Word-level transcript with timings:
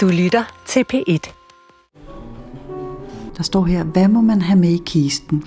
Du 0.00 0.08
lytter 0.08 0.62
til 0.66 0.84
P1. 0.92 1.32
Der 3.36 3.42
står 3.42 3.64
her, 3.64 3.84
hvad 3.84 4.08
må 4.08 4.20
man 4.20 4.42
have 4.42 4.58
med 4.58 4.68
i 4.68 4.82
kisten? 4.86 5.44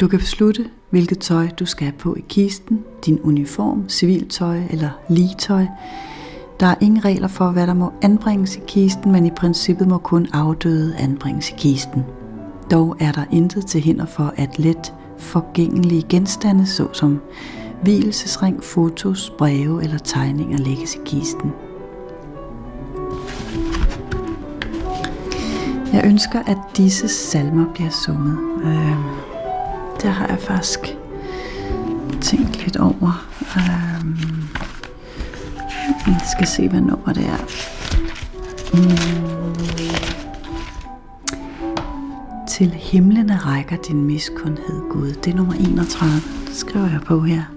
Du 0.00 0.08
kan 0.08 0.18
beslutte, 0.18 0.70
hvilket 0.90 1.18
tøj 1.18 1.48
du 1.48 1.66
skal 1.66 1.84
have 1.84 1.98
på 1.98 2.14
i 2.14 2.24
kisten, 2.28 2.84
din 3.06 3.20
uniform, 3.20 3.88
civiltøj 3.88 4.60
eller 4.70 4.90
ligetøj. 5.08 5.66
Der 6.60 6.66
er 6.66 6.74
ingen 6.80 7.04
regler 7.04 7.28
for, 7.28 7.50
hvad 7.50 7.66
der 7.66 7.74
må 7.74 7.92
anbringes 8.02 8.56
i 8.56 8.60
kisten, 8.66 9.12
men 9.12 9.26
i 9.26 9.30
princippet 9.30 9.88
må 9.88 9.98
kun 9.98 10.26
afdøde 10.32 10.96
anbringes 10.96 11.50
i 11.50 11.54
kisten. 11.58 12.04
Dog 12.70 12.96
er 13.00 13.12
der 13.12 13.24
intet 13.32 13.66
til 13.66 13.80
hinder 13.80 14.06
for, 14.06 14.34
at 14.36 14.58
let 14.58 14.94
forgængelige 15.18 16.06
genstande, 16.08 16.66
såsom 16.66 17.20
hvilesesring, 17.82 18.64
fotos, 18.64 19.32
breve 19.38 19.82
eller 19.82 19.98
tegninger 19.98 20.58
lægges 20.58 20.94
i 20.94 20.98
kisten. 21.04 21.52
Jeg 25.94 26.04
ønsker, 26.06 26.38
at 26.46 26.58
disse 26.76 27.08
salmer 27.08 27.72
bliver 27.74 27.90
sunget. 27.90 28.38
Øh, 28.64 28.96
det 30.02 30.10
har 30.10 30.26
jeg 30.26 30.38
faktisk 30.38 30.78
tænkt 32.20 32.64
lidt 32.64 32.76
over. 32.76 33.26
Øh, 33.56 34.06
jeg 36.06 36.20
skal 36.36 36.46
se, 36.46 36.68
hvad 36.68 36.80
nummer 36.80 37.12
det 37.12 37.26
er. 37.26 37.38
Mm. 38.74 39.14
Til 42.48 42.70
himlene 42.70 43.36
rækker 43.36 43.76
din 43.76 44.04
miskundhed, 44.04 44.90
Gud. 44.90 45.12
Det 45.12 45.32
er 45.32 45.36
nummer 45.36 45.54
31. 45.54 46.10
Det 46.46 46.56
skriver 46.56 46.88
jeg 46.88 47.00
på 47.06 47.20
her. 47.20 47.53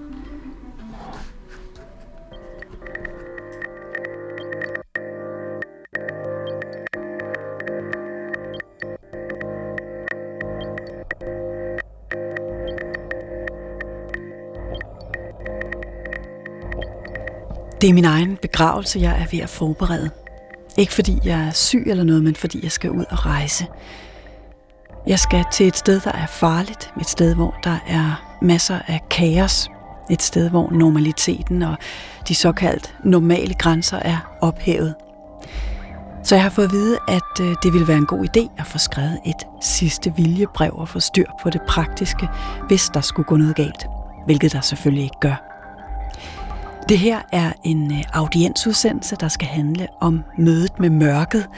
Det 17.88 17.92
er 17.92 17.94
min 17.94 18.04
egen 18.04 18.36
begravelse, 18.42 19.00
jeg 19.00 19.20
er 19.20 19.26
ved 19.32 19.38
at 19.38 19.48
forberede. 19.48 20.10
Ikke 20.76 20.92
fordi 20.92 21.18
jeg 21.24 21.40
er 21.40 21.50
syg 21.50 21.84
eller 21.86 22.04
noget, 22.04 22.24
men 22.24 22.34
fordi 22.34 22.60
jeg 22.62 22.72
skal 22.72 22.90
ud 22.90 23.04
og 23.10 23.26
rejse. 23.26 23.66
Jeg 25.06 25.18
skal 25.18 25.44
til 25.52 25.66
et 25.66 25.76
sted, 25.76 26.00
der 26.00 26.12
er 26.12 26.26
farligt. 26.26 26.92
Et 27.00 27.08
sted, 27.08 27.34
hvor 27.34 27.54
der 27.64 27.78
er 27.86 28.36
masser 28.42 28.78
af 28.86 29.00
kaos. 29.10 29.70
Et 30.10 30.22
sted, 30.22 30.50
hvor 30.50 30.70
normaliteten 30.70 31.62
og 31.62 31.76
de 32.28 32.34
såkaldt 32.34 32.94
normale 33.04 33.54
grænser 33.54 33.98
er 33.98 34.38
ophævet. 34.40 34.94
Så 36.24 36.34
jeg 36.34 36.42
har 36.42 36.50
fået 36.50 36.66
at 36.66 36.72
vide, 36.72 36.98
at 37.08 37.40
øh, 37.40 37.56
det 37.62 37.72
ville 37.72 37.88
være 37.88 37.98
en 37.98 38.06
god 38.06 38.26
idé 38.36 38.50
at 38.58 38.66
få 38.66 38.78
skrevet 38.78 39.18
et 39.26 39.46
sidste 39.62 40.12
viljebrev 40.16 40.72
og 40.74 40.88
få 40.88 41.00
styr 41.00 41.26
på 41.42 41.50
det 41.50 41.60
praktiske, 41.68 42.28
hvis 42.66 42.90
der 42.94 43.00
skulle 43.00 43.26
gå 43.26 43.36
noget 43.36 43.56
galt. 43.56 43.86
Hvilket 44.26 44.52
der 44.52 44.60
selvfølgelig 44.60 45.04
ikke 45.04 45.20
gør. 45.20 45.47
Det 46.88 46.98
her 46.98 47.20
er 47.32 47.52
en 47.64 47.92
øh, 47.92 48.04
audiensudsendelse, 48.12 49.16
der 49.16 49.28
skal 49.28 49.48
handle 49.48 49.86
om 50.00 50.24
mødet 50.38 50.80
med 50.80 50.90
mørket, 50.90 51.48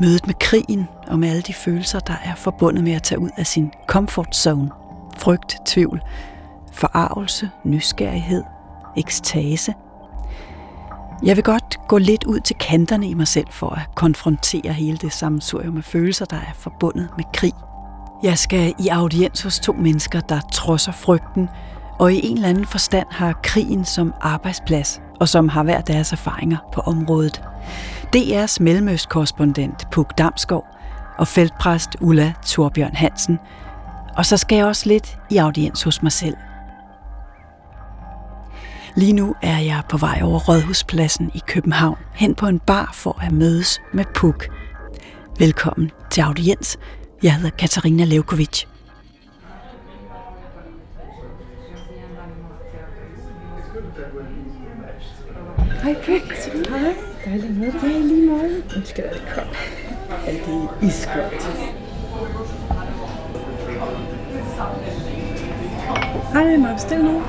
mødet 0.00 0.26
med 0.26 0.34
krigen 0.34 0.88
og 1.06 1.18
med 1.18 1.28
alle 1.28 1.42
de 1.42 1.54
følelser, 1.54 1.98
der 1.98 2.14
er 2.24 2.34
forbundet 2.34 2.84
med 2.84 2.92
at 2.92 3.02
tage 3.02 3.18
ud 3.18 3.30
af 3.36 3.46
sin 3.46 3.72
comfort 3.86 4.36
zone. 4.36 4.70
Frygt, 5.18 5.56
tvivl, 5.66 6.02
forarvelse, 6.72 7.50
nysgerrighed, 7.64 8.42
ekstase. 8.96 9.74
Jeg 11.22 11.36
vil 11.36 11.44
godt 11.44 11.78
gå 11.88 11.98
lidt 11.98 12.24
ud 12.24 12.40
til 12.40 12.56
kanterne 12.56 13.08
i 13.08 13.14
mig 13.14 13.28
selv 13.28 13.46
for 13.50 13.68
at 13.68 13.94
konfrontere 13.94 14.72
hele 14.72 14.96
det 14.96 15.12
sammensurium 15.12 15.74
med 15.74 15.82
følelser, 15.82 16.24
der 16.24 16.36
er 16.36 16.54
forbundet 16.54 17.08
med 17.16 17.24
krig. 17.34 17.54
Jeg 18.22 18.38
skal 18.38 18.74
i 18.78 18.88
audiens 18.88 19.42
hos 19.42 19.60
to 19.60 19.72
mennesker, 19.72 20.20
der 20.20 20.40
trodser 20.52 20.92
frygten, 20.92 21.48
og 21.98 22.12
i 22.12 22.26
en 22.26 22.36
eller 22.36 22.48
anden 22.48 22.66
forstand 22.66 23.06
har 23.10 23.40
krigen 23.42 23.84
som 23.84 24.14
arbejdsplads, 24.20 25.00
og 25.20 25.28
som 25.28 25.48
har 25.48 25.62
hver 25.62 25.80
deres 25.80 26.12
erfaringer 26.12 26.58
på 26.72 26.80
området. 26.80 27.42
DR's 28.16 28.56
mellemøstkorrespondent 28.60 29.90
Puk 29.92 30.18
Damskov 30.18 30.64
og 31.18 31.28
feltpræst 31.28 31.88
Ulla 32.00 32.32
Torbjørn 32.46 32.94
Hansen. 32.94 33.38
Og 34.16 34.26
så 34.26 34.36
skal 34.36 34.56
jeg 34.56 34.66
også 34.66 34.88
lidt 34.88 35.18
i 35.30 35.36
audiens 35.36 35.82
hos 35.82 36.02
mig 36.02 36.12
selv. 36.12 36.36
Lige 38.96 39.12
nu 39.12 39.34
er 39.42 39.58
jeg 39.58 39.82
på 39.88 39.96
vej 39.96 40.20
over 40.22 40.38
Rådhuspladsen 40.38 41.30
i 41.34 41.42
København, 41.46 41.98
hen 42.14 42.34
på 42.34 42.46
en 42.46 42.58
bar 42.58 42.90
for 42.94 43.18
at 43.22 43.32
mødes 43.32 43.80
med 43.92 44.04
Puk. 44.14 44.48
Velkommen 45.38 45.90
til 46.10 46.20
audiens. 46.20 46.78
Jeg 47.22 47.34
hedder 47.34 47.50
Katarina 47.50 48.04
Levkovic. 48.04 48.77
Hej 55.88 55.96
Puk. 55.96 56.32
Hej. 56.68 56.94
Dejligt 57.24 57.58
med 57.58 57.72
dig. 57.72 57.82
Ja, 57.82 57.98
lige 57.98 58.26
måde. 58.30 58.62
Nu 58.76 58.84
skal 58.84 59.04
det 59.04 59.22
koldt. 59.34 59.48
Ja, 60.26 60.32
det 60.32 60.40
er 60.40 60.86
iskoldt. 60.86 61.42
Hej, 66.32 66.56
må 66.56 66.66
jeg 66.66 66.76
bestille 66.76 67.04
noget? 67.04 67.22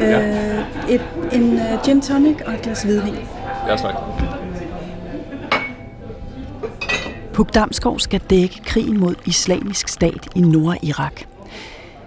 Ja. 0.00 0.58
Øh, 0.58 0.90
et, 0.90 1.02
en 1.32 1.52
uh, 1.52 1.84
gin 1.84 2.00
tonic 2.00 2.36
og 2.46 2.54
et 2.54 2.62
glas 2.62 2.82
hvidvin. 2.82 3.14
Ja, 3.68 3.76
tak. 3.76 3.94
Puk 7.32 7.54
Damskov 7.54 7.98
skal 7.98 8.20
dække 8.30 8.60
krigen 8.64 9.00
mod 9.00 9.14
islamisk 9.26 9.88
stat 9.88 10.28
i 10.34 10.40
Nordirak. 10.40 11.22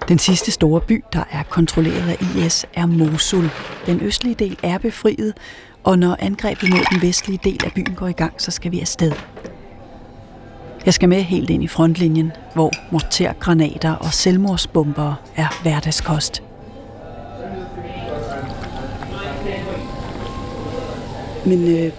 Den 0.07 0.19
sidste 0.19 0.51
store 0.51 0.81
by, 0.81 1.03
der 1.13 1.23
er 1.31 1.43
kontrolleret 1.43 2.09
af 2.09 2.17
IS, 2.37 2.65
er 2.73 2.85
Mosul. 2.85 3.49
Den 3.85 4.01
østlige 4.01 4.35
del 4.35 4.57
er 4.63 4.77
befriet, 4.77 5.33
og 5.83 5.99
når 5.99 6.15
angrebet 6.19 6.69
mod 6.69 6.79
den 6.91 7.01
vestlige 7.01 7.39
del 7.43 7.65
af 7.65 7.71
byen 7.71 7.95
går 7.95 8.07
i 8.07 8.11
gang, 8.11 8.33
så 8.37 8.51
skal 8.51 8.71
vi 8.71 8.79
afsted. 8.79 9.11
Jeg 10.85 10.93
skal 10.93 11.09
med 11.09 11.21
helt 11.21 11.49
ind 11.49 11.63
i 11.63 11.67
frontlinjen, 11.67 12.31
hvor 12.53 12.71
mortergranater 12.91 13.95
og 13.95 14.13
selvmordsbomber 14.13 15.13
er 15.35 15.47
hverdagskost. 15.61 16.43
Men 21.45 21.77
øh, 21.77 21.91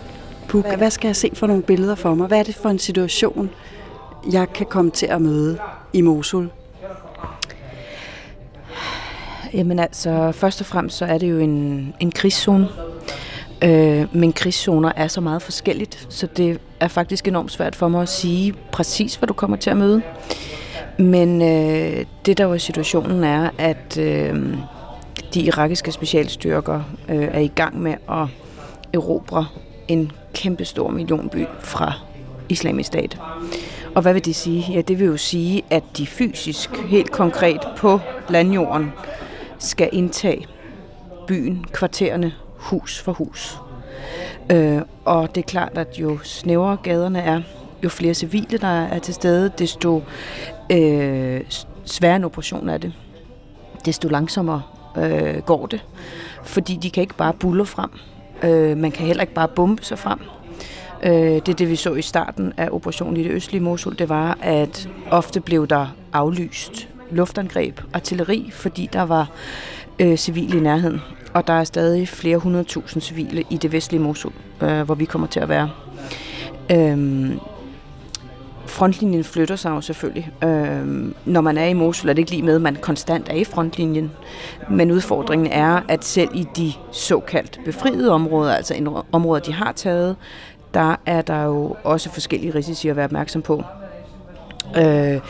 Puk, 0.48 0.76
hvad 0.76 0.90
skal 0.90 1.08
jeg 1.08 1.16
se 1.16 1.30
for 1.34 1.46
nogle 1.46 1.62
billeder 1.62 1.94
for 1.94 2.14
mig? 2.14 2.26
Hvad 2.26 2.38
er 2.38 2.42
det 2.42 2.54
for 2.54 2.68
en 2.68 2.78
situation, 2.78 3.50
jeg 4.32 4.52
kan 4.52 4.66
komme 4.66 4.90
til 4.90 5.06
at 5.06 5.22
møde 5.22 5.58
i 5.92 6.00
Mosul? 6.00 6.50
Jamen 9.54 9.78
altså, 9.78 10.32
først 10.32 10.60
og 10.60 10.66
fremmest 10.66 10.96
så 10.96 11.04
er 11.04 11.18
det 11.18 11.30
jo 11.30 11.38
en, 11.38 11.94
en 12.00 12.12
krigszone. 12.12 12.68
Øh, 13.64 14.16
men 14.16 14.32
krigszoner 14.32 14.92
er 14.97 15.08
så 15.08 15.20
meget 15.20 15.42
forskelligt, 15.42 16.06
så 16.08 16.26
det 16.26 16.60
er 16.80 16.88
faktisk 16.88 17.28
enormt 17.28 17.52
svært 17.52 17.76
for 17.76 17.88
mig 17.88 18.02
at 18.02 18.08
sige 18.08 18.54
præcis, 18.72 19.14
hvad 19.14 19.26
du 19.26 19.32
kommer 19.32 19.56
til 19.56 19.70
at 19.70 19.76
møde. 19.76 20.02
Men 20.98 21.42
øh, 21.42 22.04
det 22.26 22.38
der 22.38 22.44
jo 22.44 22.52
er 22.52 22.58
situationen 22.58 23.25
er, 23.25 23.50
at 23.58 23.98
øh, 23.98 24.56
de 25.34 25.41
irakiske 25.41 25.92
specialstyrker 25.92 26.80
øh, 27.08 27.28
er 27.32 27.41
i 27.41 27.52
gang 27.54 27.82
med 27.82 27.94
at 28.10 28.26
erobre 28.94 29.47
en 29.88 30.12
kæmpestor 30.34 30.91
millionby 30.91 31.46
fra 31.60 31.92
islamisk 32.48 32.86
stat. 32.86 33.19
Og 33.94 34.02
hvad 34.02 34.12
vil 34.12 34.25
det 34.25 34.36
sige? 34.36 34.72
Ja, 34.72 34.81
det 34.81 34.98
vil 34.98 35.06
jo 35.06 35.16
sige, 35.16 35.62
at 35.70 35.82
de 35.96 36.06
fysisk, 36.06 36.70
helt 36.76 37.10
konkret 37.10 37.60
på 37.76 38.00
landjorden, 38.28 38.92
skal 39.58 39.88
indtage 39.92 40.46
byen, 41.26 41.64
kvartererne, 41.72 42.32
hus 42.64 43.00
for 43.00 43.12
hus. 43.12 43.58
Øh, 44.52 44.82
og 45.04 45.34
det 45.34 45.41
er 45.41 45.47
klart, 45.47 45.78
at 45.78 45.99
jo 45.99 46.19
snævere 46.22 46.76
gaderne 46.76 47.20
er, 47.20 47.43
jo 47.84 47.88
flere 47.88 48.14
civile, 48.14 48.58
der 48.58 48.84
er 48.84 48.99
til 48.99 49.14
stede, 49.14 49.52
desto 49.58 50.02
øh, 50.72 51.40
sværere 51.84 52.16
en 52.16 52.25
operation 52.25 52.69
er 52.69 52.78
det. 52.78 52.93
Desto 53.84 54.08
langsommere 54.08 54.62
øh, 54.99 55.43
går 55.43 55.66
det, 55.66 55.84
fordi 56.44 56.76
de 56.76 56.90
kan 56.90 57.00
ikke 57.00 57.14
bare 57.14 57.32
bulle 57.32 57.66
frem. 57.66 57.90
Øh, 58.43 58.76
man 58.76 58.90
kan 58.90 59.06
heller 59.06 59.22
ikke 59.22 59.34
bare 59.34 59.49
bombe 59.49 59.84
sig 59.84 59.99
frem. 59.99 60.19
Øh, 61.02 61.12
det 61.12 61.49
er 61.49 61.55
det, 61.55 61.70
vi 61.70 61.76
så 61.76 61.94
i 61.94 62.02
starten 62.02 62.52
af 62.56 62.69
operationen 62.72 63.16
i 63.16 63.25
det 63.25 63.31
østlige 63.31 63.62
Mosul. 63.62 63.99
Det 63.99 64.08
var, 64.08 64.38
at 64.43 64.88
ofte 65.11 65.40
blev 65.40 65.66
der 65.66 65.87
aflyst 66.12 66.88
luftangreb, 67.11 67.81
artilleri, 67.93 68.50
fordi 68.52 68.88
der 68.93 69.02
var 69.02 69.31
øh, 69.99 70.16
civile 70.16 70.58
i 70.58 70.61
nærheden. 70.61 71.00
Og 71.34 71.46
der 71.46 71.52
er 71.52 71.64
stadig 71.64 72.08
flere 72.08 72.36
hundredtusind 72.36 73.02
civile 73.02 73.44
i 73.50 73.56
det 73.56 73.72
vestlige 73.72 74.02
Mosul, 74.02 74.32
øh, 74.62 74.82
hvor 74.82 74.94
vi 74.94 75.04
kommer 75.04 75.26
til 75.26 75.40
at 75.40 75.48
være. 75.48 75.70
Øhm, 76.70 77.38
frontlinjen 78.66 79.25
flytter 79.25 79.56
sig 79.56 79.70
jo 79.70 79.81
selvfølgelig. 79.81 80.31
Øhm, 80.44 81.14
når 81.25 81.40
man 81.40 81.58
er 81.58 81.64
i 81.64 81.72
Mosul, 81.72 82.08
er 82.10 82.12
det 82.12 82.19
ikke 82.19 82.31
lige 82.31 82.42
med, 82.42 82.54
at 82.54 82.62
man 82.62 82.76
konstant 82.76 83.28
er 83.28 83.34
i 83.34 83.44
frontlinjen. 83.44 84.12
Men 84.70 84.90
udfordringen 84.90 85.52
er, 85.52 85.81
at 85.88 86.04
selv 86.04 86.31
i 86.34 86.46
de 86.56 86.72
såkaldt 86.92 87.60
befriede 87.64 88.10
områder, 88.10 88.54
altså 88.54 89.02
områder, 89.12 89.42
de 89.42 89.52
har 89.52 89.72
taget, 89.72 90.16
der 90.75 90.96
er 91.06 91.22
der 91.22 91.42
jo 91.42 91.76
også 91.84 92.10
forskellige 92.10 92.54
risici 92.54 92.88
at 92.88 92.96
være 92.96 93.04
opmærksom 93.04 93.42
på. 93.42 93.62
Øh, 94.76 95.20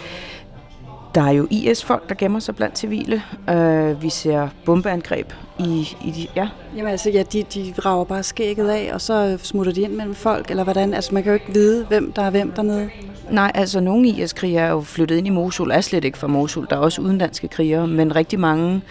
der 1.15 1.23
er 1.23 1.31
jo 1.31 1.47
IS-folk, 1.51 2.09
der 2.09 2.15
gemmer 2.15 2.39
sig 2.39 2.57
blandt 2.57 2.79
civile. 2.79 3.23
Øh, 3.51 4.03
vi 4.03 4.11
ser 4.11 4.49
bombeangreb 4.65 5.33
i, 5.59 5.97
i 6.05 6.11
de... 6.11 6.27
Ja. 6.37 6.49
Jamen 6.77 6.91
altså, 6.91 7.11
ja, 7.11 7.23
de, 7.23 7.43
de 7.43 7.75
rager 7.79 8.05
bare 8.05 8.23
skægget 8.23 8.69
af, 8.69 8.91
og 8.95 9.01
så 9.01 9.39
smutter 9.43 9.73
de 9.73 9.81
ind 9.81 9.93
mellem 9.93 10.15
folk, 10.15 10.51
eller 10.51 10.65
hvordan? 10.65 10.95
Altså, 10.95 11.15
man 11.15 11.23
kan 11.23 11.31
jo 11.31 11.35
ikke 11.35 11.53
vide, 11.53 11.85
hvem 11.85 12.13
der 12.13 12.23
er 12.23 12.31
hvem 12.31 12.53
dernede. 12.53 12.91
Nej, 13.31 13.53
altså 13.55 13.81
nogle 13.81 14.09
IS-krigere 14.09 14.67
er 14.67 14.71
jo 14.71 14.81
flyttet 14.81 15.17
ind 15.17 15.27
i 15.27 15.31
Mosul, 15.31 15.71
er 15.71 15.81
slet 15.81 16.05
ikke 16.05 16.19
fra 16.19 16.27
Mosul. 16.27 16.67
Der 16.71 16.77
er 16.77 16.81
også 16.81 17.03
udenlandske 17.03 17.49
krigere, 17.49 17.87
men 17.87 18.17
rigtig 18.17 18.41
mange, 18.41 18.83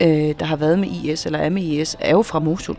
øh, 0.00 0.08
der 0.38 0.44
har 0.44 0.56
været 0.56 0.78
med 0.78 0.88
IS 0.88 1.26
eller 1.26 1.38
er 1.38 1.50
med 1.50 1.62
IS, 1.62 1.96
er 2.00 2.10
jo 2.10 2.22
fra 2.22 2.38
Mosul. 2.38 2.76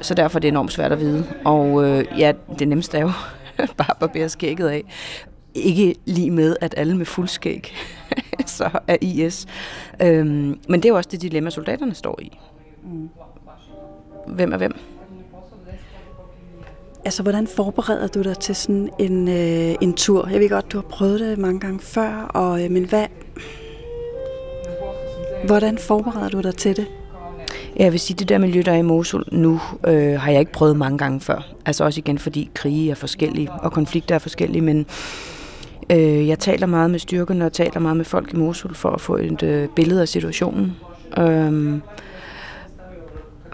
Så 0.00 0.14
derfor 0.14 0.38
er 0.38 0.40
det 0.40 0.48
enormt 0.48 0.72
svært 0.72 0.92
at 0.92 1.00
vide. 1.00 1.24
Og 1.44 1.84
øh, 1.84 2.04
ja, 2.18 2.32
det 2.58 2.68
nemmeste 2.68 2.98
er 2.98 3.02
jo 3.02 3.12
bare 3.78 3.90
at 3.90 3.96
barbere 4.00 4.28
skægget 4.28 4.68
af. 4.68 4.84
Ikke 5.54 5.94
lige 6.04 6.30
med, 6.30 6.56
at 6.60 6.74
alle 6.76 6.96
med 6.96 7.06
fuld 7.06 7.28
skæg 7.28 7.74
så 8.46 8.70
er 8.86 8.96
IS. 9.00 9.46
Øhm, 10.02 10.58
men 10.68 10.82
det 10.82 10.84
er 10.84 10.88
jo 10.88 10.96
også 10.96 11.08
det 11.12 11.22
dilemma, 11.22 11.50
soldaterne 11.50 11.94
står 11.94 12.18
i. 12.22 12.38
Mm. 12.84 13.08
Hvem 14.26 14.52
er 14.52 14.56
hvem? 14.56 14.74
Altså, 17.04 17.22
hvordan 17.22 17.46
forbereder 17.46 18.06
du 18.06 18.22
dig 18.22 18.38
til 18.38 18.54
sådan 18.54 18.90
en, 18.98 19.28
øh, 19.28 19.74
en 19.80 19.94
tur? 19.94 20.28
Jeg 20.28 20.40
ved 20.40 20.48
godt, 20.48 20.72
du 20.72 20.78
har 20.78 20.88
prøvet 20.88 21.20
det 21.20 21.38
mange 21.38 21.60
gange 21.60 21.80
før, 21.80 22.30
og, 22.34 22.64
øh, 22.64 22.70
men 22.70 22.84
hvad, 22.84 23.06
hvordan 25.46 25.78
forbereder 25.78 26.28
du 26.28 26.40
dig 26.40 26.54
til 26.54 26.76
det? 26.76 26.86
Ja, 27.76 27.84
jeg 27.84 27.92
vil 27.92 28.00
sige, 28.00 28.16
det 28.16 28.28
der 28.28 28.38
miljø, 28.38 28.62
der 28.64 28.72
er 28.72 28.76
i 28.76 28.82
Mosul 28.82 29.24
nu, 29.32 29.60
øh, 29.86 30.20
har 30.20 30.30
jeg 30.30 30.40
ikke 30.40 30.52
prøvet 30.52 30.76
mange 30.76 30.98
gange 30.98 31.20
før. 31.20 31.46
Altså 31.66 31.84
også 31.84 31.98
igen, 31.98 32.18
fordi 32.18 32.50
krige 32.54 32.90
er 32.90 32.94
forskellige, 32.94 33.52
og 33.52 33.72
konflikter 33.72 34.14
er 34.14 34.18
forskellige, 34.18 34.62
men 34.62 34.86
øh, 35.90 36.28
jeg 36.28 36.38
taler 36.38 36.66
meget 36.66 36.90
med 36.90 36.98
styrkerne 36.98 37.46
og 37.46 37.52
taler 37.52 37.80
meget 37.80 37.96
med 37.96 38.04
folk 38.04 38.32
i 38.32 38.36
Mosul 38.36 38.74
for 38.74 38.90
at 38.90 39.00
få 39.00 39.16
et 39.16 39.42
øh, 39.42 39.68
billede 39.68 40.00
af 40.00 40.08
situationen. 40.08 40.76
Øh, 41.18 41.78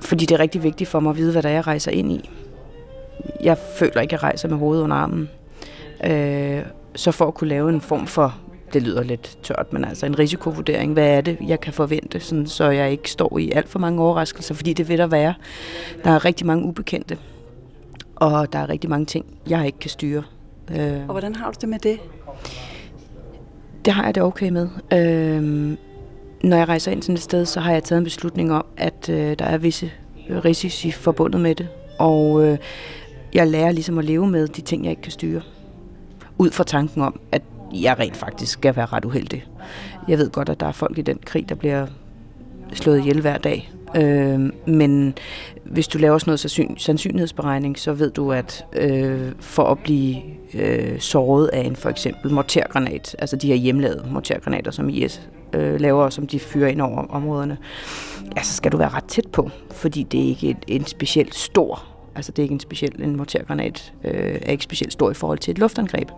fordi 0.02 0.26
det 0.26 0.34
er 0.34 0.40
rigtig 0.40 0.62
vigtigt 0.62 0.90
for 0.90 1.00
mig 1.00 1.10
at 1.10 1.16
vide, 1.16 1.32
hvad 1.32 1.42
der 1.42 1.48
er, 1.48 1.52
jeg 1.52 1.66
rejser 1.66 1.90
ind 1.90 2.12
i. 2.12 2.30
Jeg 3.42 3.58
føler 3.78 4.00
ikke, 4.00 4.12
at 4.14 4.22
jeg 4.22 4.22
rejser 4.22 4.48
med 4.48 4.56
hovedet 4.56 4.82
under 4.82 4.96
armen. 4.96 5.28
Øh, 6.04 6.62
så 6.94 7.12
for 7.12 7.26
at 7.26 7.34
kunne 7.34 7.48
lave 7.48 7.68
en 7.68 7.80
form 7.80 8.06
for 8.06 8.34
det 8.72 8.82
lyder 8.82 9.02
lidt 9.02 9.38
tørt, 9.42 9.72
men 9.72 9.84
altså 9.84 10.06
en 10.06 10.18
risikovurdering. 10.18 10.92
Hvad 10.92 11.08
er 11.08 11.20
det, 11.20 11.38
jeg 11.46 11.60
kan 11.60 11.72
forvente, 11.72 12.20
sådan, 12.20 12.46
så 12.46 12.70
jeg 12.70 12.90
ikke 12.90 13.10
står 13.10 13.38
i 13.38 13.50
alt 13.50 13.68
for 13.68 13.78
mange 13.78 14.02
overraskelser, 14.02 14.54
fordi 14.54 14.72
det 14.72 14.88
vil 14.88 14.98
der 14.98 15.06
være. 15.06 15.34
Der 16.04 16.10
er 16.10 16.24
rigtig 16.24 16.46
mange 16.46 16.64
ubekendte, 16.64 17.18
og 18.16 18.52
der 18.52 18.58
er 18.58 18.68
rigtig 18.68 18.90
mange 18.90 19.06
ting, 19.06 19.26
jeg 19.48 19.66
ikke 19.66 19.78
kan 19.78 19.90
styre. 19.90 20.22
Øh, 20.70 21.00
og 21.00 21.12
hvordan 21.12 21.34
har 21.34 21.50
du 21.50 21.56
det 21.60 21.68
med 21.68 21.78
det? 21.78 22.00
Det 23.84 23.92
har 23.92 24.04
jeg 24.04 24.14
det 24.14 24.22
okay 24.22 24.48
med. 24.50 24.68
Øh, 24.92 25.76
når 26.42 26.56
jeg 26.56 26.68
rejser 26.68 26.92
ind 26.92 27.02
sådan 27.02 27.14
et 27.14 27.22
sted, 27.22 27.44
så 27.44 27.60
har 27.60 27.72
jeg 27.72 27.84
taget 27.84 27.98
en 27.98 28.04
beslutning 28.04 28.52
om, 28.52 28.66
at 28.76 29.08
øh, 29.08 29.38
der 29.38 29.44
er 29.44 29.58
visse 29.58 29.92
risici 30.44 30.90
forbundet 30.90 31.40
med 31.40 31.54
det. 31.54 31.68
Og 31.98 32.44
øh, 32.44 32.58
jeg 33.34 33.46
lærer 33.46 33.72
ligesom 33.72 33.98
at 33.98 34.04
leve 34.04 34.26
med 34.26 34.48
de 34.48 34.60
ting, 34.60 34.84
jeg 34.84 34.90
ikke 34.90 35.02
kan 35.02 35.12
styre. 35.12 35.42
Ud 36.38 36.50
fra 36.50 36.64
tanken 36.64 37.02
om, 37.02 37.20
at 37.32 37.42
jeg 37.72 37.98
rent 37.98 38.16
faktisk 38.16 38.52
skal 38.52 38.76
være 38.76 38.86
ret 38.86 39.04
uheldig. 39.04 39.46
Jeg 40.08 40.18
ved 40.18 40.30
godt, 40.30 40.48
at 40.48 40.60
der 40.60 40.66
er 40.66 40.72
folk 40.72 40.98
i 40.98 41.02
den 41.02 41.18
krig, 41.24 41.48
der 41.48 41.54
bliver 41.54 41.86
slået 42.72 42.98
ihjel 42.98 43.20
hver 43.20 43.38
dag. 43.38 43.72
Øh, 43.96 44.40
men 44.66 45.14
hvis 45.64 45.88
du 45.88 45.98
laver 45.98 46.18
sådan 46.18 46.30
noget 46.30 46.80
sandsynlighedsberegning, 46.80 47.78
så 47.78 47.92
ved 47.92 48.10
du, 48.10 48.32
at 48.32 48.64
øh, 48.72 49.32
for 49.40 49.64
at 49.64 49.78
blive 49.78 50.16
øh, 50.54 51.00
såret 51.00 51.46
af 51.46 51.60
en 51.60 51.76
for 51.76 51.90
eksempel 51.90 52.32
mortergranat, 52.32 53.16
altså 53.18 53.36
de 53.36 53.46
her 53.46 53.54
hjemlavede 53.54 54.08
mortergranater, 54.10 54.70
som 54.70 54.88
IS 54.88 55.28
øh, 55.52 55.80
laver, 55.80 56.10
som 56.10 56.26
de 56.26 56.38
fyrer 56.38 56.68
ind 56.68 56.80
over 56.80 57.06
områderne, 57.06 57.58
ja, 58.36 58.42
så 58.42 58.52
skal 58.52 58.72
du 58.72 58.76
være 58.76 58.88
ret 58.88 59.04
tæt 59.04 59.26
på, 59.32 59.50
fordi 59.70 60.02
det 60.02 60.20
er 60.20 60.28
ikke 60.28 60.48
et, 60.48 60.64
en 60.68 60.86
specielt 60.86 61.34
stor 61.34 61.82
Altså 62.16 62.32
det 62.32 62.38
er 62.38 62.42
ikke 62.42 62.52
en 62.52 62.60
speciel, 62.60 63.02
en 63.02 63.16
mortergranat 63.16 63.92
øh, 64.04 64.38
er 64.42 64.52
ikke 64.52 64.64
specielt 64.64 64.92
stor 64.92 65.10
i 65.10 65.14
forhold 65.14 65.38
til 65.38 65.50
et 65.50 65.58
luftangreb. 65.58 66.08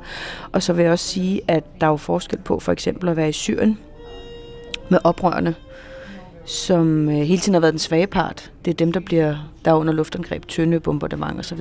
Og 0.52 0.62
så 0.62 0.72
vil 0.72 0.82
jeg 0.82 0.92
også 0.92 1.04
sige, 1.04 1.40
at 1.48 1.64
der 1.80 1.86
er 1.86 1.90
jo 1.90 1.96
forskel 1.96 2.38
på 2.38 2.60
for 2.60 2.72
eksempel 2.72 3.08
at 3.08 3.16
være 3.16 3.28
i 3.28 3.32
Syrien 3.32 3.78
med 4.88 4.98
oprørende, 5.04 5.54
som 6.48 7.08
øh, 7.08 7.14
hele 7.14 7.38
tiden 7.38 7.54
har 7.54 7.60
været 7.60 7.72
den 7.72 7.78
svage 7.78 8.06
part. 8.06 8.52
Det 8.64 8.70
er 8.70 8.74
dem, 8.74 8.92
der 8.92 9.00
bliver 9.00 9.36
der 9.64 9.70
er 9.70 9.74
under 9.74 9.92
luftangreb, 9.92 10.46
tynde, 10.46 10.80
bombardement 10.80 11.40
osv. 11.40 11.60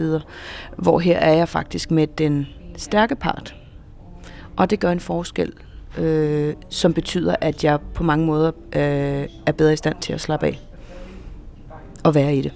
Hvor 0.77 0.99
her 0.99 1.17
er 1.17 1.33
jeg 1.33 1.49
faktisk 1.49 1.91
med 1.91 2.07
den 2.07 2.47
stærke 2.77 3.15
part. 3.15 3.55
Og 4.55 4.69
det 4.69 4.79
gør 4.79 4.91
en 4.91 4.99
forskel, 4.99 5.53
øh, 5.97 6.53
som 6.69 6.93
betyder, 6.93 7.35
at 7.41 7.63
jeg 7.63 7.79
på 7.93 8.03
mange 8.03 8.25
måder 8.25 8.51
øh, 8.75 9.27
er 9.45 9.51
bedre 9.57 9.73
i 9.73 9.75
stand 9.75 9.95
til 10.01 10.13
at 10.13 10.21
slappe 10.21 10.45
af 10.45 10.59
og 12.03 12.15
være 12.15 12.35
i 12.35 12.41
det. 12.41 12.53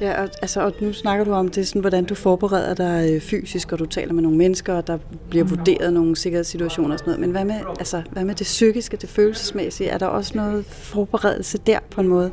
Ja, 0.00 0.22
og, 0.22 0.28
altså, 0.42 0.60
og 0.60 0.72
nu 0.80 0.92
snakker 0.92 1.24
du 1.24 1.32
om 1.32 1.48
det, 1.48 1.68
sådan, 1.68 1.80
hvordan 1.80 2.04
du 2.04 2.14
forbereder 2.14 2.74
dig 2.74 3.10
øh, 3.12 3.20
fysisk, 3.20 3.72
og 3.72 3.78
du 3.78 3.86
taler 3.86 4.12
med 4.12 4.22
nogle 4.22 4.38
mennesker, 4.38 4.74
og 4.74 4.86
der 4.86 4.98
bliver 5.30 5.44
vurderet 5.44 5.92
nogle 5.92 6.16
sikkerhedssituationer 6.16 6.92
og 6.92 6.98
sådan 6.98 7.10
noget. 7.10 7.20
Men 7.20 7.30
hvad 7.30 7.44
med, 7.44 7.60
altså, 7.78 8.02
hvad 8.10 8.24
med 8.24 8.34
det 8.34 8.44
psykiske, 8.44 8.96
det 8.96 9.08
følelsesmæssige? 9.08 9.90
Er 9.90 9.98
der 9.98 10.06
også 10.06 10.32
noget 10.34 10.64
forberedelse 10.66 11.58
der 11.58 11.78
på 11.90 12.00
en 12.00 12.08
måde? 12.08 12.30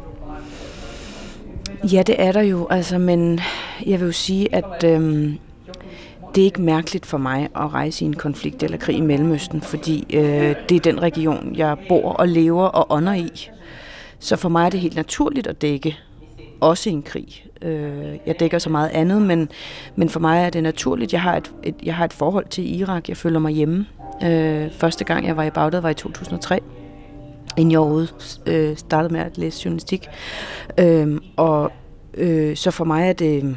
Ja, 1.94 2.04
det 2.04 2.16
er 2.20 2.32
der 2.32 2.42
jo, 2.42 2.68
altså, 2.70 2.98
men 2.98 3.40
jeg 3.86 4.00
vil 4.00 4.06
jo 4.06 4.12
sige, 4.12 4.56
at 4.56 4.84
øhm, 4.86 5.38
det 6.36 6.42
er 6.42 6.46
ikke 6.46 6.62
mærkeligt 6.62 7.06
for 7.06 7.18
mig 7.18 7.50
at 7.56 7.74
rejse 7.74 8.06
i 8.06 8.08
en 8.08 8.16
konflikt 8.16 8.64
eller 8.64 8.78
krig 8.78 8.98
i 8.98 9.02
Mellemøsten, 9.02 9.62
fordi 9.62 10.06
øh, 10.14 10.56
det 10.70 10.76
er 10.76 10.80
den 10.80 11.02
region, 11.02 11.54
jeg 11.56 11.78
bor 11.90 12.12
og 12.12 12.28
lever 12.28 12.66
og 12.66 12.86
ånder 12.90 13.14
i. 13.14 13.50
Så 14.20 14.36
for 14.36 14.50
mig 14.50 14.66
er 14.66 14.70
det 14.70 14.80
helt 14.80 14.96
naturligt 14.96 15.48
at 15.48 15.62
dække 15.62 15.98
også 16.62 16.90
en 16.90 17.04
krig. 17.04 17.46
Øh, 17.62 18.18
jeg 18.26 18.40
dækker 18.40 18.60
så 18.60 18.70
meget 18.70 18.90
andet, 18.90 19.22
men, 19.22 19.50
men 19.96 20.10
for 20.10 20.20
mig 20.20 20.46
er 20.46 20.50
det 20.50 20.64
naturligt. 20.64 21.14
Jeg 21.14 21.22
har 21.22 21.38
et, 21.38 21.52
et, 21.64 21.76
jeg 21.84 21.96
har 21.96 22.06
et 22.06 22.14
forhold 22.14 22.46
til 22.46 22.80
Irak. 22.80 23.10
Jeg 23.10 23.18
føler 23.18 23.40
mig 23.40 23.52
hjemme. 23.52 23.86
Øh, 24.24 24.72
første 24.72 25.04
gang, 25.04 25.28
jeg 25.28 25.38
var 25.38 25.44
i 25.44 25.50
Bagdad, 25.50 25.82
var 25.82 25.90
i 25.90 25.94
2003 25.94 26.60
inden 27.58 27.72
jeg 27.72 27.80
overhovedet 27.80 28.42
øh, 28.46 28.78
startede 28.78 29.14
med 29.14 29.22
at 29.22 29.38
læse 29.38 29.62
journalistik. 29.66 30.08
Øh, 30.78 31.18
og 31.36 31.72
øh, 32.14 32.56
så 32.56 32.72
for 32.72 32.86
mig 32.86 33.10
er 33.10 33.14
det 33.14 33.56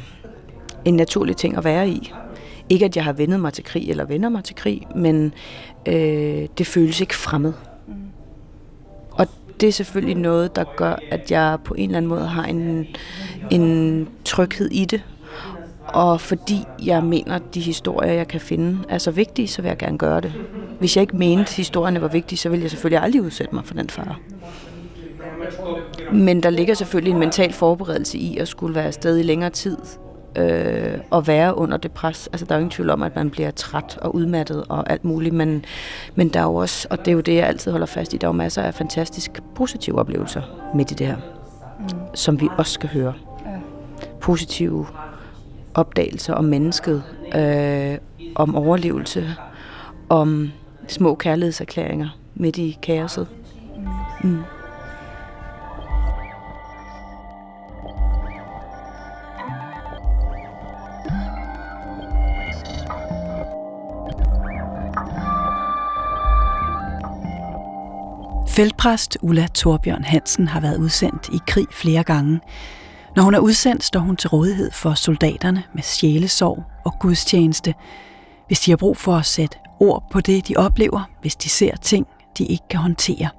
en 0.85 0.93
naturlig 0.93 1.37
ting 1.37 1.57
at 1.57 1.63
være 1.63 1.89
i. 1.89 2.13
Ikke 2.69 2.85
at 2.85 2.95
jeg 2.95 3.03
har 3.03 3.13
vendet 3.13 3.39
mig 3.39 3.53
til 3.53 3.63
krig 3.63 3.89
eller 3.89 4.05
vender 4.05 4.29
mig 4.29 4.43
til 4.43 4.55
krig, 4.55 4.87
men 4.95 5.33
øh, 5.85 6.47
det 6.57 6.67
føles 6.67 7.01
ikke 7.01 7.15
fremmed 7.15 7.53
det 9.59 9.69
er 9.69 9.73
selvfølgelig 9.73 10.15
noget, 10.15 10.55
der 10.55 10.63
gør, 10.75 10.95
at 11.11 11.31
jeg 11.31 11.57
på 11.63 11.73
en 11.73 11.83
eller 11.83 11.97
anden 11.97 12.09
måde 12.09 12.27
har 12.27 12.43
en, 12.43 12.87
en 13.51 14.07
tryghed 14.25 14.69
i 14.71 14.85
det. 14.85 15.03
Og 15.87 16.21
fordi 16.21 16.63
jeg 16.85 17.03
mener, 17.03 17.35
at 17.35 17.41
de 17.53 17.59
historier, 17.59 18.13
jeg 18.13 18.27
kan 18.27 18.41
finde, 18.41 18.79
er 18.89 18.97
så 18.97 19.11
vigtige, 19.11 19.47
så 19.47 19.61
vil 19.61 19.69
jeg 19.69 19.77
gerne 19.77 19.97
gøre 19.97 20.21
det. 20.21 20.33
Hvis 20.79 20.97
jeg 20.97 21.01
ikke 21.01 21.17
mente, 21.17 21.41
at 21.41 21.53
historierne 21.53 22.01
var 22.01 22.07
vigtige, 22.07 22.39
så 22.39 22.49
ville 22.49 22.63
jeg 22.63 22.71
selvfølgelig 22.71 23.03
aldrig 23.03 23.21
udsætte 23.21 23.55
mig 23.55 23.65
for 23.65 23.73
den 23.73 23.89
fare. 23.89 24.15
Men 26.11 26.43
der 26.43 26.49
ligger 26.49 26.73
selvfølgelig 26.73 27.11
en 27.11 27.19
mental 27.19 27.53
forberedelse 27.53 28.17
i 28.17 28.37
at 28.37 28.47
skulle 28.47 28.75
være 28.75 28.85
afsted 28.85 29.17
i 29.17 29.23
længere 29.23 29.49
tid, 29.49 29.77
øh, 30.35 30.97
at 31.11 31.27
være 31.27 31.57
under 31.57 31.77
det 31.77 31.91
pres. 31.91 32.27
Altså, 32.27 32.45
der 32.45 32.55
er 32.55 32.57
jo 32.57 32.59
ingen 32.59 32.71
tvivl 32.71 32.89
om, 32.89 33.03
at 33.03 33.15
man 33.15 33.29
bliver 33.29 33.51
træt 33.51 33.97
og 34.01 34.15
udmattet 34.15 34.63
og 34.69 34.89
alt 34.89 35.05
muligt, 35.05 35.35
men, 35.35 35.65
men 36.15 36.29
der 36.29 36.39
er 36.39 36.43
jo 36.43 36.55
også, 36.55 36.87
og 36.89 36.99
det 36.99 37.07
er 37.07 37.11
jo 37.11 37.19
det, 37.19 37.35
jeg 37.35 37.47
altid 37.47 37.71
holder 37.71 37.87
fast 37.87 38.13
i, 38.13 38.17
der 38.17 38.27
er 38.27 38.29
jo 38.29 38.37
masser 38.37 38.61
af 38.61 38.73
fantastisk 38.73 39.31
positive 39.55 39.99
oplevelser 39.99 40.41
midt 40.75 40.91
i 40.91 40.93
det 40.93 41.07
her, 41.07 41.17
mm. 41.79 41.99
som 42.13 42.41
vi 42.41 42.49
også 42.57 42.71
skal 42.71 42.89
høre. 42.89 43.13
Ja. 43.45 43.51
Positive 44.21 44.87
opdagelser 45.73 46.33
om 46.33 46.43
mennesket, 46.43 47.03
øh, 47.35 47.97
om 48.35 48.55
overlevelse, 48.55 49.35
om 50.09 50.51
små 50.87 51.15
kærlighedserklæringer 51.15 52.09
midt 52.35 52.57
i 52.57 52.77
kaoset. 52.81 53.27
Mm. 54.23 54.39
Feltpræst 68.55 69.17
Ulla 69.21 69.47
Torbjørn 69.47 70.03
Hansen 70.03 70.47
har 70.47 70.59
været 70.59 70.77
udsendt 70.77 71.29
i 71.33 71.39
krig 71.47 71.67
flere 71.71 72.03
gange. 72.03 72.39
Når 73.15 73.23
hun 73.23 73.33
er 73.33 73.39
udsendt, 73.39 73.83
står 73.83 73.99
hun 73.99 74.15
til 74.15 74.29
rådighed 74.29 74.71
for 74.71 74.93
soldaterne 74.93 75.63
med 75.73 75.83
sjælesorg 75.83 76.63
og 76.85 76.93
gudstjeneste, 76.99 77.73
hvis 78.47 78.59
de 78.59 78.71
har 78.71 78.77
brug 78.77 78.97
for 78.97 79.15
at 79.15 79.25
sætte 79.25 79.57
ord 79.79 80.03
på 80.11 80.21
det, 80.21 80.47
de 80.47 80.53
oplever, 80.57 81.09
hvis 81.21 81.35
de 81.35 81.49
ser 81.49 81.75
ting, 81.75 82.07
de 82.37 82.45
ikke 82.45 82.67
kan 82.69 82.79
håndtere. 82.79 83.29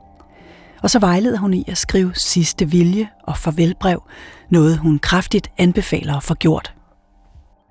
Og 0.83 0.91
så 0.91 0.99
vejleder 0.99 1.39
hun 1.39 1.55
i 1.55 1.65
at 1.69 1.79
skrive 1.79 2.15
sidste 2.15 2.71
vilje 2.71 3.09
og 3.23 3.37
farvelbrev, 3.37 4.03
noget 4.51 4.79
hun 4.79 4.99
kraftigt 4.99 5.51
anbefaler 5.59 6.17
at 6.17 6.23
få 6.23 6.35
gjort. 6.35 6.76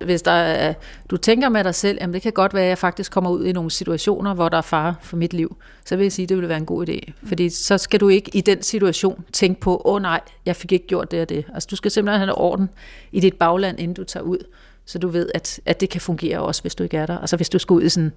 Hvis 0.04 0.22
der 0.22 0.30
er, 0.30 0.74
du 1.10 1.16
tænker 1.16 1.48
med 1.48 1.64
dig 1.64 1.74
selv, 1.74 1.98
at 2.00 2.08
det 2.08 2.22
kan 2.22 2.32
godt 2.32 2.54
være, 2.54 2.62
at 2.62 2.68
jeg 2.68 2.78
faktisk 2.78 3.12
kommer 3.12 3.30
ud 3.30 3.44
i 3.44 3.52
nogle 3.52 3.70
situationer, 3.70 4.34
hvor 4.34 4.48
der 4.48 4.56
er 4.58 4.62
fare 4.62 4.94
for 5.00 5.16
mit 5.16 5.32
liv, 5.32 5.56
så 5.84 5.96
vil 5.96 6.04
jeg 6.04 6.12
sige, 6.12 6.24
at 6.24 6.28
det 6.28 6.36
vil 6.36 6.48
være 6.48 6.58
en 6.58 6.66
god 6.66 6.88
idé. 6.88 7.12
Fordi 7.26 7.48
så 7.48 7.78
skal 7.78 8.00
du 8.00 8.08
ikke 8.08 8.30
i 8.34 8.40
den 8.40 8.62
situation 8.62 9.24
tænke 9.32 9.60
på, 9.60 9.82
åh 9.84 9.94
oh, 9.94 10.02
nej, 10.02 10.20
jeg 10.46 10.56
fik 10.56 10.72
ikke 10.72 10.86
gjort 10.86 11.10
det 11.10 11.20
og 11.20 11.28
det. 11.28 11.44
Altså 11.54 11.66
du 11.70 11.76
skal 11.76 11.90
simpelthen 11.90 12.20
have 12.20 12.38
orden 12.38 12.68
i 13.12 13.20
dit 13.20 13.34
bagland, 13.34 13.80
inden 13.80 13.94
du 13.94 14.04
tager 14.04 14.24
ud, 14.24 14.38
så 14.84 14.98
du 14.98 15.08
ved, 15.08 15.30
at, 15.34 15.60
at 15.66 15.80
det 15.80 15.90
kan 15.90 16.00
fungere 16.00 16.40
også, 16.40 16.62
hvis 16.62 16.74
du 16.74 16.82
ikke 16.82 16.96
er 16.96 17.06
der. 17.06 17.18
Altså 17.18 17.36
hvis 17.36 17.48
du 17.48 17.58
skal 17.58 17.74
ud 17.74 17.82
i 17.82 17.88
sådan 17.88 18.12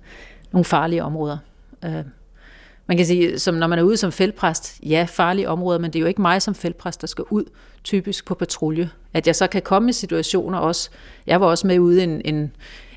nogle 0.51 0.65
farlige 0.65 1.03
områder. 1.03 1.38
Øh, 1.86 2.03
man 2.89 2.98
kan 2.98 3.05
sige, 3.05 3.39
som 3.39 3.55
når 3.55 3.67
man 3.67 3.79
er 3.79 3.84
ude 3.84 3.98
som 3.98 4.12
feltpræst, 4.12 4.79
ja, 4.84 5.05
farlige 5.10 5.50
områder, 5.50 5.79
men 5.79 5.93
det 5.93 6.00
er 6.00 6.01
jo 6.01 6.08
ikke 6.08 6.22
mig 6.22 6.41
som 6.41 6.55
feltpræst, 6.55 7.01
der 7.01 7.08
skal 7.08 7.25
ud 7.29 7.43
typisk 7.84 8.25
på 8.25 8.36
patrulje. 8.36 8.89
At 9.13 9.27
jeg 9.27 9.36
så 9.36 9.48
kan 9.48 9.62
komme 9.62 9.89
i 9.89 9.93
situationer 9.93 10.58
også. 10.58 10.89
Jeg 11.27 11.41
var 11.41 11.48
også 11.48 11.67
med 11.67 11.79
ude 11.79 12.00
i 12.00 12.03
en, 12.03 12.22
en, 12.25 12.51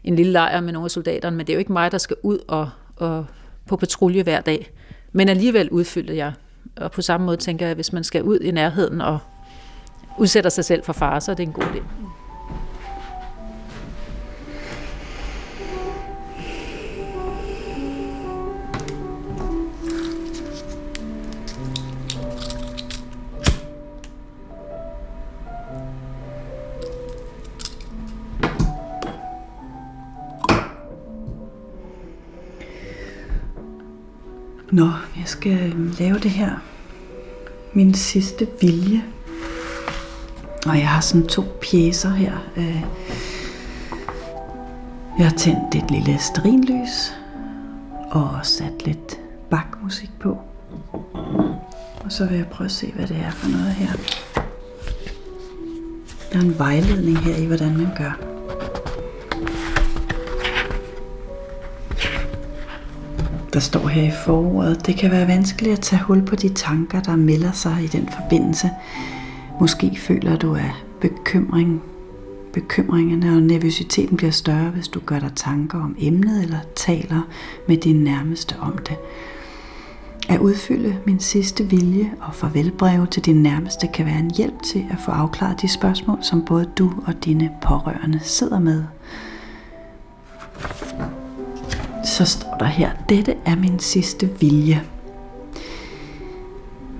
en 0.04 0.16
lille 0.16 0.32
lejr 0.32 0.60
med 0.60 0.72
nogle 0.72 0.84
af 0.84 0.90
soldaterne, 0.90 1.36
men 1.36 1.46
det 1.46 1.52
er 1.52 1.54
jo 1.54 1.58
ikke 1.58 1.72
mig, 1.72 1.92
der 1.92 1.98
skal 1.98 2.16
ud 2.22 2.38
og, 2.48 2.70
og 2.96 3.26
på 3.66 3.76
patrulje 3.76 4.22
hver 4.22 4.40
dag. 4.40 4.70
Men 5.12 5.28
alligevel 5.28 5.70
udfyldte 5.70 6.16
jeg. 6.16 6.32
Og 6.76 6.92
på 6.92 7.02
samme 7.02 7.26
måde 7.26 7.36
tænker 7.36 7.66
jeg, 7.66 7.70
at 7.70 7.76
hvis 7.76 7.92
man 7.92 8.04
skal 8.04 8.22
ud 8.22 8.38
i 8.38 8.50
nærheden 8.50 9.00
og 9.00 9.18
udsætter 10.18 10.50
sig 10.50 10.64
selv 10.64 10.84
for 10.84 10.92
fare, 10.92 11.20
så 11.20 11.30
er 11.30 11.34
det 11.34 11.42
en 11.42 11.52
god 11.52 11.64
idé. 11.64 12.11
Jeg 35.22 35.28
skal 35.28 35.72
øhm, 35.72 35.94
lave 35.98 36.18
det 36.18 36.30
her. 36.30 36.50
Min 37.72 37.94
sidste 37.94 38.48
vilje. 38.60 39.04
Og 40.66 40.78
jeg 40.78 40.88
har 40.88 41.00
sådan 41.00 41.26
to 41.26 41.44
pjæser 41.60 42.10
her. 42.10 42.32
Øh. 42.56 42.82
Jeg 45.18 45.26
har 45.26 45.36
tændt 45.36 45.74
et 45.74 45.90
lille 45.90 46.18
sterinlys 46.18 47.12
og 48.10 48.38
sat 48.42 48.86
lidt 48.86 49.20
bakmusik 49.50 50.10
på. 50.20 50.38
Og 52.04 52.12
så 52.12 52.26
vil 52.26 52.36
jeg 52.36 52.46
prøve 52.46 52.66
at 52.66 52.72
se, 52.72 52.92
hvad 52.92 53.06
det 53.06 53.16
er 53.16 53.30
for 53.30 53.50
noget 53.50 53.72
her. 53.72 53.92
Der 56.32 56.38
er 56.38 56.42
en 56.42 56.58
vejledning 56.58 57.18
her 57.18 57.36
i, 57.36 57.46
hvordan 57.46 57.76
man 57.76 57.88
gør. 57.98 58.31
Der 63.52 63.60
står 63.60 63.86
her 63.86 64.02
i 64.02 64.10
foråret, 64.24 64.86
det 64.86 64.96
kan 64.96 65.10
være 65.10 65.28
vanskeligt 65.28 65.72
at 65.72 65.80
tage 65.80 66.02
hul 66.02 66.22
på 66.22 66.36
de 66.36 66.48
tanker, 66.48 67.00
der 67.00 67.16
melder 67.16 67.52
sig 67.52 67.78
i 67.84 67.86
den 67.86 68.08
forbindelse. 68.08 68.70
Måske 69.60 69.98
føler 69.98 70.36
du, 70.36 70.54
at 70.54 70.84
bekymring, 71.00 71.82
bekymringerne 72.52 73.36
og 73.36 73.42
nervøsiteten 73.42 74.16
bliver 74.16 74.32
større, 74.32 74.70
hvis 74.70 74.88
du 74.88 75.00
gør 75.00 75.18
dig 75.18 75.32
tanker 75.36 75.78
om 75.78 75.96
emnet 75.98 76.42
eller 76.42 76.58
taler 76.76 77.20
med 77.68 77.76
din 77.76 78.04
nærmeste 78.04 78.54
om 78.60 78.78
det. 78.78 78.96
At 80.28 80.40
udfylde 80.40 80.96
min 81.06 81.20
sidste 81.20 81.64
vilje 81.64 82.12
og 82.20 82.34
farvelbreve 82.34 83.06
til 83.06 83.24
din 83.24 83.42
nærmeste 83.42 83.88
kan 83.94 84.06
være 84.06 84.18
en 84.18 84.30
hjælp 84.36 84.62
til 84.62 84.84
at 84.90 84.98
få 85.04 85.10
afklaret 85.10 85.62
de 85.62 85.68
spørgsmål, 85.68 86.18
som 86.22 86.44
både 86.44 86.70
du 86.78 86.92
og 87.06 87.24
dine 87.24 87.50
pårørende 87.62 88.20
sidder 88.22 88.58
med 88.58 88.84
så 92.04 92.24
står 92.24 92.56
der 92.58 92.66
her, 92.66 92.90
dette 93.08 93.34
er 93.46 93.56
min 93.56 93.78
sidste 93.78 94.30
vilje. 94.40 94.82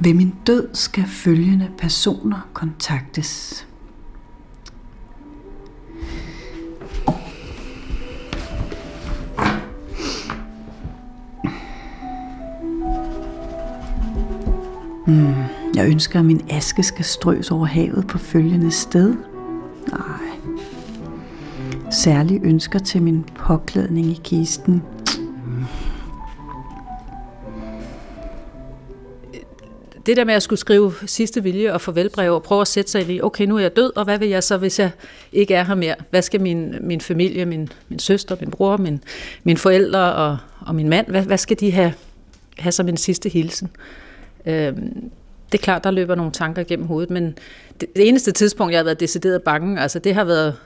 Ved 0.00 0.14
min 0.14 0.34
død 0.46 0.68
skal 0.72 1.04
følgende 1.06 1.70
personer 1.78 2.48
kontaktes. 2.52 3.66
Hmm, 15.06 15.34
jeg 15.74 15.86
ønsker, 15.86 16.18
at 16.18 16.24
min 16.24 16.40
aske 16.50 16.82
skal 16.82 17.04
strøs 17.04 17.50
over 17.50 17.66
havet 17.66 18.06
på 18.06 18.18
følgende 18.18 18.70
sted. 18.70 19.14
Nej. 19.92 20.32
Særlige 21.90 22.40
ønsker 22.44 22.78
til 22.78 23.02
min 23.02 23.24
påklædning 23.34 24.06
i 24.06 24.20
kisten. 24.24 24.82
Det 30.06 30.16
der 30.16 30.24
med 30.24 30.34
at 30.34 30.42
skulle 30.42 30.60
skrive 30.60 30.92
sidste 31.06 31.42
vilje 31.42 31.72
og 31.72 31.80
farvelbrev 31.80 32.34
og 32.34 32.42
prøve 32.42 32.60
at 32.60 32.68
sætte 32.68 32.90
sig 32.90 33.00
ind 33.00 33.10
i, 33.10 33.20
okay, 33.20 33.44
nu 33.46 33.56
er 33.56 33.60
jeg 33.60 33.76
død, 33.76 33.96
og 33.96 34.04
hvad 34.04 34.18
vil 34.18 34.28
jeg 34.28 34.42
så, 34.42 34.56
hvis 34.56 34.78
jeg 34.78 34.90
ikke 35.32 35.54
er 35.54 35.64
her 35.64 35.74
mere? 35.74 35.94
Hvad 36.10 36.22
skal 36.22 36.40
min, 36.40 36.74
min 36.80 37.00
familie, 37.00 37.44
min, 37.44 37.68
min 37.88 37.98
søster, 37.98 38.36
min 38.40 38.50
bror, 38.50 38.76
min, 38.76 39.02
mine 39.44 39.58
forældre 39.58 40.14
og, 40.14 40.38
og 40.60 40.74
min 40.74 40.88
mand, 40.88 41.06
hvad, 41.06 41.22
hvad 41.22 41.38
skal 41.38 41.60
de 41.60 41.72
have, 41.72 41.94
have 42.58 42.72
som 42.72 42.88
en 42.88 42.96
sidste 42.96 43.28
hilsen? 43.28 43.70
Øhm, 44.46 45.10
det 45.52 45.58
er 45.58 45.62
klart, 45.62 45.84
der 45.84 45.90
løber 45.90 46.14
nogle 46.14 46.32
tanker 46.32 46.62
gennem 46.62 46.86
hovedet, 46.86 47.10
men 47.10 47.38
det, 47.80 47.96
det 47.96 48.08
eneste 48.08 48.32
tidspunkt, 48.32 48.72
jeg 48.72 48.78
har 48.78 48.84
været 48.84 49.00
decideret 49.00 49.42
bange, 49.42 49.80
altså 49.80 49.98
det 49.98 50.14
har 50.14 50.24
været, 50.24 50.56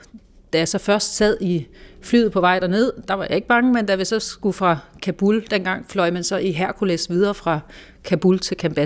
da 0.53 0.57
jeg 0.57 0.67
så 0.67 0.77
først 0.77 1.15
sad 1.15 1.37
i 1.41 1.67
flyet 2.01 2.31
på 2.31 2.41
vej 2.41 2.59
derned, 2.59 2.91
der 3.07 3.13
var 3.13 3.23
jeg 3.23 3.35
ikke 3.35 3.47
bange, 3.47 3.73
men 3.73 3.85
da 3.85 3.95
vi 3.95 4.05
så 4.05 4.19
skulle 4.19 4.53
fra 4.53 4.77
Kabul, 5.01 5.45
dengang 5.51 5.85
fløj 5.89 6.11
man 6.11 6.23
så 6.23 6.37
i 6.37 6.51
Hercules 6.51 7.09
videre 7.09 7.33
fra 7.33 7.59
Kabul 8.03 8.39
til 8.39 8.57
Camp 8.57 8.77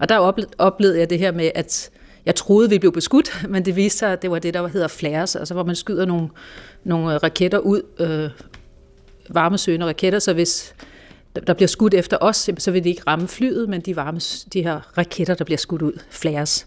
og 0.00 0.08
der 0.08 0.46
oplevede 0.58 0.98
jeg 0.98 1.10
det 1.10 1.18
her 1.18 1.32
med, 1.32 1.50
at 1.54 1.90
jeg 2.26 2.34
troede, 2.34 2.70
vi 2.70 2.78
blev 2.78 2.92
beskudt, 2.92 3.42
men 3.52 3.64
det 3.64 3.76
viste 3.76 3.98
sig, 3.98 4.12
at 4.12 4.22
det 4.22 4.30
var 4.30 4.38
det, 4.38 4.54
der 4.54 4.68
hedder 4.68 4.88
flares, 4.88 5.36
altså 5.36 5.54
hvor 5.54 5.64
man 5.64 5.76
skyder 5.76 6.04
nogle, 6.04 6.28
nogle 6.84 7.14
øh, 7.14 7.20
raketter 7.22 7.58
ud, 7.58 7.82
øh, 7.98 8.30
varmesøgende 9.34 9.86
raketter, 9.86 10.18
så 10.18 10.32
hvis 10.32 10.74
der 11.46 11.54
bliver 11.54 11.68
skudt 11.68 11.94
efter 11.94 12.16
os, 12.20 12.50
så 12.58 12.70
vil 12.70 12.84
de 12.84 12.88
ikke 12.88 13.02
ramme 13.06 13.28
flyet, 13.28 13.68
men 13.68 13.80
de, 13.80 13.96
varme, 13.96 14.20
de 14.52 14.62
her 14.62 14.98
raketter, 14.98 15.34
der 15.34 15.44
bliver 15.44 15.58
skudt 15.58 15.82
ud, 15.82 15.92
flares. 16.10 16.66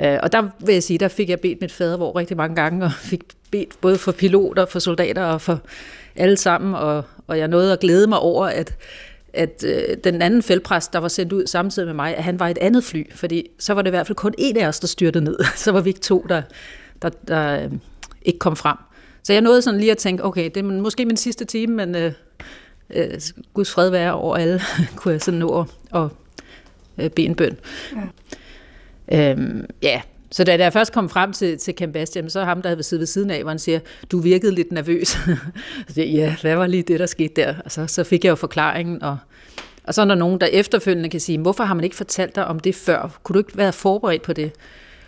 Øh, 0.00 0.18
og 0.22 0.32
der 0.32 0.48
vil 0.60 0.72
jeg 0.72 0.82
sige, 0.82 0.98
der 0.98 1.08
fik 1.08 1.28
jeg 1.28 1.40
bedt 1.40 1.60
mit 1.60 1.72
fadervor 1.72 2.16
rigtig 2.16 2.36
mange 2.36 2.56
gange, 2.56 2.84
og 2.84 2.92
fik 3.12 3.22
bedt 3.50 3.80
både 3.80 3.98
for 3.98 4.12
piloter, 4.12 4.66
for 4.66 4.78
soldater 4.78 5.22
og 5.22 5.40
for 5.40 5.60
alle 6.16 6.36
sammen, 6.36 6.74
og, 6.74 7.04
og 7.26 7.38
jeg 7.38 7.48
nåede 7.48 7.72
at 7.72 7.80
glæde 7.80 8.06
mig 8.06 8.18
over, 8.18 8.46
at 8.46 8.74
at 9.34 9.64
øh, 9.66 9.96
den 10.04 10.22
anden 10.22 10.42
feltpræst, 10.42 10.92
der 10.92 10.98
var 10.98 11.08
sendt 11.08 11.32
ud 11.32 11.46
samtidig 11.46 11.86
med 11.86 11.94
mig, 11.94 12.16
at 12.16 12.24
han 12.24 12.40
var 12.40 12.48
et 12.48 12.58
andet 12.58 12.84
fly, 12.84 13.12
fordi 13.14 13.48
så 13.58 13.74
var 13.74 13.82
det 13.82 13.88
i 13.88 13.90
hvert 13.90 14.06
fald 14.06 14.16
kun 14.16 14.34
en 14.38 14.56
af 14.56 14.68
os, 14.68 14.80
der 14.80 14.86
styrtede 14.86 15.24
ned. 15.24 15.38
Så 15.56 15.72
var 15.72 15.80
vi 15.80 15.90
ikke 15.90 16.00
to, 16.00 16.26
der, 16.28 16.42
der, 17.02 17.08
der 17.08 17.64
øh, 17.64 17.70
ikke 18.22 18.38
kom 18.38 18.56
frem. 18.56 18.76
Så 19.22 19.32
jeg 19.32 19.42
nåede 19.42 19.62
sådan 19.62 19.80
lige 19.80 19.92
at 19.92 19.98
tænke, 19.98 20.24
okay, 20.24 20.44
det 20.44 20.56
er 20.56 20.62
måske 20.62 21.04
min 21.04 21.16
sidste 21.16 21.44
time, 21.44 21.74
men 21.74 21.94
øh, 21.94 22.12
øh, 22.90 23.20
Guds 23.54 23.70
fred 23.70 23.90
være 23.90 24.12
over 24.12 24.36
alle, 24.36 24.60
kunne 24.96 25.12
jeg 25.12 25.20
sådan 25.20 25.40
nå 25.40 25.60
at, 25.60 25.66
at 26.02 26.10
øh, 27.04 27.10
bede 27.10 27.26
en 27.26 27.34
bøn. 27.34 27.56
Ja. 29.08 29.30
Øhm, 29.30 29.66
ja, 29.82 30.02
så 30.32 30.44
da 30.44 30.56
jeg 30.56 30.72
først 30.72 30.92
kom 30.92 31.08
frem 31.08 31.32
til, 31.32 31.58
til 31.58 31.74
Camp 31.74 31.92
Bastian, 31.92 32.30
så 32.30 32.44
ham, 32.44 32.62
der 32.62 32.68
havde 32.68 32.82
siddet 32.82 33.00
ved 33.00 33.06
siden 33.06 33.30
af, 33.30 33.42
hvor 33.42 33.50
han 33.50 33.58
siger, 33.58 33.78
du 34.12 34.18
virkede 34.18 34.54
lidt 34.54 34.72
nervøs. 34.72 35.08
så 35.88 35.94
siger, 35.94 36.06
ja, 36.06 36.36
hvad 36.40 36.56
var 36.56 36.66
lige 36.66 36.82
det, 36.82 37.00
der 37.00 37.06
skete 37.06 37.34
der? 37.36 37.54
Og 37.64 37.72
så, 37.72 37.86
så 37.86 38.04
fik 38.04 38.24
jeg 38.24 38.30
jo 38.30 38.34
forklaringen, 38.34 39.02
og, 39.02 39.18
og 39.84 39.94
så 39.94 40.02
er 40.02 40.04
der 40.04 40.14
nogen, 40.14 40.40
der 40.40 40.46
efterfølgende 40.46 41.08
kan 41.08 41.20
sige, 41.20 41.38
hvorfor 41.38 41.64
har 41.64 41.74
man 41.74 41.84
ikke 41.84 41.96
fortalt 41.96 42.36
dig 42.36 42.46
om 42.46 42.60
det 42.60 42.74
før? 42.74 43.18
Kunne 43.22 43.34
du 43.34 43.38
ikke 43.38 43.56
være 43.56 43.72
forberedt 43.72 44.22
på 44.22 44.32
det? 44.32 44.52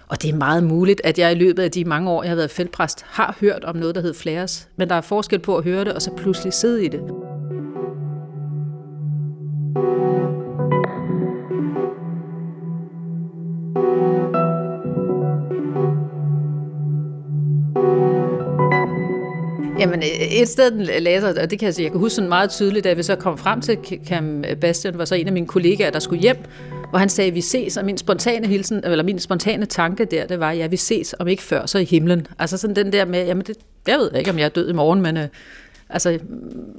Og 0.08 0.22
det 0.22 0.30
er 0.30 0.34
meget 0.34 0.64
muligt, 0.64 1.00
at 1.04 1.18
jeg 1.18 1.32
i 1.32 1.34
løbet 1.34 1.62
af 1.62 1.70
de 1.70 1.84
mange 1.84 2.10
år, 2.10 2.22
jeg 2.22 2.30
har 2.30 2.36
været 2.36 2.50
feltpræst, 2.50 3.04
har 3.08 3.36
hørt 3.40 3.64
om 3.64 3.76
noget, 3.76 3.94
der 3.94 4.00
hed 4.00 4.14
flares. 4.14 4.68
Men 4.76 4.88
der 4.88 4.94
er 4.94 5.00
forskel 5.00 5.38
på 5.38 5.56
at 5.56 5.64
høre 5.64 5.84
det, 5.84 5.92
og 5.92 6.02
så 6.02 6.10
pludselig 6.16 6.52
sidde 6.52 6.84
i 6.84 6.88
det. 6.88 7.02
Jamen, 19.84 20.02
et 20.30 20.48
sted 20.48 20.70
den 20.70 20.80
læser, 21.02 21.42
og 21.42 21.50
det 21.50 21.58
kan 21.58 21.66
jeg 21.66 21.74
sige, 21.74 21.84
jeg 21.84 21.92
kan 21.92 22.00
huske 22.00 22.14
sådan 22.14 22.28
meget 22.28 22.50
tydeligt, 22.50 22.84
da 22.84 22.92
vi 22.92 23.02
så 23.02 23.16
kom 23.16 23.38
frem 23.38 23.60
til 23.60 23.78
Cam 24.06 24.44
Bastian, 24.60 24.98
var 24.98 25.04
så 25.04 25.14
en 25.14 25.26
af 25.26 25.32
mine 25.32 25.46
kollegaer, 25.46 25.90
der 25.90 25.98
skulle 25.98 26.22
hjem, 26.22 26.36
hvor 26.90 26.98
han 26.98 27.08
sagde, 27.08 27.30
vi 27.30 27.40
ses, 27.40 27.76
og 27.76 27.84
min 27.84 27.98
spontane 27.98 28.46
hilsen, 28.46 28.84
eller 28.84 29.04
min 29.04 29.18
spontane 29.18 29.66
tanke 29.66 30.04
der, 30.04 30.26
det 30.26 30.40
var, 30.40 30.52
ja, 30.52 30.66
vi 30.66 30.76
ses, 30.76 31.14
om 31.18 31.28
ikke 31.28 31.42
før, 31.42 31.66
så 31.66 31.78
i 31.78 31.84
himlen. 31.84 32.26
Altså 32.38 32.56
sådan 32.56 32.76
den 32.76 32.92
der 32.92 33.04
med, 33.04 33.26
jamen 33.26 33.44
det, 33.46 33.56
jeg 33.86 33.98
ved 33.98 34.10
ikke, 34.18 34.30
om 34.30 34.38
jeg 34.38 34.44
er 34.44 34.48
død 34.48 34.68
i 34.68 34.72
morgen, 34.72 35.02
men 35.02 35.16
øh, 35.16 35.28
altså, 35.88 36.18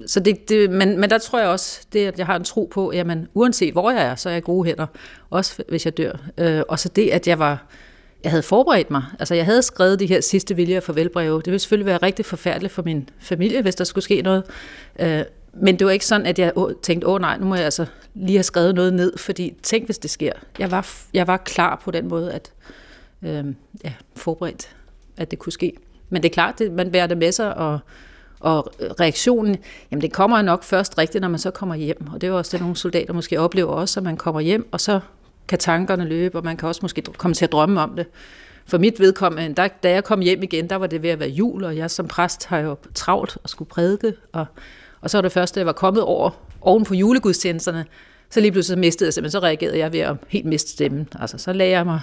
så 0.07 0.19
det, 0.19 0.49
det, 0.49 0.69
men, 0.69 0.99
men 0.99 1.09
der 1.09 1.17
tror 1.17 1.39
jeg 1.39 1.47
også, 1.47 1.81
det, 1.93 2.07
at 2.07 2.17
jeg 2.17 2.25
har 2.25 2.35
en 2.35 2.43
tro 2.43 2.69
på, 2.73 2.91
jamen 2.93 3.27
uanset 3.33 3.71
hvor 3.71 3.91
jeg 3.91 4.01
er, 4.01 4.15
så 4.15 4.29
er 4.29 4.33
jeg 4.33 4.43
gode 4.43 4.65
hænder, 4.65 4.87
også 5.29 5.63
hvis 5.69 5.85
jeg 5.85 5.97
dør. 5.97 6.13
Øh, 6.37 6.61
og 6.67 6.79
så 6.79 6.89
det, 6.89 7.09
at 7.09 7.27
jeg 7.27 7.39
var 7.39 7.65
jeg 8.25 8.31
havde 8.31 8.43
forberedt 8.43 8.91
mig. 8.91 9.03
Altså, 9.19 9.35
jeg 9.35 9.45
havde 9.45 9.61
skrevet 9.61 9.99
de 9.99 10.05
her 10.05 10.21
sidste 10.21 10.55
vilje 10.55 10.77
og 10.77 10.83
farvelbreve. 10.83 11.37
Det 11.37 11.45
ville 11.45 11.59
selvfølgelig 11.59 11.85
være 11.85 11.97
rigtig 11.97 12.25
forfærdeligt 12.25 12.73
for 12.73 12.83
min 12.83 13.09
familie, 13.19 13.61
hvis 13.61 13.75
der 13.75 13.83
skulle 13.83 14.03
ske 14.03 14.21
noget. 14.21 14.43
Øh, 14.99 15.23
men 15.53 15.79
det 15.79 15.87
var 15.87 15.91
ikke 15.91 16.05
sådan, 16.05 16.25
at 16.25 16.39
jeg 16.39 16.53
tænkte, 16.81 17.07
åh 17.07 17.21
nej, 17.21 17.37
nu 17.37 17.45
må 17.45 17.55
jeg 17.55 17.65
altså 17.65 17.85
lige 18.13 18.37
have 18.37 18.43
skrevet 18.43 18.75
noget 18.75 18.93
ned, 18.93 19.17
fordi 19.17 19.53
tænk, 19.63 19.85
hvis 19.85 19.97
det 19.97 20.09
sker. 20.09 20.31
Jeg 20.59 20.71
var, 20.71 20.87
jeg 21.13 21.27
var 21.27 21.37
klar 21.37 21.81
på 21.83 21.91
den 21.91 22.07
måde, 22.07 22.33
at 22.33 22.51
øh, 23.21 23.45
ja, 23.83 23.93
forberedt, 24.15 24.75
at 25.17 25.31
det 25.31 25.39
kunne 25.39 25.53
ske. 25.53 25.73
Men 26.09 26.23
det 26.23 26.29
er 26.29 26.33
klart, 26.33 26.61
at 26.61 26.71
man 26.71 26.91
bærer 26.91 27.07
det 27.07 27.17
med 27.17 27.31
sig, 27.31 27.57
og, 27.57 27.79
og 28.39 28.73
reaktionen, 28.99 29.57
jamen 29.91 30.01
det 30.01 30.13
kommer 30.13 30.41
nok 30.41 30.63
først 30.63 30.97
rigtigt, 30.97 31.21
når 31.21 31.27
man 31.27 31.39
så 31.39 31.51
kommer 31.51 31.75
hjem. 31.75 32.07
Og 32.13 32.21
det 32.21 32.27
er 32.27 32.31
også 32.31 32.57
det, 32.57 32.61
nogle 32.61 32.75
soldater 32.75 33.13
måske 33.13 33.39
oplever 33.39 33.71
også, 33.71 33.99
at 33.99 34.03
man 34.03 34.17
kommer 34.17 34.41
hjem, 34.41 34.67
og 34.71 34.81
så 34.81 34.99
kan 35.47 35.59
tankerne 35.59 36.05
løbe, 36.05 36.37
og 36.37 36.43
man 36.43 36.57
kan 36.57 36.67
også 36.67 36.79
måske 36.81 37.01
komme 37.01 37.35
til 37.35 37.45
at 37.45 37.51
drømme 37.51 37.81
om 37.81 37.95
det. 37.95 38.05
For 38.65 38.77
mit 38.77 38.99
vedkommende, 38.99 39.55
der, 39.55 39.67
da 39.67 39.89
jeg 39.89 40.03
kom 40.03 40.19
hjem 40.19 40.43
igen, 40.43 40.69
der 40.69 40.75
var 40.75 40.87
det 40.87 41.03
ved 41.03 41.09
at 41.09 41.19
være 41.19 41.29
jul, 41.29 41.63
og 41.63 41.77
jeg 41.77 41.91
som 41.91 42.07
præst 42.07 42.45
har 42.45 42.59
jo 42.59 42.77
travlt 42.93 43.37
og 43.43 43.49
skulle 43.49 43.69
prædike, 43.69 44.13
og, 44.31 44.45
og 45.01 45.09
så 45.09 45.17
var 45.17 45.21
det 45.21 45.31
første, 45.31 45.59
jeg 45.59 45.67
var 45.67 45.73
kommet 45.73 46.03
over 46.03 46.29
oven 46.61 46.83
på 46.83 46.93
julegudstjenesterne, 46.93 47.85
så 48.29 48.39
lige 48.39 48.51
pludselig 48.51 48.79
mistede 48.79 49.07
jeg 49.07 49.13
simpelthen, 49.13 49.31
så 49.31 49.39
reagerede 49.39 49.77
jeg 49.77 49.93
ved 49.93 49.99
at 49.99 50.15
helt 50.27 50.45
miste 50.45 50.71
stemmen. 50.71 51.07
Altså, 51.19 51.37
så 51.37 51.53
lagde 51.53 51.71
jeg 51.71 51.85
mig 51.85 51.99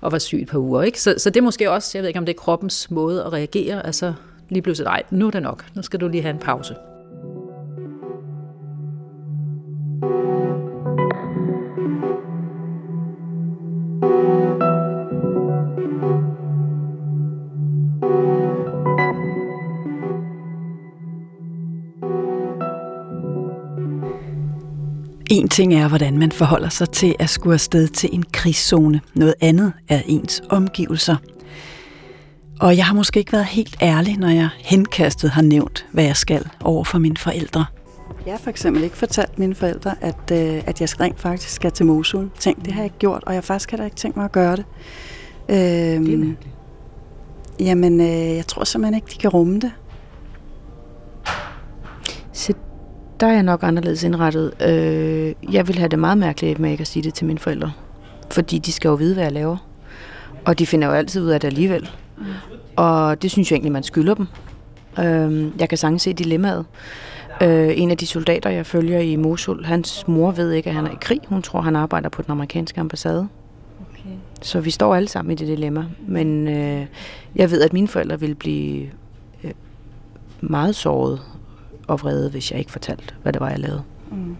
og 0.00 0.12
var 0.12 0.18
syg 0.18 0.42
et 0.42 0.48
par 0.48 0.58
uger. 0.58 0.82
Ikke? 0.82 1.00
Så, 1.00 1.14
så 1.18 1.30
det 1.30 1.36
er 1.36 1.44
måske 1.44 1.70
også, 1.70 1.98
jeg 1.98 2.02
ved 2.02 2.08
ikke, 2.08 2.18
om 2.18 2.26
det 2.26 2.34
er 2.34 2.38
kroppens 2.38 2.90
måde 2.90 3.24
at 3.24 3.32
reagere. 3.32 3.86
Altså, 3.86 4.12
lige 4.48 4.62
pludselig, 4.62 4.84
nej, 4.84 5.02
nu 5.10 5.26
er 5.26 5.30
det 5.30 5.42
nok. 5.42 5.66
Nu 5.74 5.82
skal 5.82 6.00
du 6.00 6.08
lige 6.08 6.22
have 6.22 6.32
en 6.34 6.38
pause. 6.38 6.74
En 25.30 25.48
ting 25.48 25.74
er, 25.74 25.88
hvordan 25.88 26.18
man 26.18 26.32
forholder 26.32 26.68
sig 26.68 26.90
til 26.90 27.14
at 27.18 27.30
skulle 27.30 27.54
afsted 27.54 27.88
til 27.88 28.10
en 28.12 28.22
krigszone. 28.32 29.00
Noget 29.14 29.34
andet 29.40 29.72
er 29.88 30.02
ens 30.06 30.42
omgivelser. 30.48 31.16
Og 32.60 32.76
jeg 32.76 32.86
har 32.86 32.94
måske 32.94 33.18
ikke 33.18 33.32
været 33.32 33.44
helt 33.44 33.76
ærlig, 33.82 34.16
når 34.16 34.28
jeg 34.28 34.48
henkastet 34.58 35.30
har 35.30 35.42
nævnt, 35.42 35.86
hvad 35.92 36.04
jeg 36.04 36.16
skal 36.16 36.48
over 36.64 36.84
for 36.84 36.98
mine 36.98 37.16
forældre. 37.16 37.64
Jeg 38.26 38.32
har 38.32 38.38
for 38.38 38.50
eksempel 38.50 38.84
ikke 38.84 38.96
fortalt 38.96 39.38
mine 39.38 39.54
forældre, 39.54 39.94
at, 40.00 40.30
øh, 40.32 40.62
at 40.66 40.80
jeg 40.80 41.00
rent 41.00 41.20
faktisk 41.20 41.54
skal 41.54 41.72
til 41.72 41.86
Mosul. 41.86 42.30
Tænk, 42.38 42.64
det 42.64 42.72
har 42.72 42.80
jeg 42.80 42.84
ikke 42.84 42.98
gjort, 42.98 43.24
og 43.26 43.34
jeg 43.34 43.44
faktisk 43.44 43.70
heller 43.70 43.84
ikke 43.84 43.96
tænkt 43.96 44.16
mig 44.16 44.24
at 44.24 44.32
gøre 44.32 44.56
det. 44.56 44.64
Øhm, 45.48 46.06
det 46.06 46.36
jamen, 47.60 48.00
øh, 48.00 48.36
jeg 48.36 48.46
tror 48.46 48.64
simpelthen 48.64 48.94
ikke, 48.94 49.06
de 49.12 49.18
kan 49.18 49.30
rumme 49.30 49.60
det. 49.60 49.72
Så 52.32 52.52
der 53.20 53.26
er 53.26 53.32
jeg 53.32 53.42
nok 53.42 53.62
anderledes 53.62 54.02
indrettet. 54.02 54.52
Øh, 54.62 55.54
jeg 55.54 55.68
vil 55.68 55.78
have 55.78 55.88
det 55.88 55.98
meget 55.98 56.18
mærkeligt 56.18 56.58
med 56.58 56.70
ikke 56.70 56.80
at 56.80 56.88
sige 56.88 57.02
det 57.02 57.14
til 57.14 57.26
mine 57.26 57.38
forældre. 57.38 57.72
Fordi 58.30 58.58
de 58.58 58.72
skal 58.72 58.88
jo 58.88 58.94
vide, 58.94 59.14
hvad 59.14 59.24
jeg 59.24 59.32
laver. 59.32 59.56
Og 60.44 60.58
de 60.58 60.66
finder 60.66 60.88
jo 60.88 60.94
altid 60.94 61.22
ud 61.22 61.28
af 61.28 61.40
det 61.40 61.48
alligevel. 61.48 61.90
Mm. 62.18 62.24
Og 62.76 63.22
det 63.22 63.30
synes 63.30 63.50
jeg 63.50 63.56
egentlig, 63.56 63.72
man 63.72 63.82
skylder 63.82 64.14
dem. 64.14 64.26
Øh, 64.98 65.60
jeg 65.60 65.68
kan 65.68 65.78
sagtens 65.78 66.02
se 66.02 66.12
dilemmaet. 66.12 66.64
Øh, 67.42 67.68
en 67.76 67.90
af 67.90 67.96
de 67.96 68.06
soldater, 68.06 68.50
jeg 68.50 68.66
følger 68.66 68.98
i 68.98 69.16
Mosul, 69.16 69.64
hans 69.64 70.08
mor 70.08 70.30
ved 70.30 70.52
ikke, 70.52 70.68
at 70.68 70.74
han 70.74 70.86
er 70.86 70.90
i 70.90 70.98
krig. 71.00 71.20
Hun 71.28 71.42
tror, 71.42 71.60
han 71.60 71.76
arbejder 71.76 72.08
på 72.08 72.22
den 72.22 72.30
amerikanske 72.30 72.80
ambassade. 72.80 73.28
Okay. 73.80 74.10
Så 74.42 74.60
vi 74.60 74.70
står 74.70 74.94
alle 74.94 75.08
sammen 75.08 75.32
i 75.32 75.34
det 75.34 75.48
dilemma. 75.48 75.84
Men 76.06 76.48
øh, 76.48 76.86
jeg 77.36 77.50
ved, 77.50 77.62
at 77.62 77.72
mine 77.72 77.88
forældre 77.88 78.20
vil 78.20 78.34
blive 78.34 78.88
øh, 79.44 79.50
meget 80.40 80.74
såret 80.74 81.20
og 81.90 82.00
vrede, 82.00 82.30
hvis 82.30 82.50
jeg 82.50 82.58
ikke 82.58 82.72
fortalte, 82.72 83.14
hvad 83.22 83.32
det 83.32 83.40
var, 83.40 83.50
jeg 83.50 83.58
lavede. 83.58 83.82
Mm. 84.10 84.36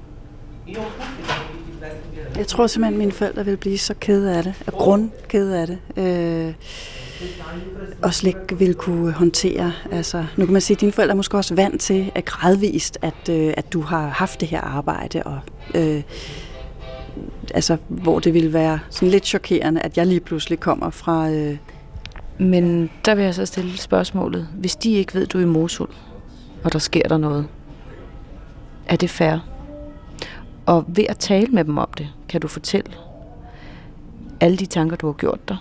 Jeg 2.37 2.47
tror 2.47 2.67
simpelthen, 2.67 2.95
at 2.95 2.99
mine 2.99 3.13
forældre 3.13 3.45
vil 3.45 3.57
blive 3.57 3.79
så 3.79 3.95
kede 4.01 4.37
af 4.37 4.43
det, 4.43 4.55
og 4.67 4.73
grundkede 4.73 5.61
af 5.61 5.67
det. 5.67 5.79
Øh, 5.97 6.55
og 8.03 8.15
slet 8.15 8.29
ikke 8.29 8.59
vil 8.59 8.75
kunne 8.75 9.13
håndtere. 9.13 9.73
Altså, 9.93 10.25
nu 10.37 10.45
kan 10.45 10.53
man 10.53 10.63
sige, 10.63 10.75
at 10.75 10.81
dine 10.81 10.93
forældre 10.93 11.13
er 11.13 11.17
måske 11.17 11.37
også 11.37 11.55
vant 11.55 11.81
til 11.81 12.13
at 12.15 12.25
gradvist, 12.25 12.99
at, 13.03 13.29
øh, 13.31 13.55
at 13.57 13.73
du 13.73 13.81
har 13.81 14.09
haft 14.09 14.41
det 14.41 14.49
her 14.49 14.61
arbejde, 14.61 15.23
og 15.23 15.39
øh, 15.75 16.03
altså, 17.55 17.77
hvor 17.89 18.19
det 18.19 18.35
ville 18.35 18.53
være 18.53 18.79
sådan 18.91 19.09
lidt 19.09 19.27
chokerende, 19.27 19.81
at 19.81 19.97
jeg 19.97 20.07
lige 20.07 20.21
pludselig 20.21 20.61
kommer 20.61 20.91
fra... 20.91 21.31
Øh... 21.31 21.57
Men 22.39 22.91
der 23.05 23.15
vil 23.15 23.25
jeg 23.25 23.35
så 23.35 23.47
stille 23.47 23.79
spørgsmålet. 23.79 24.49
Hvis 24.55 24.77
de 24.77 24.93
ikke 24.93 25.15
ved, 25.15 25.27
du 25.27 25.39
er 25.39 25.43
i 25.43 25.47
Mosul, 25.47 25.89
og 26.65 26.73
der 26.73 26.79
sker 26.79 27.09
der 27.09 27.19
noget. 27.19 27.49
Er 28.87 28.97
det 28.97 29.11
fair? 29.11 29.39
Og 30.67 30.85
ved 30.89 31.05
at 31.09 31.19
tale 31.19 31.47
med 31.47 31.65
dem 31.65 31.79
om 31.79 31.89
det, 31.99 32.09
kan 32.29 32.41
du 32.41 32.49
fortælle 32.49 32.93
alle 34.41 34.57
de 34.57 34.67
tanker, 34.67 34.97
du 34.97 35.07
har 35.07 35.13
gjort 35.13 35.49
dig. 35.49 35.57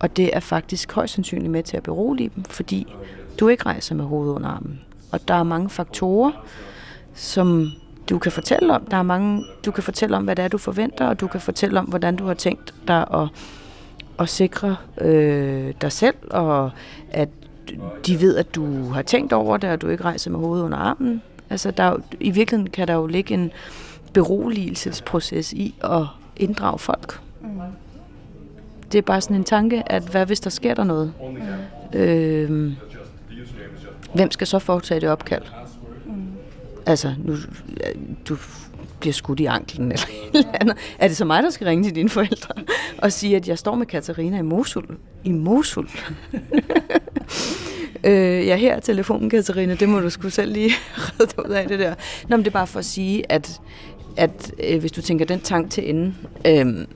Og 0.00 0.16
det 0.16 0.30
er 0.36 0.40
faktisk 0.40 0.92
højst 0.92 1.14
sandsynligt 1.14 1.50
med 1.50 1.62
til 1.62 1.76
at 1.76 1.82
berolige 1.82 2.30
dem, 2.34 2.44
fordi 2.44 2.94
du 3.40 3.48
ikke 3.48 3.66
rejser 3.66 3.94
med 3.94 4.04
hovedet 4.04 4.32
under 4.34 4.48
armen. 4.48 4.80
Og 5.12 5.28
der 5.28 5.34
er 5.34 5.42
mange 5.42 5.70
faktorer, 5.70 6.32
som 7.14 7.70
du 8.10 8.18
kan 8.18 8.32
fortælle 8.32 8.74
om. 8.74 8.84
Der 8.84 8.96
er 8.96 9.02
mange, 9.02 9.44
du 9.64 9.70
kan 9.70 9.82
fortælle 9.82 10.16
om, 10.16 10.24
hvad 10.24 10.36
det 10.36 10.44
er, 10.44 10.48
du 10.48 10.58
forventer, 10.58 11.06
og 11.06 11.20
du 11.20 11.26
kan 11.26 11.40
fortælle 11.40 11.78
om, 11.78 11.84
hvordan 11.84 12.16
du 12.16 12.26
har 12.26 12.34
tænkt 12.34 12.74
dig 12.88 13.06
at, 13.14 13.28
at 14.18 14.28
sikre 14.28 14.76
øh, 15.00 15.74
dig 15.80 15.92
selv, 15.92 16.16
og 16.30 16.70
at 17.10 17.28
de 18.06 18.20
ved, 18.20 18.36
at 18.36 18.54
du 18.54 18.84
har 18.84 19.02
tænkt 19.02 19.32
over 19.32 19.56
det, 19.56 19.70
og 19.70 19.80
du 19.80 19.88
ikke 19.88 20.04
rejser 20.04 20.30
med 20.30 20.38
hovedet 20.38 20.64
under 20.64 20.78
armen. 20.78 21.22
Altså, 21.50 21.70
der, 21.70 21.96
i 22.20 22.30
virkeligheden 22.30 22.70
kan 22.70 22.88
der 22.88 22.94
jo 22.94 23.06
ligge 23.06 23.34
en 23.34 23.50
beroligelsesproces 24.12 25.52
i 25.52 25.74
at 25.84 26.02
inddrage 26.36 26.78
folk. 26.78 27.20
Mm. 27.40 27.48
Det 28.92 28.98
er 28.98 29.02
bare 29.02 29.20
sådan 29.20 29.36
en 29.36 29.44
tanke, 29.44 29.92
at 29.92 30.02
hvad 30.02 30.26
hvis 30.26 30.40
der 30.40 30.50
sker 30.50 30.74
der 30.74 30.84
noget? 30.84 31.12
Mm. 31.92 31.98
Øh, 31.98 32.72
hvem 34.14 34.30
skal 34.30 34.46
så 34.46 34.58
foretage 34.58 35.00
det 35.00 35.08
opkald? 35.08 35.42
Mm. 36.06 36.12
Altså, 36.86 37.14
nu, 37.18 37.36
du 38.28 38.36
bliver 39.00 39.12
skudt 39.12 39.40
i 39.40 39.44
anklen 39.44 39.92
eller 39.92 40.06
et 40.06 40.38
eller 40.38 40.52
andet. 40.60 40.76
Er 40.98 41.08
det 41.08 41.16
så 41.16 41.24
mig, 41.24 41.42
der 41.42 41.50
skal 41.50 41.66
ringe 41.66 41.84
til 41.84 41.94
dine 41.94 42.08
forældre 42.08 42.54
og 42.98 43.12
sige, 43.12 43.36
at 43.36 43.48
jeg 43.48 43.58
står 43.58 43.74
med 43.74 43.86
Katarina 43.86 44.38
i 44.38 44.42
Mosul? 44.42 44.84
I 45.24 45.32
Mosul? 45.32 45.90
øh, 48.04 48.46
ja, 48.46 48.56
her 48.56 48.76
er 48.76 48.80
telefonen, 48.80 49.30
Katarina. 49.30 49.74
Det 49.74 49.88
må 49.88 50.00
du 50.00 50.10
skulle 50.10 50.32
selv 50.32 50.52
lige 50.52 50.70
redde 51.20 51.48
ud 51.48 51.54
af 51.54 51.68
det 51.68 51.78
der. 51.78 51.94
Nå, 52.28 52.36
men 52.36 52.44
det 52.44 52.50
er 52.50 52.52
bare 52.52 52.66
for 52.66 52.78
at 52.78 52.84
sige, 52.84 53.32
at, 53.32 53.60
at 54.16 54.52
øh, 54.68 54.80
hvis 54.80 54.92
du 54.92 55.02
tænker 55.02 55.24
den 55.24 55.40
tank 55.40 55.70
til 55.70 55.90
ende, 55.90 56.14
øh, 56.46 56.86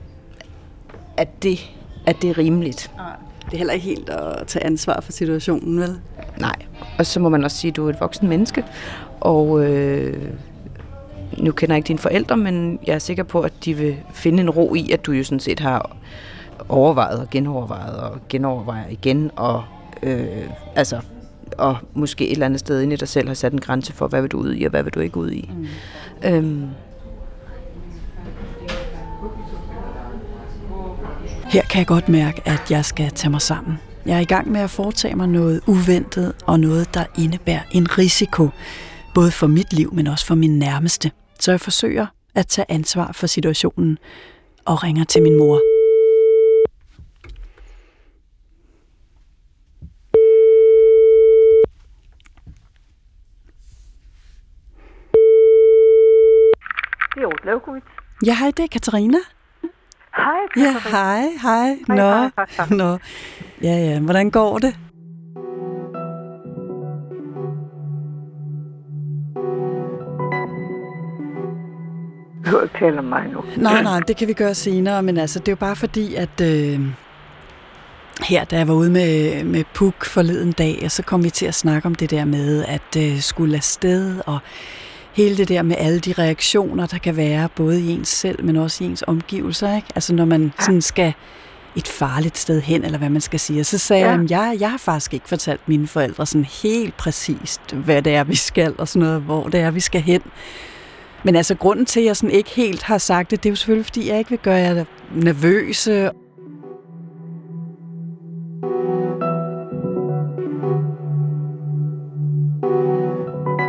at, 1.17 1.43
det, 1.43 1.71
at 2.05 2.21
det 2.21 2.29
er 2.29 2.37
rimeligt. 2.37 2.91
Det 3.45 3.53
er 3.53 3.57
heller 3.57 3.73
ikke 3.73 3.85
helt 3.85 4.09
at 4.09 4.47
tage 4.47 4.65
ansvar 4.65 5.01
for 5.01 5.11
situationen, 5.11 5.79
vel? 5.79 5.99
Nej, 6.39 6.55
og 6.97 7.05
så 7.05 7.19
må 7.19 7.29
man 7.29 7.43
også 7.43 7.57
sige, 7.57 7.69
at 7.69 7.75
du 7.75 7.85
er 7.85 7.89
et 7.89 7.99
voksen 7.99 8.27
menneske, 8.27 8.65
og 9.19 9.63
øh, 9.63 10.29
nu 11.37 11.51
kender 11.51 11.75
jeg 11.75 11.77
ikke 11.77 11.87
dine 11.87 11.99
forældre, 11.99 12.37
men 12.37 12.79
jeg 12.87 12.95
er 12.95 12.99
sikker 12.99 13.23
på, 13.23 13.41
at 13.41 13.53
de 13.65 13.73
vil 13.73 13.95
finde 14.13 14.41
en 14.41 14.49
ro 14.49 14.75
i, 14.75 14.91
at 14.91 15.05
du 15.05 15.11
jo 15.11 15.23
sådan 15.23 15.39
set 15.39 15.59
har 15.59 15.97
overvejet 16.69 17.19
og 17.19 17.29
genovervejet 17.29 17.97
og 17.97 18.19
genovervejer 18.29 18.89
igen, 18.89 19.31
og 19.35 19.63
øh, 20.03 20.27
altså 20.75 21.01
og 21.57 21.77
måske 21.93 22.25
et 22.25 22.31
eller 22.31 22.45
andet 22.45 22.59
sted 22.59 22.81
inde 22.81 22.93
i 22.93 22.97
dig 22.97 23.07
selv 23.07 23.27
har 23.27 23.35
sat 23.35 23.53
en 23.53 23.61
grænse 23.61 23.93
for, 23.93 24.07
hvad 24.07 24.21
vil 24.21 24.31
du 24.31 24.37
ud 24.37 24.55
i, 24.55 24.63
og 24.63 24.69
hvad 24.69 24.83
vil 24.83 24.93
du 24.93 24.99
ikke 24.99 25.17
ud 25.17 25.31
i. 25.31 25.49
Mm. 25.53 25.67
Øhm. 26.29 26.67
Her 31.45 31.61
kan 31.61 31.79
jeg 31.79 31.87
godt 31.87 32.09
mærke, 32.09 32.41
at 32.45 32.71
jeg 32.71 32.85
skal 32.85 33.11
tage 33.11 33.31
mig 33.31 33.41
sammen. 33.41 33.79
Jeg 34.05 34.15
er 34.15 34.19
i 34.19 34.25
gang 34.25 34.51
med 34.51 34.61
at 34.61 34.69
foretage 34.69 35.15
mig 35.15 35.27
noget 35.27 35.61
uventet, 35.67 36.33
og 36.45 36.59
noget, 36.59 36.93
der 36.93 37.03
indebærer 37.17 37.61
en 37.71 37.97
risiko, 37.97 38.49
både 39.13 39.31
for 39.31 39.47
mit 39.47 39.73
liv, 39.73 39.93
men 39.93 40.07
også 40.07 40.25
for 40.25 40.35
min 40.35 40.59
nærmeste. 40.59 41.11
Så 41.39 41.51
jeg 41.51 41.61
forsøger 41.61 42.05
at 42.35 42.47
tage 42.47 42.65
ansvar 42.69 43.11
for 43.11 43.27
situationen 43.27 43.97
og 44.65 44.83
ringer 44.83 45.03
til 45.03 45.21
min 45.21 45.37
mor. 45.37 45.61
Det 57.15 57.23
er 57.23 57.27
Oslo 57.27 57.79
Ja, 58.25 58.35
hej, 58.35 58.51
det 58.57 58.63
er 58.63 58.67
Katarina. 58.67 59.17
Hej, 60.15 60.47
Katarina. 60.53 60.69
Ja, 60.69 60.89
hej, 60.89 61.21
hej. 61.41 61.77
Hej, 61.87 61.97
Nå, 61.97 62.03
hej, 62.03 62.29
hej, 62.37 62.45
hej. 62.57 62.67
Nå. 62.69 62.97
Ja, 63.61 63.77
ja, 63.77 63.99
hvordan 63.99 64.31
går 64.31 64.59
det? 64.59 64.84
Om 72.81 73.03
mig 73.03 73.27
nu. 73.33 73.43
Nej, 73.57 73.83
nej, 73.83 73.99
det 73.99 74.17
kan 74.17 74.27
vi 74.27 74.33
gøre 74.33 74.53
senere, 74.53 75.03
men 75.03 75.17
altså, 75.17 75.39
det 75.39 75.47
er 75.47 75.51
jo 75.51 75.55
bare 75.55 75.75
fordi, 75.75 76.15
at, 76.15 76.41
øh, 76.41 76.79
her, 78.23 78.43
da 78.43 78.57
jeg 78.57 78.67
var 78.67 78.73
ude 78.73 78.91
med, 78.91 79.43
med 79.43 79.63
Puk 79.73 80.05
forleden 80.05 80.51
dag, 80.51 80.81
og 80.83 80.91
så 80.91 81.03
kom 81.03 81.23
vi 81.23 81.29
til 81.29 81.45
at 81.45 81.55
snakke 81.55 81.85
om 81.85 81.95
det 81.95 82.11
der 82.11 82.25
med 82.25 82.65
at 82.67 82.97
øh, 82.97 83.19
skulle 83.19 83.55
afsted, 83.55 84.21
og 84.25 84.39
hele 85.13 85.37
det 85.37 85.49
der 85.49 85.61
med 85.61 85.75
alle 85.79 85.99
de 85.99 86.13
reaktioner, 86.13 86.85
der 86.85 86.97
kan 86.97 87.17
være, 87.17 87.49
både 87.55 87.81
i 87.81 87.89
ens 87.89 88.07
selv, 88.07 88.45
men 88.45 88.55
også 88.55 88.83
i 88.83 88.87
ens 88.87 89.03
omgivelser. 89.07 89.75
Ikke? 89.75 89.87
Altså 89.95 90.13
når 90.13 90.25
man 90.25 90.53
sådan 90.59 90.81
skal 90.81 91.13
et 91.75 91.87
farligt 91.87 92.37
sted 92.37 92.61
hen, 92.61 92.85
eller 92.85 92.97
hvad 92.97 93.09
man 93.09 93.21
skal 93.21 93.39
sige. 93.39 93.59
Og 93.59 93.65
så 93.65 93.77
sagde 93.77 94.05
ja. 94.05 94.11
jeg, 94.11 94.19
at 94.23 94.31
jeg, 94.31 94.57
jeg 94.59 94.71
har 94.71 94.77
faktisk 94.77 95.13
ikke 95.13 95.29
fortalt 95.29 95.67
mine 95.67 95.87
forældre 95.87 96.25
sådan 96.25 96.45
helt 96.45 96.97
præcist, 96.97 97.73
hvad 97.73 98.01
det 98.01 98.15
er, 98.15 98.23
vi 98.23 98.35
skal, 98.35 98.75
og 98.77 98.87
sådan 98.87 99.07
noget, 99.07 99.21
hvor 99.21 99.47
det 99.47 99.59
er, 99.59 99.71
vi 99.71 99.79
skal 99.79 100.01
hen. 100.01 100.21
Men 101.25 101.35
altså, 101.35 101.55
grunden 101.55 101.85
til, 101.85 101.99
at 101.99 102.05
jeg 102.05 102.15
sådan 102.15 102.35
ikke 102.35 102.49
helt 102.49 102.83
har 102.83 102.97
sagt 102.97 103.31
det, 103.31 103.43
det 103.43 103.49
er 103.49 103.51
jo 103.51 103.55
selvfølgelig, 103.55 103.85
fordi 103.85 104.09
jeg 104.09 104.17
ikke 104.17 104.29
vil 104.29 104.39
gøre 104.39 104.55
jer 104.55 104.85
nervøse. 105.15 106.11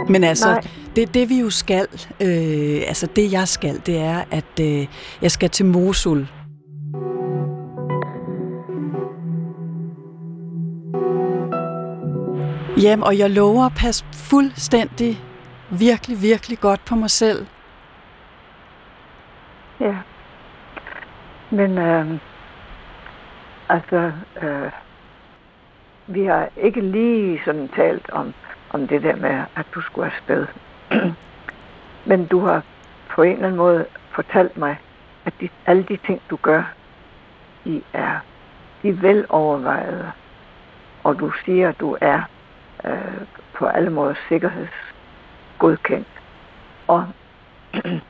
Men 0.08 0.24
altså, 0.24 0.68
det, 0.96 1.14
det 1.14 1.28
vi 1.28 1.40
jo 1.40 1.50
skal, 1.50 1.86
øh, 2.20 2.82
altså 2.88 3.08
det 3.16 3.32
jeg 3.32 3.48
skal, 3.48 3.82
det 3.86 3.96
er, 3.96 4.24
at 4.30 4.60
øh, 4.60 4.86
jeg 5.22 5.30
skal 5.30 5.50
til 5.50 5.66
Mosul. 5.66 6.28
Jamen, 12.82 13.02
og 13.02 13.18
jeg 13.18 13.30
lover 13.30 13.64
at 13.64 13.72
passe 13.76 14.04
fuldstændig, 14.12 15.20
virkelig, 15.70 16.22
virkelig 16.22 16.60
godt 16.60 16.84
på 16.84 16.94
mig 16.94 17.10
selv. 17.10 17.46
Ja. 19.80 19.96
Men 21.50 21.78
øh, 21.78 22.18
altså, 23.68 24.12
øh, 24.42 24.70
vi 26.06 26.24
har 26.24 26.48
ikke 26.56 26.80
lige 26.80 27.42
sådan 27.44 27.68
talt 27.68 28.10
om 28.10 28.34
om 28.70 28.88
det 28.88 29.02
der 29.02 29.16
med, 29.16 29.44
at 29.56 29.66
du 29.74 29.80
skulle 29.80 30.12
afsted. 30.12 30.46
Men 32.10 32.26
du 32.26 32.40
har 32.40 32.62
på 33.08 33.22
en 33.22 33.32
eller 33.32 33.46
anden 33.46 33.58
måde 33.58 33.86
fortalt 34.10 34.56
mig, 34.56 34.76
at 35.24 35.32
de, 35.40 35.48
alle 35.66 35.82
de 35.82 35.96
ting, 36.06 36.20
du 36.30 36.36
gør, 36.36 36.72
de 37.64 37.82
er, 37.92 38.18
de 38.82 38.88
er 38.88 38.92
velovervejede. 38.92 40.12
Og 41.04 41.18
du 41.18 41.32
siger, 41.44 41.68
at 41.68 41.80
du 41.80 41.96
er 42.00 42.20
øh, 42.84 43.20
på 43.54 43.66
alle 43.66 43.90
måder 43.90 44.14
sikkerhedsgodkendt. 45.56 46.08
Og 46.86 47.06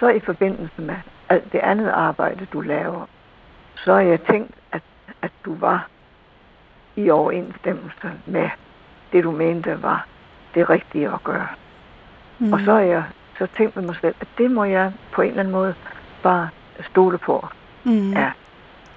så 0.00 0.08
i 0.08 0.20
forbindelse 0.20 0.82
med 0.82 0.96
alt 1.28 1.52
det 1.52 1.58
andet 1.58 1.88
arbejde, 1.88 2.46
du 2.52 2.60
laver, 2.60 3.06
så 3.76 3.92
har 3.92 4.00
jeg 4.00 4.20
tænkt, 4.20 4.54
at, 4.72 4.82
at 5.22 5.32
du 5.44 5.54
var 5.54 5.88
i 6.96 7.10
overensstemmelse 7.10 8.12
med 8.26 8.50
det, 9.12 9.24
du 9.24 9.30
mente 9.30 9.82
var 9.82 10.06
det 10.54 10.70
rigtige 10.70 11.08
at 11.08 11.24
gøre. 11.24 11.48
Mm. 12.38 12.52
Og 12.52 12.60
så 12.60 12.72
har 12.72 12.80
jeg 12.80 13.04
så 13.38 13.46
tænkt 13.56 13.76
med 13.76 13.84
mig 13.84 13.96
selv, 14.00 14.14
at 14.20 14.28
det 14.38 14.50
må 14.50 14.64
jeg 14.64 14.92
på 15.12 15.22
en 15.22 15.28
eller 15.28 15.40
anden 15.40 15.52
måde 15.52 15.74
bare 16.22 16.48
stole 16.90 17.18
på, 17.18 17.46
mm. 17.84 18.12
er, 18.16 18.30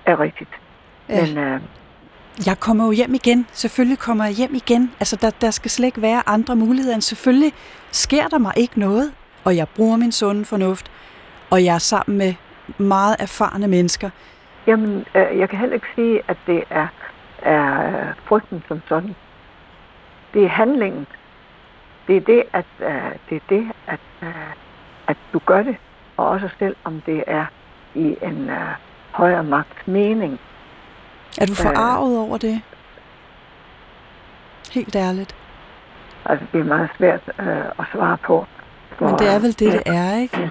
er 0.05 0.19
rigtigt. 0.19 0.49
Ja. 1.09 1.25
Men, 1.25 1.37
øh, 1.37 1.61
jeg 2.45 2.59
kommer 2.59 2.85
jo 2.85 2.91
hjem 2.91 3.13
igen. 3.13 3.47
Selvfølgelig 3.51 3.99
kommer 3.99 4.25
jeg 4.25 4.33
hjem 4.33 4.55
igen. 4.55 4.91
Altså, 4.99 5.15
der, 5.15 5.29
der 5.41 5.51
skal 5.51 5.71
slet 5.71 5.85
ikke 5.85 6.01
være 6.01 6.21
andre 6.25 6.55
muligheder 6.55 6.93
end 6.95 7.01
selvfølgelig 7.01 7.53
sker 7.91 8.27
der 8.27 8.37
mig 8.37 8.53
ikke 8.55 8.79
noget, 8.79 9.13
og 9.43 9.55
jeg 9.55 9.67
bruger 9.75 9.97
min 9.97 10.11
sunde 10.11 10.45
fornuft, 10.45 10.91
og 11.49 11.65
jeg 11.65 11.75
er 11.75 11.79
sammen 11.79 12.17
med 12.17 12.33
meget 12.77 13.15
erfarne 13.19 13.67
mennesker. 13.67 14.09
Jamen, 14.67 15.05
øh, 15.15 15.39
jeg 15.39 15.49
kan 15.49 15.59
heller 15.59 15.75
ikke 15.75 15.87
sige, 15.95 16.21
at 16.27 16.37
det 16.47 16.63
er, 16.69 16.87
er 17.41 18.13
frygten 18.25 18.63
som 18.67 18.81
sådan 18.89 19.15
det 20.33 20.43
er 20.43 20.47
handlingen. 20.47 21.07
Det 22.07 22.17
er 22.17 22.21
det, 22.21 22.43
at, 22.53 22.65
øh, 22.79 23.11
det 23.29 23.35
er 23.35 23.45
det, 23.49 23.71
at, 23.87 23.99
øh, 24.23 24.53
at 25.07 25.17
du 25.33 25.39
gør 25.45 25.63
det, 25.63 25.75
og 26.17 26.27
også 26.27 26.49
selv 26.59 26.75
om 26.83 27.01
det 27.05 27.23
er 27.27 27.45
i 27.95 28.17
en 28.21 28.49
øh, 28.49 28.67
højere 29.11 29.43
magt 29.43 29.87
mening. 29.87 30.39
Er 31.37 31.45
du 31.45 31.53
forarvet 31.53 32.15
uh, 32.15 32.27
over 32.27 32.37
det? 32.37 32.61
Helt 34.71 34.95
ærligt. 34.95 35.35
Altså, 36.25 36.45
det 36.53 36.59
er 36.59 36.65
meget 36.65 36.89
svært 36.97 37.21
uh, 37.39 37.47
at 37.79 37.85
svare 37.93 38.17
på. 38.17 38.45
For, 38.97 39.05
Men 39.07 39.19
det 39.19 39.27
er 39.27 39.39
vel 39.39 39.59
det, 39.59 39.67
uh, 39.67 39.73
det 39.73 39.81
er, 39.85 40.15
ikke? 40.15 40.39
Ja. 40.39 40.49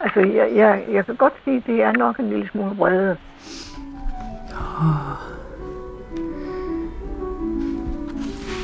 Altså, 0.00 0.20
jeg, 0.20 0.48
jeg, 0.54 0.84
jeg 0.92 1.06
kan 1.06 1.16
godt 1.16 1.32
sige, 1.44 1.56
at 1.56 1.62
det 1.66 1.82
er 1.82 1.92
nok 1.92 2.18
en 2.18 2.28
lille 2.28 2.48
smule 2.48 2.76
vrede. 2.76 3.16
Oh. 4.78 5.36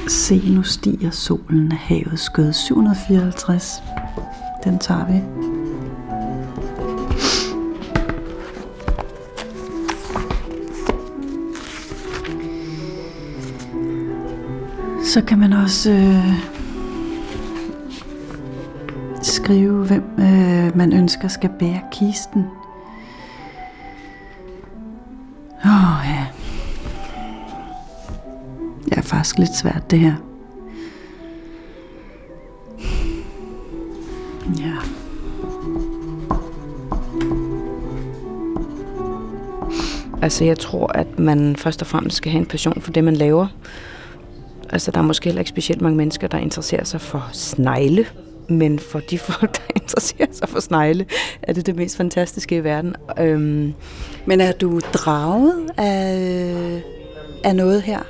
Se, 0.08 0.54
nu 0.54 0.62
stiger 0.62 1.10
solen 1.10 1.72
af 1.72 1.78
havet 1.78 2.18
skød 2.18 2.52
754. 2.52 3.82
Den 4.64 4.78
tager 4.78 5.06
vi. 5.06 5.51
Så 15.12 15.24
kan 15.24 15.38
man 15.38 15.52
også 15.52 15.90
øh, 15.90 16.34
skrive, 19.22 19.86
hvem 19.86 20.04
øh, 20.18 20.76
man 20.76 20.92
ønsker 20.92 21.28
skal 21.28 21.50
bære 21.58 21.80
kisten. 21.92 22.44
Åh 25.64 25.98
oh, 25.98 26.06
ja 26.06 26.26
er 29.02 29.06
faktisk 29.06 29.38
lidt 29.38 29.56
svært, 29.56 29.90
det 29.90 29.98
her. 29.98 30.14
Ja. 34.58 34.72
Altså, 40.22 40.44
jeg 40.44 40.58
tror, 40.58 40.86
at 40.86 41.18
man 41.18 41.56
først 41.56 41.82
og 41.82 41.86
fremmest 41.86 42.16
skal 42.16 42.32
have 42.32 42.40
en 42.40 42.46
passion 42.46 42.80
for 42.80 42.92
det, 42.92 43.04
man 43.04 43.16
laver. 43.16 43.46
Altså, 44.72 44.90
der 44.90 44.98
er 44.98 45.02
måske 45.02 45.24
heller 45.24 45.40
ikke 45.40 45.48
specielt 45.48 45.80
mange 45.80 45.96
mennesker, 45.96 46.28
der 46.28 46.38
interesserer 46.38 46.84
sig 46.84 47.00
for 47.00 47.28
snegle. 47.32 48.06
Men 48.48 48.78
for 48.78 49.00
de 49.00 49.18
folk, 49.18 49.56
der 49.56 49.62
interesserer 49.82 50.32
sig 50.32 50.48
for 50.48 50.60
snegle, 50.60 51.06
er 51.42 51.52
det 51.52 51.66
det 51.66 51.76
mest 51.76 51.96
fantastiske 51.96 52.56
i 52.56 52.64
verden. 52.64 52.94
Øhm. 53.18 53.74
Men 54.26 54.40
er 54.40 54.52
du 54.52 54.80
draget 54.94 55.70
af, 55.76 56.82
af 57.44 57.56
noget 57.56 57.82
her? 57.82 58.02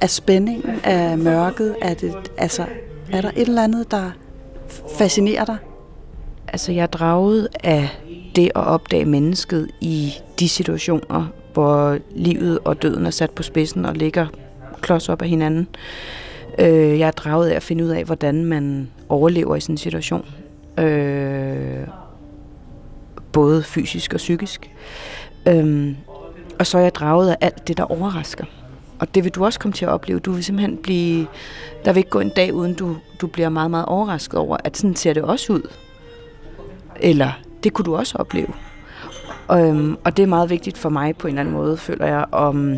af 0.00 0.10
spændingen, 0.10 0.80
af 0.84 1.18
mørket? 1.18 1.76
Er, 1.82 1.94
det, 1.94 2.14
altså, 2.36 2.66
er 3.12 3.20
der 3.20 3.30
et 3.36 3.48
eller 3.48 3.62
andet, 3.62 3.90
der 3.90 4.10
fascinerer 4.98 5.44
dig? 5.44 5.56
Altså, 6.48 6.72
jeg 6.72 6.82
er 6.82 6.86
draget 6.86 7.48
af 7.64 7.88
det 8.36 8.44
at 8.54 8.64
opdage 8.64 9.04
mennesket 9.04 9.68
i 9.80 10.14
de 10.40 10.48
situationer, 10.48 11.26
hvor 11.52 11.98
livet 12.14 12.58
og 12.64 12.82
døden 12.82 13.06
er 13.06 13.10
sat 13.10 13.30
på 13.30 13.42
spidsen 13.42 13.84
og 13.84 13.94
ligger 13.94 14.26
klods 14.78 15.08
op 15.08 15.22
af 15.22 15.28
hinanden. 15.28 15.68
Øh, 16.58 16.98
jeg 16.98 17.06
er 17.06 17.10
draget 17.10 17.48
af 17.48 17.56
at 17.56 17.62
finde 17.62 17.84
ud 17.84 17.88
af, 17.88 18.04
hvordan 18.04 18.44
man 18.44 18.90
overlever 19.08 19.56
i 19.56 19.60
sådan 19.60 19.72
en 19.72 19.78
situation. 19.78 20.24
Øh, 20.78 21.86
både 23.32 23.62
fysisk 23.62 24.14
og 24.14 24.16
psykisk. 24.16 24.70
Øh, 25.48 25.94
og 26.58 26.66
så 26.66 26.78
er 26.78 26.82
jeg 26.82 26.94
draget 26.94 27.30
af 27.30 27.36
alt 27.40 27.68
det, 27.68 27.76
der 27.76 27.84
overrasker. 27.84 28.44
Og 28.98 29.14
det 29.14 29.24
vil 29.24 29.34
du 29.34 29.44
også 29.44 29.58
komme 29.58 29.72
til 29.72 29.84
at 29.84 29.90
opleve. 29.90 30.18
Du 30.18 30.32
vil 30.32 30.44
simpelthen 30.44 30.76
blive... 30.76 31.26
Der 31.84 31.92
vil 31.92 31.98
ikke 31.98 32.10
gå 32.10 32.20
en 32.20 32.28
dag, 32.28 32.54
uden 32.54 32.74
du, 32.74 32.96
du 33.20 33.26
bliver 33.26 33.48
meget, 33.48 33.70
meget 33.70 33.86
overrasket 33.86 34.40
over, 34.40 34.56
at 34.64 34.76
sådan 34.76 34.96
ser 34.96 35.12
det 35.12 35.22
også 35.22 35.52
ud. 35.52 35.70
Eller 37.00 37.32
det 37.64 37.72
kunne 37.72 37.84
du 37.84 37.96
også 37.96 38.18
opleve. 38.18 38.48
Øhm, 39.52 39.96
og 40.04 40.16
det 40.16 40.22
er 40.22 40.26
meget 40.26 40.50
vigtigt 40.50 40.78
for 40.78 40.88
mig 40.88 41.16
på 41.16 41.26
en 41.26 41.34
eller 41.34 41.40
anden 41.40 41.54
måde, 41.54 41.76
føler 41.76 42.06
jeg, 42.06 42.24
om 42.32 42.76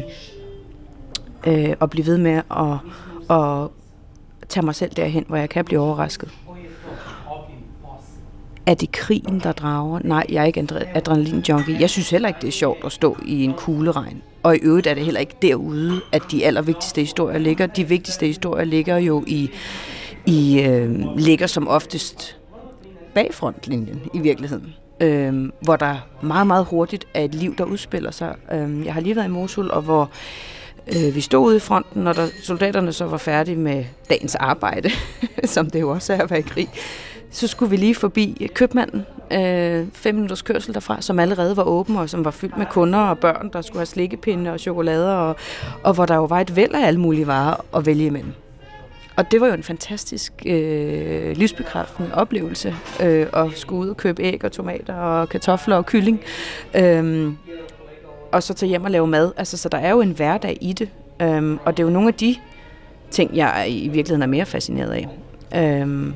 øh, 1.46 1.74
og 1.80 1.90
blive 1.90 2.06
ved 2.06 2.18
med 2.18 2.42
at, 2.50 3.36
at 3.36 3.68
tage 4.48 4.64
mig 4.64 4.74
selv 4.74 4.90
derhen, 4.96 5.24
hvor 5.28 5.36
jeg 5.36 5.48
kan 5.48 5.64
blive 5.64 5.80
overrasket. 5.80 6.30
Er 8.66 8.74
det 8.74 8.92
krigen, 8.92 9.40
der 9.40 9.52
drager? 9.52 10.00
Nej, 10.04 10.26
jeg 10.28 10.42
er 10.42 10.44
ikke 10.44 10.66
adrenalin-junkie. 10.94 11.80
Jeg 11.80 11.90
synes 11.90 12.10
heller 12.10 12.28
ikke, 12.28 12.40
det 12.40 12.48
er 12.48 12.52
sjovt 12.52 12.84
at 12.84 12.92
stå 12.92 13.16
i 13.26 13.44
en 13.44 13.54
kugleregn. 13.54 14.22
Og 14.42 14.56
i 14.56 14.58
øvrigt 14.58 14.86
er 14.86 14.94
det 14.94 15.04
heller 15.04 15.20
ikke 15.20 15.36
derude, 15.42 16.00
at 16.12 16.22
de 16.30 16.46
allervigtigste 16.46 17.00
historier 17.00 17.38
ligger. 17.38 17.66
De 17.66 17.88
vigtigste 17.88 18.26
historier 18.26 18.64
ligger 18.64 18.96
jo 18.96 19.24
i, 19.26 19.50
i 20.26 20.62
øh, 20.62 21.16
ligger 21.16 21.46
som 21.46 21.68
oftest 21.68 22.38
bag 23.14 23.34
frontlinjen 23.34 24.00
i 24.14 24.18
virkeligheden. 24.18 24.74
Øh, 25.00 25.50
hvor 25.62 25.76
der 25.76 25.96
meget, 26.22 26.46
meget 26.46 26.64
hurtigt 26.64 27.06
er 27.14 27.24
et 27.24 27.34
liv, 27.34 27.56
der 27.56 27.64
udspiller 27.64 28.10
sig. 28.10 28.34
Øh, 28.52 28.84
jeg 28.84 28.94
har 28.94 29.00
lige 29.00 29.16
været 29.16 29.26
i 29.26 29.30
Mosul, 29.30 29.70
og 29.70 29.82
hvor 29.82 30.02
øh, 30.02 30.08
Øh, 30.88 31.14
vi 31.14 31.20
stod 31.20 31.46
ude 31.46 31.56
i 31.56 31.60
fronten, 31.60 32.06
og 32.06 32.16
da 32.16 32.26
soldaterne 32.42 32.92
så 32.92 33.04
var 33.04 33.16
færdige 33.16 33.56
med 33.56 33.84
dagens 34.08 34.34
arbejde, 34.34 34.90
som 35.44 35.70
det 35.70 35.80
jo 35.80 35.90
også 35.90 36.12
er 36.12 36.22
at 36.22 36.30
være 36.30 36.38
i 36.38 36.42
krig, 36.42 36.68
så 37.30 37.46
skulle 37.46 37.70
vi 37.70 37.76
lige 37.76 37.94
forbi 37.94 38.50
købmanden, 38.54 39.06
øh, 39.32 39.86
fem 39.92 40.14
minutters 40.14 40.42
kørsel 40.42 40.74
derfra, 40.74 41.02
som 41.02 41.18
allerede 41.18 41.56
var 41.56 41.62
åben, 41.62 41.96
og 41.96 42.10
som 42.10 42.24
var 42.24 42.30
fyldt 42.30 42.58
med 42.58 42.66
kunder 42.66 42.98
og 42.98 43.18
børn, 43.18 43.50
der 43.52 43.62
skulle 43.62 43.78
have 43.78 43.86
slikkepinde 43.86 44.52
og 44.52 44.60
chokolader, 44.60 45.12
og, 45.12 45.36
og 45.82 45.94
hvor 45.94 46.06
der 46.06 46.14
jo 46.14 46.24
var 46.24 46.40
et 46.40 46.56
væld 46.56 46.74
af 46.74 46.86
alle 46.86 47.00
mulige 47.00 47.26
varer 47.26 47.64
at 47.76 47.86
vælge 47.86 48.06
imellem. 48.06 48.32
Og 49.16 49.30
det 49.30 49.40
var 49.40 49.46
jo 49.46 49.52
en 49.52 49.62
fantastisk 49.62 50.32
øh, 50.46 51.36
livsbekræftende 51.36 52.14
oplevelse, 52.14 52.74
øh, 53.02 53.26
at 53.32 53.46
skulle 53.54 53.82
ud 53.82 53.88
og 53.88 53.96
købe 53.96 54.22
æg 54.22 54.44
og 54.44 54.52
tomater 54.52 54.94
og 54.94 55.28
kartofler 55.28 55.76
og 55.76 55.86
kylling, 55.86 56.20
øh, 56.74 57.32
og 58.32 58.42
så 58.42 58.54
tage 58.54 58.68
hjem 58.68 58.84
og 58.84 58.90
lave 58.90 59.06
mad. 59.06 59.32
Altså, 59.36 59.56
så 59.56 59.68
der 59.68 59.78
er 59.78 59.90
jo 59.90 60.00
en 60.00 60.10
hverdag 60.10 60.58
i 60.60 60.72
det, 60.72 60.88
Øhm, 61.22 61.58
og 61.64 61.76
det 61.76 61.82
er 61.82 61.86
jo 61.86 61.92
nogle 61.92 62.08
af 62.08 62.14
de 62.14 62.36
ting, 63.10 63.36
jeg 63.36 63.66
i 63.68 63.88
virkeligheden 63.88 64.22
er 64.22 64.26
mere 64.26 64.46
fascineret 64.46 64.90
af. 64.90 65.08
Øhm, 65.80 66.14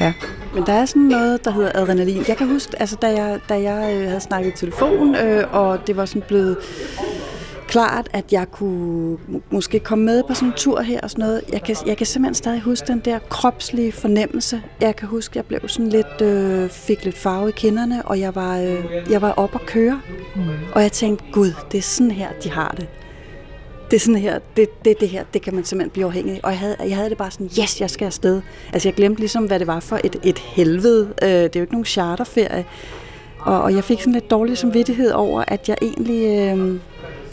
Ja. 0.00 0.12
Men 0.54 0.62
der 0.66 0.72
er 0.72 0.84
sådan 0.84 1.02
noget, 1.02 1.44
der 1.44 1.50
hedder 1.50 1.70
adrenalin. 1.74 2.24
Jeg 2.28 2.36
kan 2.36 2.48
huske, 2.48 2.80
altså, 2.80 2.96
da 2.96 3.06
jeg, 3.06 3.40
da 3.48 3.62
jeg 3.62 3.94
øh, 3.96 4.06
havde 4.06 4.20
snakket 4.20 4.52
i 4.52 4.56
telefon, 4.56 5.14
øh, 5.14 5.44
og 5.52 5.86
det 5.86 5.96
var 5.96 6.04
sådan 6.04 6.22
blevet 6.22 6.56
klart, 7.72 8.08
at 8.12 8.32
jeg 8.32 8.50
kunne 8.50 9.18
måske 9.50 9.78
komme 9.78 10.04
med 10.04 10.22
på 10.28 10.34
sådan 10.34 10.48
en 10.48 10.54
tur 10.56 10.80
her 10.80 11.00
og 11.00 11.10
sådan 11.10 11.24
noget. 11.24 11.42
Jeg 11.52 11.62
kan, 11.62 11.76
jeg 11.86 11.96
kan 11.96 12.06
simpelthen 12.06 12.34
stadig 12.34 12.60
huske 12.60 12.86
den 12.86 13.00
der 13.04 13.18
kropslige 13.18 13.92
fornemmelse. 13.92 14.62
Jeg 14.80 14.96
kan 14.96 15.08
huske, 15.08 15.32
at 15.32 15.36
jeg 15.36 15.44
blev 15.44 15.60
sådan 15.68 15.88
lidt, 15.88 16.20
øh, 16.22 16.70
fik 16.70 17.04
lidt 17.04 17.18
farve 17.18 17.48
i 17.48 17.52
kinderne, 17.52 18.02
og 18.04 18.20
jeg 18.20 18.34
var, 18.34 18.58
øh, 18.58 18.84
jeg 19.10 19.22
var 19.22 19.32
op 19.32 19.54
at 19.54 19.66
køre. 19.66 20.00
Mm. 20.36 20.42
Og 20.72 20.82
jeg 20.82 20.92
tænkte, 20.92 21.24
gud, 21.32 21.52
det 21.72 21.78
er 21.78 21.82
sådan 21.82 22.10
her, 22.10 22.28
de 22.44 22.50
har 22.50 22.74
det 22.76 22.88
det 23.90 23.96
er 23.96 24.00
sådan 24.00 24.20
her, 24.20 24.38
det, 24.56 24.84
det, 24.84 25.00
det 25.00 25.08
her, 25.08 25.24
det 25.34 25.42
kan 25.42 25.54
man 25.54 25.64
simpelthen 25.64 25.90
blive 25.90 26.06
afhængig 26.06 26.34
af. 26.34 26.40
Og 26.42 26.50
jeg 26.50 26.58
havde, 26.58 26.76
jeg 26.80 26.96
havde 26.96 27.10
det 27.10 27.18
bare 27.18 27.30
sådan, 27.30 27.50
yes, 27.62 27.80
jeg 27.80 27.90
skal 27.90 28.06
afsted. 28.06 28.42
Altså 28.72 28.88
jeg 28.88 28.94
glemte 28.94 29.20
ligesom, 29.20 29.44
hvad 29.44 29.58
det 29.58 29.66
var 29.66 29.80
for 29.80 30.00
et, 30.04 30.16
et 30.22 30.38
helvede. 30.38 31.14
Øh, 31.22 31.28
det 31.28 31.56
er 31.56 31.60
jo 31.60 31.60
ikke 31.60 31.72
nogen 31.72 31.84
charterferie. 31.84 32.64
Og, 33.38 33.62
og 33.62 33.74
jeg 33.74 33.84
fik 33.84 34.00
sådan 34.00 34.12
lidt 34.12 34.30
dårlig 34.30 34.58
samvittighed 34.58 35.12
over, 35.12 35.44
at 35.48 35.68
jeg 35.68 35.76
egentlig 35.82 36.48
øh, 36.48 36.80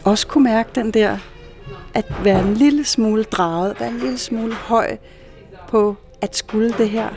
også 0.09 0.27
kunne 0.27 0.43
mærke 0.43 0.69
den 0.75 0.91
der, 0.91 1.17
at 1.93 2.05
være 2.23 2.47
en 2.47 2.53
lille 2.53 2.85
smule 2.85 3.23
draget, 3.23 3.79
være 3.79 3.89
en 3.89 3.97
lille 3.97 4.17
smule 4.17 4.53
høj 4.53 4.97
på 5.67 5.95
at 6.21 6.35
skulle 6.35 6.73
det 6.77 6.89
her. 6.89 7.09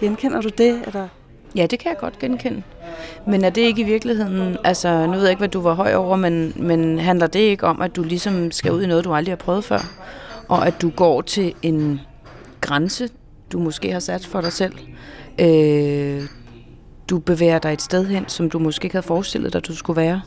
Genkender 0.00 0.40
du 0.40 0.48
det? 0.48 0.82
Eller? 0.86 1.08
Ja, 1.56 1.66
det 1.66 1.78
kan 1.78 1.90
jeg 1.90 1.98
godt 1.98 2.18
genkende. 2.18 2.62
Men 3.26 3.44
er 3.44 3.50
det 3.50 3.60
ikke 3.60 3.82
i 3.82 3.84
virkeligheden, 3.84 4.56
altså 4.64 5.06
nu 5.06 5.12
ved 5.12 5.20
jeg 5.20 5.30
ikke, 5.30 5.38
hvad 5.38 5.48
du 5.48 5.60
var 5.60 5.74
høj 5.74 5.94
over, 5.94 6.16
men, 6.16 6.52
men 6.56 6.98
handler 6.98 7.26
det 7.26 7.40
ikke 7.40 7.66
om, 7.66 7.82
at 7.82 7.96
du 7.96 8.02
ligesom 8.02 8.50
skal 8.50 8.72
ud 8.72 8.82
i 8.82 8.86
noget, 8.86 9.04
du 9.04 9.14
aldrig 9.14 9.32
har 9.32 9.36
prøvet 9.36 9.64
før? 9.64 9.80
Og 10.48 10.66
at 10.66 10.82
du 10.82 10.90
går 10.90 11.20
til 11.20 11.54
en 11.62 12.00
grænse, 12.60 13.08
du 13.52 13.58
måske 13.58 13.92
har 13.92 14.00
sat 14.00 14.26
for 14.26 14.40
dig 14.40 14.52
selv? 14.52 14.74
Øh, 15.40 16.22
du 17.10 17.18
bevæger 17.18 17.58
dig 17.58 17.72
et 17.72 17.82
sted 17.82 18.06
hen, 18.06 18.28
som 18.28 18.50
du 18.50 18.58
måske 18.58 18.84
ikke 18.84 18.94
havde 18.94 19.06
forestillet 19.06 19.52
dig, 19.52 19.66
du 19.66 19.76
skulle 19.76 20.00
være. 20.00 20.20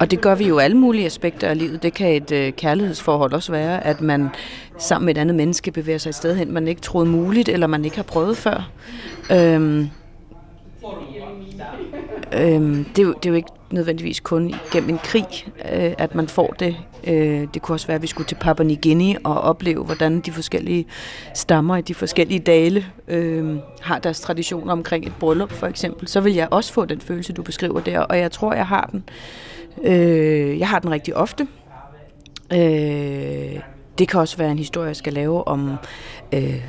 Og 0.00 0.10
det 0.10 0.20
gør 0.20 0.34
vi 0.34 0.48
jo 0.48 0.58
alle 0.58 0.76
mulige 0.76 1.06
aspekter 1.06 1.48
af 1.48 1.58
livet. 1.58 1.82
Det 1.82 1.94
kan 1.94 2.14
et 2.14 2.32
øh, 2.32 2.52
kærlighedsforhold 2.52 3.32
også 3.32 3.52
være, 3.52 3.84
at 3.84 4.00
man 4.00 4.28
sammen 4.78 5.06
med 5.06 5.14
et 5.16 5.20
andet 5.20 5.34
menneske 5.34 5.70
bevæger 5.70 5.98
sig 5.98 6.08
et 6.08 6.14
sted 6.14 6.36
hen, 6.36 6.52
man 6.52 6.68
ikke 6.68 6.80
troede 6.80 7.08
muligt, 7.08 7.48
eller 7.48 7.66
man 7.66 7.84
ikke 7.84 7.96
har 7.96 8.02
prøvet 8.02 8.36
før. 8.36 8.70
Øhm, 9.32 9.90
Øhm, 12.32 12.84
det, 12.84 12.98
er 12.98 13.06
jo, 13.06 13.12
det 13.12 13.26
er 13.26 13.30
jo 13.30 13.36
ikke 13.36 13.48
nødvendigvis 13.70 14.20
kun 14.20 14.54
gennem 14.72 14.90
en 14.90 14.98
krig, 14.98 15.26
øh, 15.72 15.92
at 15.98 16.14
man 16.14 16.28
får 16.28 16.54
det. 16.58 16.76
Øh, 17.06 17.48
det 17.54 17.62
kunne 17.62 17.74
også 17.74 17.86
være, 17.86 17.94
at 17.94 18.02
vi 18.02 18.06
skulle 18.06 18.26
til 18.26 18.34
Papua 18.34 18.66
New 18.66 18.76
Guinea 18.82 19.14
og 19.24 19.40
opleve, 19.40 19.84
hvordan 19.84 20.20
de 20.20 20.32
forskellige 20.32 20.86
stammer 21.34 21.76
i 21.76 21.82
de 21.82 21.94
forskellige 21.94 22.40
dale 22.40 22.86
øh, 23.08 23.56
har 23.80 23.98
deres 23.98 24.20
traditioner 24.20 24.72
omkring 24.72 25.06
et 25.06 25.12
bryllup, 25.20 25.52
for 25.52 25.66
eksempel. 25.66 26.08
Så 26.08 26.20
vil 26.20 26.34
jeg 26.34 26.48
også 26.50 26.72
få 26.72 26.84
den 26.84 27.00
følelse, 27.00 27.32
du 27.32 27.42
beskriver 27.42 27.80
der, 27.80 27.98
og 27.98 28.18
jeg 28.18 28.32
tror, 28.32 28.54
jeg 28.54 28.66
har 28.66 28.88
den. 28.92 29.04
Øh, 29.08 29.55
jeg 30.58 30.68
har 30.68 30.78
den 30.78 30.90
rigtig 30.90 31.16
ofte. 31.16 31.46
Øh, 32.52 33.60
det 33.98 34.08
kan 34.08 34.20
også 34.20 34.36
være 34.36 34.50
en 34.50 34.58
historie, 34.58 34.88
jeg 34.88 34.96
skal 34.96 35.12
lave 35.12 35.48
om, 35.48 35.76
øh, 36.32 36.62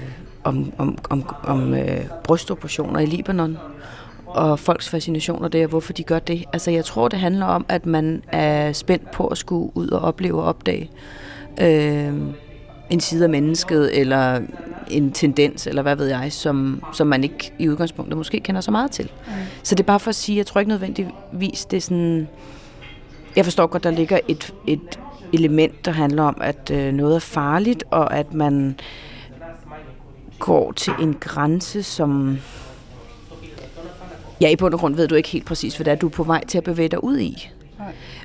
om, 0.43 0.73
om, 0.77 0.97
om, 1.09 1.35
om 1.43 1.73
øh, 1.73 2.05
brystoperationer 2.23 2.99
i 2.99 3.05
Libanon 3.05 3.57
og 4.25 4.59
folks 4.59 4.89
fascinationer 4.89 5.47
der, 5.47 5.67
hvorfor 5.67 5.93
de 5.93 6.03
gør 6.03 6.19
det. 6.19 6.45
Altså 6.53 6.71
jeg 6.71 6.85
tror, 6.85 7.07
det 7.07 7.19
handler 7.19 7.45
om, 7.45 7.65
at 7.69 7.85
man 7.85 8.23
er 8.31 8.71
spændt 8.73 9.11
på 9.11 9.27
at 9.27 9.37
skulle 9.37 9.71
ud 9.77 9.89
og 9.89 10.01
opleve 10.01 10.41
og 10.41 10.47
opdage 10.47 10.89
øh, 11.61 12.13
en 12.89 12.99
side 12.99 13.23
af 13.23 13.29
mennesket, 13.29 13.99
eller 13.99 14.41
en 14.89 15.11
tendens, 15.11 15.67
eller 15.67 15.81
hvad 15.81 15.95
ved 15.95 16.07
jeg, 16.07 16.31
som, 16.33 16.83
som 16.93 17.07
man 17.07 17.23
ikke 17.23 17.53
i 17.59 17.69
udgangspunktet 17.69 18.17
måske 18.17 18.39
kender 18.39 18.61
så 18.61 18.71
meget 18.71 18.91
til. 18.91 19.11
Mm. 19.27 19.33
Så 19.63 19.75
det 19.75 19.83
er 19.83 19.87
bare 19.87 19.99
for 19.99 20.09
at 20.09 20.15
sige, 20.15 20.37
jeg 20.37 20.45
tror 20.45 20.59
ikke 20.59 20.69
nødvendigvis, 20.69 21.65
det 21.65 21.77
er 21.77 21.81
sådan... 21.81 22.27
Jeg 23.37 23.45
forstår 23.45 23.67
godt, 23.67 23.83
der 23.83 23.91
ligger 23.91 24.19
et, 24.27 24.53
et 24.67 24.99
element, 25.33 25.85
der 25.85 25.91
handler 25.91 26.23
om, 26.23 26.37
at 26.41 26.71
øh, 26.73 26.93
noget 26.93 27.15
er 27.15 27.19
farligt, 27.19 27.83
og 27.91 28.13
at 28.13 28.33
man 28.33 28.79
går 30.39 30.71
til 30.71 30.93
en 31.01 31.13
grænse, 31.13 31.83
som 31.83 32.37
Ja, 34.41 34.49
i 34.49 34.55
bund 34.55 34.73
og 34.73 34.79
grund 34.79 34.95
ved 34.95 35.07
du 35.07 35.15
ikke 35.15 35.29
helt 35.29 35.45
præcis, 35.45 35.75
hvad 35.75 35.85
det 35.85 35.91
er, 35.91 35.95
du 35.95 36.07
er 36.07 36.11
på 36.11 36.23
vej 36.23 36.45
til 36.45 36.57
at 36.57 36.63
bevæge 36.63 36.89
dig 36.89 37.03
ud 37.03 37.19
i. 37.19 37.49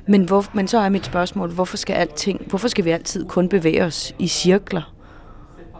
Men, 0.07 0.23
hvor, 0.23 0.45
men 0.53 0.67
så 0.67 0.77
er 0.77 0.89
mit 0.89 1.05
spørgsmål, 1.05 1.49
hvorfor 1.49 1.77
skal, 1.77 1.93
alting, 1.93 2.41
hvorfor 2.47 2.67
skal 2.67 2.85
vi 2.85 2.89
altid 2.89 3.25
kun 3.25 3.49
bevæge 3.49 3.83
os 3.83 4.15
i 4.19 4.27
cirkler, 4.27 4.93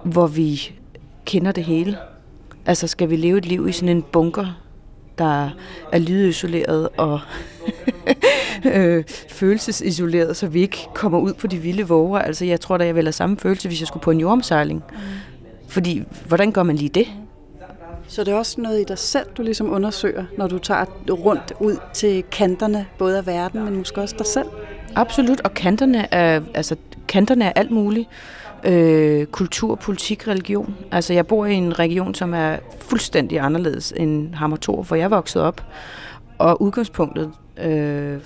hvor 0.04 0.28
vi 0.28 0.72
kender 1.26 1.52
det 1.52 1.64
hele? 1.64 1.98
Altså 2.66 2.88
skal 2.88 3.10
vi 3.10 3.16
leve 3.16 3.38
et 3.38 3.46
liv 3.46 3.68
i 3.68 3.72
sådan 3.72 3.90
en 3.90 4.02
bunker, 4.02 4.63
der 5.18 5.50
er 5.92 6.00
lydisoleret 6.00 6.90
og 6.98 7.20
øh, 8.74 9.04
følelsesisoleret, 9.30 10.38
så 10.38 10.48
vi 10.48 10.62
ikke 10.62 10.88
kommer 10.94 11.20
ud 11.20 11.34
på 11.34 11.48
de 11.48 11.58
vilde 11.58 11.88
våger. 11.88 12.20
Altså 12.20 12.46
jeg 12.46 12.62
tror 12.62 12.78
da, 12.78 12.86
jeg 12.86 12.96
vil 12.96 13.04
have 13.04 13.12
samme 13.12 13.38
følelse, 13.38 13.68
hvis 13.68 13.80
jeg 13.80 13.88
skulle 13.88 14.04
på 14.04 14.12
en 14.12 14.20
jordomsejling. 14.20 14.84
Fordi, 15.68 16.04
hvordan 16.28 16.52
gør 16.52 16.64
man 16.64 16.76
lige 16.76 16.90
det? 16.90 17.08
Så 18.08 18.24
det 18.24 18.34
er 18.34 18.38
også 18.38 18.62
noget 18.62 18.82
i 18.82 18.84
dig 18.84 18.98
selv, 18.98 19.26
du 19.38 19.42
ligesom 19.42 19.74
undersøger, 19.74 20.26
når 20.38 20.48
du 20.48 20.58
tager 20.58 20.86
rundt 21.10 21.54
ud 21.60 21.78
til 21.94 22.24
kanterne, 22.24 22.86
både 22.98 23.18
af 23.18 23.28
verden, 23.28 23.64
men 23.64 23.78
måske 23.78 24.02
også 24.02 24.16
dig 24.18 24.26
selv? 24.26 24.48
Absolut, 24.96 25.42
og 25.42 25.54
kanterne 25.54 26.14
er, 26.14 26.42
altså, 26.54 26.76
kanterne 27.08 27.46
er 27.46 27.52
alt 27.56 27.72
muligt. 27.72 28.10
Øh, 28.66 29.26
kultur, 29.26 29.76
politik, 29.76 30.28
religion. 30.28 30.76
Altså 30.92 31.14
jeg 31.14 31.28
bor 31.28 31.46
i 31.46 31.54
en 31.54 31.80
region, 31.80 32.16
som 32.16 32.34
er 32.34 32.58
fuldstændig 32.80 33.40
anderledes 33.40 33.94
end 33.98 34.34
Hammertor, 34.34 34.84
hvor 34.84 34.96
jeg 34.96 35.12
voksede 35.12 35.44
op. 35.44 35.66
Og 36.38 36.62
udgangspunktet, 36.62 37.32
øh, 37.64 38.18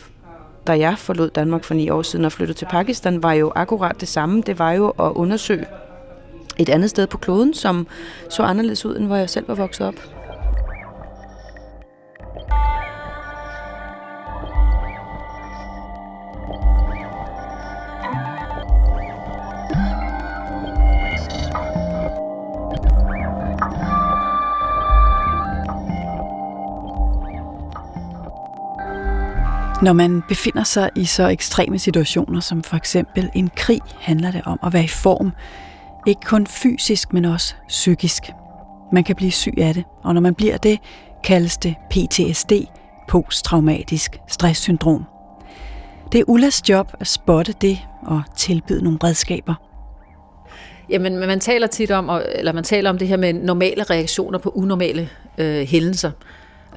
da 0.68 0.80
jeg 0.80 0.98
forlod 0.98 1.30
Danmark 1.30 1.64
for 1.64 1.74
ni 1.74 1.90
år 1.90 2.02
siden 2.02 2.26
og 2.26 2.32
flyttede 2.32 2.58
til 2.58 2.66
Pakistan, 2.66 3.24
var 3.24 3.34
jo 3.34 3.52
akkurat 3.56 4.02
det 4.02 4.08
samme. 4.08 4.42
Det 4.42 4.60
var 4.60 4.72
jo 4.72 4.90
at 4.90 5.12
undersøge 5.12 5.66
et 6.58 6.70
andet 6.70 6.90
sted 6.90 7.08
på 7.08 7.18
kloden, 7.18 7.54
som 7.54 7.88
så 8.30 8.44
anderledes 8.44 8.86
ud, 8.86 8.98
end 8.98 9.06
hvor 9.06 9.16
jeg 9.16 9.30
selv 9.30 9.48
var 9.48 9.56
vokset 9.56 9.88
op. 9.88 10.17
Når 29.88 29.94
man 29.94 30.24
befinder 30.28 30.64
sig 30.64 30.90
i 30.96 31.06
så 31.06 31.28
ekstreme 31.28 31.80
situationer 31.80 32.40
som 32.40 32.64
for 32.64 32.76
eksempel 32.76 33.30
en 33.36 33.50
krig, 33.56 33.82
handler 34.00 34.32
det 34.32 34.42
om 34.46 34.60
at 34.64 34.74
være 34.74 34.84
i 34.84 34.88
form, 34.88 35.32
ikke 36.08 36.22
kun 36.22 36.48
fysisk, 36.48 37.14
men 37.14 37.26
også 37.26 37.56
psykisk. 37.68 38.24
Man 38.94 39.04
kan 39.04 39.16
blive 39.16 39.32
syg 39.32 39.54
af 39.58 39.74
det, 39.74 39.84
og 40.04 40.14
når 40.14 40.22
man 40.22 40.36
bliver 40.36 40.58
det, 40.58 40.80
kaldes 41.24 41.58
det 41.58 41.76
PTSD, 41.90 42.52
posttraumatisk 43.10 44.20
stresssyndrom. 44.28 45.06
Det 46.12 46.20
er 46.20 46.24
Ullas 46.28 46.70
job 46.70 46.92
at 47.00 47.08
spotte 47.08 47.54
det 47.62 47.80
og 48.06 48.22
tilbyde 48.36 48.84
nogle 48.84 49.00
redskaber. 49.04 49.54
Jamen, 50.90 51.20
man 51.20 51.40
taler 51.40 51.68
tit 51.68 51.92
om, 51.92 52.22
eller 52.36 52.54
man 52.54 52.64
taler 52.64 52.90
om 52.90 52.98
det 52.98 53.08
her 53.08 53.18
med 53.18 53.34
normale 53.34 53.84
reaktioner 53.84 54.40
på 54.40 54.50
unormale 54.50 55.10
øh, 55.38 55.68
hændelser, 55.68 56.12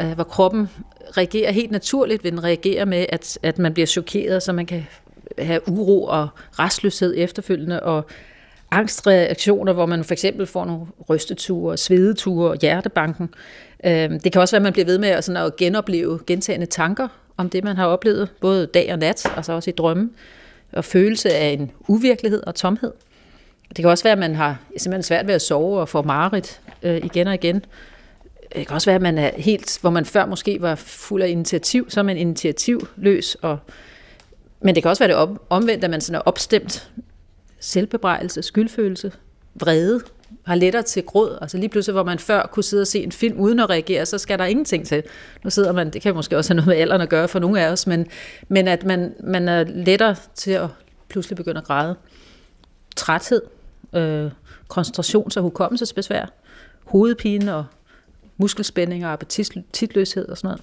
øh, 0.01 0.13
hvor 0.13 0.25
kroppen 0.25 0.69
reagerer 1.17 1.53
helt 1.53 1.71
naturligt, 1.71 2.25
vil 2.25 2.33
den 2.33 2.45
reagere 2.45 2.87
med, 2.87 3.07
at, 3.09 3.39
at 3.43 3.59
man 3.59 3.75
bliver 3.75 3.87
chokeret, 3.87 4.43
så 4.43 4.53
man 4.53 4.67
kan 4.67 4.87
have 5.39 5.69
uro 5.69 6.05
og 6.05 6.29
restløshed 6.59 7.15
efterfølgende, 7.17 7.81
og 7.83 8.07
angstreaktioner, 8.71 9.73
hvor 9.73 9.87
man 9.87 10.05
for 10.05 10.13
eksempel 10.13 10.47
får 10.47 10.65
nogle 10.65 10.87
rysteture, 11.09 11.77
svedeture 11.77 12.51
og 12.51 12.57
hjertebanken. 12.61 13.35
Øh, 13.85 14.11
det 14.11 14.33
kan 14.33 14.41
også 14.41 14.53
være, 14.53 14.59
at 14.59 14.63
man 14.63 14.73
bliver 14.73 14.87
ved 14.87 14.99
med 14.99 15.09
at, 15.09 15.25
sådan 15.25 15.47
at 15.47 15.57
genopleve 15.57 16.21
gentagende 16.27 16.67
tanker 16.67 17.09
om 17.37 17.51
det, 17.51 17.65
man 17.65 17.77
har 17.77 17.87
oplevet, 17.87 18.29
både 18.41 18.67
dag 18.67 18.93
og 18.93 18.99
nat, 18.99 19.33
og 19.37 19.45
så 19.45 19.53
også 19.53 19.71
i 19.71 19.73
drømme, 19.73 20.11
og 20.73 20.85
følelse 20.85 21.31
af 21.35 21.49
en 21.49 21.71
uvirkelighed 21.89 22.43
og 22.47 22.55
tomhed. 22.55 22.93
Det 23.69 23.77
kan 23.77 23.89
også 23.89 24.05
være, 24.05 24.13
at 24.13 24.19
man 24.19 24.35
har 24.35 24.59
simpelthen 24.77 25.03
svært 25.03 25.27
ved 25.27 25.35
at 25.35 25.43
sove 25.43 25.81
og 25.81 25.89
får 25.89 26.03
mareridt 26.03 26.61
øh, 26.83 26.97
igen 26.97 27.27
og 27.27 27.35
igen. 27.35 27.65
Det 28.55 28.67
kan 28.67 28.75
også 28.75 28.91
være, 28.91 28.97
at 28.97 29.03
man 29.03 29.19
er 29.19 29.31
helt, 29.37 29.79
hvor 29.81 29.91
man 29.91 30.05
før 30.05 30.27
måske 30.27 30.61
var 30.61 30.75
fuld 30.75 31.23
af 31.23 31.29
initiativ, 31.29 31.91
så 31.91 32.01
er 32.01 32.05
man 32.05 32.17
initiativløs. 32.17 33.35
Og, 33.35 33.59
men 34.61 34.75
det 34.75 34.83
kan 34.83 34.91
også 34.91 35.05
være 35.05 35.19
det 35.19 35.39
omvendt, 35.51 35.85
at 35.85 35.91
man 35.91 36.01
sådan 36.01 36.15
er 36.15 36.23
opstemt 36.25 36.91
selvbebrejdelse, 37.61 38.43
skyldfølelse, 38.43 39.13
vrede, 39.55 40.01
har 40.43 40.55
lettere 40.55 40.83
til 40.83 41.03
gråd. 41.03 41.39
Altså 41.41 41.59
lige 41.59 41.69
pludselig, 41.69 41.93
hvor 41.93 42.05
man 42.05 42.19
før 42.19 42.47
kunne 42.53 42.63
sidde 42.63 42.81
og 42.81 42.87
se 42.87 43.03
en 43.03 43.13
film 43.13 43.41
uden 43.41 43.61
at 43.61 43.71
reagere, 43.71 44.07
så 44.07 44.19
skal 44.19 44.39
der 44.39 44.45
ingenting 44.45 44.87
til. 44.87 45.03
Nu 45.45 45.51
sidder 45.51 45.73
man, 45.73 45.91
det 45.91 46.03
kan 46.03 46.15
måske 46.15 46.37
også 46.37 46.51
have 46.51 46.57
noget 46.57 46.69
med 46.69 46.77
alderen 46.77 47.01
at 47.01 47.09
gøre 47.09 47.29
for 47.29 47.39
nogle 47.39 47.61
af 47.61 47.73
os, 47.73 47.87
men, 47.87 48.07
men 48.49 48.69
at 48.69 48.85
man, 48.85 49.15
man 49.25 49.49
er 49.49 49.65
lettere 49.65 50.17
til 50.35 50.51
at 50.51 50.69
pludselig 51.09 51.37
begynde 51.37 51.59
at 51.59 51.65
græde. 51.65 51.97
Træthed, 52.97 53.43
øh, 53.93 54.31
koncentrations- 54.69 55.37
og 55.37 55.43
hukommelsesbesvær, 55.43 56.33
hovedpine 56.85 57.55
og 57.55 57.65
muskelspændinger 58.41 59.07
og 59.07 59.13
appetitløshed 59.13 60.29
og 60.29 60.39
sådan 60.39 60.59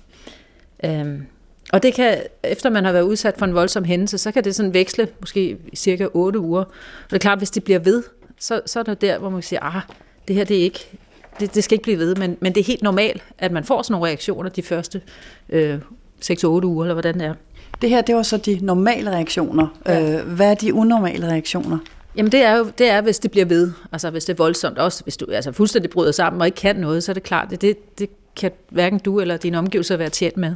noget. 0.83 1.01
Øhm, 1.01 1.25
og 1.73 1.83
det 1.83 1.93
kan, 1.93 2.17
efter 2.43 2.69
man 2.69 2.85
har 2.85 2.91
været 2.91 3.03
udsat 3.03 3.35
for 3.37 3.45
en 3.45 3.53
voldsom 3.53 3.83
hændelse, 3.83 4.17
så 4.17 4.31
kan 4.31 4.43
det 4.43 4.55
sådan 4.55 4.73
veksle 4.73 5.07
måske 5.19 5.57
i 5.71 5.75
cirka 5.75 6.07
8 6.13 6.39
uger. 6.39 6.61
Og 6.61 7.09
det 7.09 7.15
er 7.15 7.19
klart, 7.19 7.37
hvis 7.37 7.51
det 7.51 7.63
bliver 7.63 7.79
ved, 7.79 8.03
så, 8.39 8.61
så 8.65 8.79
er 8.79 8.83
det 8.83 9.01
der, 9.01 9.19
hvor 9.19 9.29
man 9.29 9.41
siger, 9.41 9.59
ah, 9.75 9.81
det 10.27 10.35
her 10.35 10.43
det 10.43 10.57
er 10.57 10.61
ikke, 10.61 10.97
det, 11.39 11.55
det 11.55 11.63
skal 11.63 11.75
ikke 11.75 11.83
blive 11.83 11.97
ved, 11.97 12.15
men, 12.15 12.37
men 12.39 12.55
det 12.55 12.61
er 12.61 12.65
helt 12.65 12.81
normalt, 12.81 13.23
at 13.37 13.51
man 13.51 13.63
får 13.63 13.81
sådan 13.81 13.93
nogle 13.93 14.07
reaktioner 14.07 14.49
de 14.49 14.61
første 14.61 15.01
øh, 15.49 15.79
6-8 16.23 16.45
uger, 16.45 16.83
eller 16.83 16.93
hvordan 16.93 17.19
det 17.19 17.25
er. 17.25 17.33
Det 17.81 17.89
her, 17.89 18.01
det 18.01 18.15
var 18.15 18.23
så 18.23 18.37
de 18.37 18.59
normale 18.61 19.11
reaktioner. 19.11 19.67
Ja. 19.85 20.19
Øh, 20.19 20.27
hvad 20.27 20.51
er 20.51 20.55
de 20.55 20.73
unormale 20.73 21.27
reaktioner? 21.27 21.77
Jamen 22.17 22.31
det 22.31 22.43
er 22.43 22.57
jo, 22.57 22.71
det 22.77 22.89
er, 22.89 23.01
hvis 23.01 23.19
det 23.19 23.31
bliver 23.31 23.45
ved, 23.45 23.71
altså 23.91 24.09
hvis 24.09 24.25
det 24.25 24.33
er 24.33 24.37
voldsomt, 24.37 24.77
også 24.77 25.03
hvis 25.03 25.17
du 25.17 25.25
altså 25.31 25.51
fuldstændig 25.51 25.91
bryder 25.91 26.11
sammen 26.11 26.41
og 26.41 26.47
ikke 26.47 26.55
kan 26.55 26.75
noget, 26.75 27.03
så 27.03 27.11
er 27.11 27.13
det 27.13 27.23
klart, 27.23 27.49
det, 27.49 27.61
det, 27.61 27.99
det 27.99 28.09
kan 28.35 28.51
hverken 28.69 28.99
du 28.99 29.19
eller 29.19 29.37
dine 29.37 29.57
omgivelser 29.57 29.97
være 29.97 30.09
tjent 30.09 30.37
med. 30.37 30.55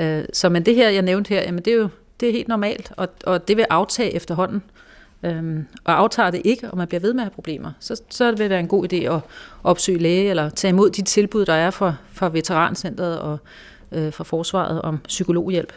Øh, 0.00 0.24
så 0.32 0.48
men 0.48 0.66
det 0.66 0.74
her, 0.74 0.88
jeg 0.88 1.02
nævnte 1.02 1.28
her, 1.28 1.42
jamen 1.42 1.64
det 1.64 1.72
er 1.72 1.76
jo 1.76 1.88
det 2.20 2.28
er 2.28 2.32
helt 2.32 2.48
normalt, 2.48 2.92
og, 2.96 3.08
og 3.24 3.48
det 3.48 3.56
vil 3.56 3.66
aftage 3.70 4.14
efterhånden. 4.14 4.62
Øhm, 5.22 5.66
og 5.84 5.98
aftager 5.98 6.30
det 6.30 6.40
ikke, 6.44 6.70
og 6.70 6.78
man 6.78 6.88
bliver 6.88 7.00
ved 7.00 7.12
med 7.12 7.20
at 7.20 7.24
have 7.24 7.34
problemer, 7.34 7.72
så, 7.80 8.02
så 8.10 8.30
vil 8.30 8.38
det 8.38 8.50
være 8.50 8.60
en 8.60 8.68
god 8.68 8.92
idé 8.92 8.96
at 8.96 9.20
opsøge 9.64 9.98
læge, 9.98 10.30
eller 10.30 10.50
tage 10.50 10.68
imod 10.68 10.90
de 10.90 11.02
tilbud, 11.02 11.44
der 11.44 11.52
er 11.52 11.70
fra, 11.70 11.94
fra 12.12 12.28
Veterancentret 12.28 13.18
og 13.18 13.38
øh, 13.92 14.12
fra 14.12 14.24
Forsvaret 14.24 14.82
om 14.82 14.98
psykologhjælp. 14.98 15.72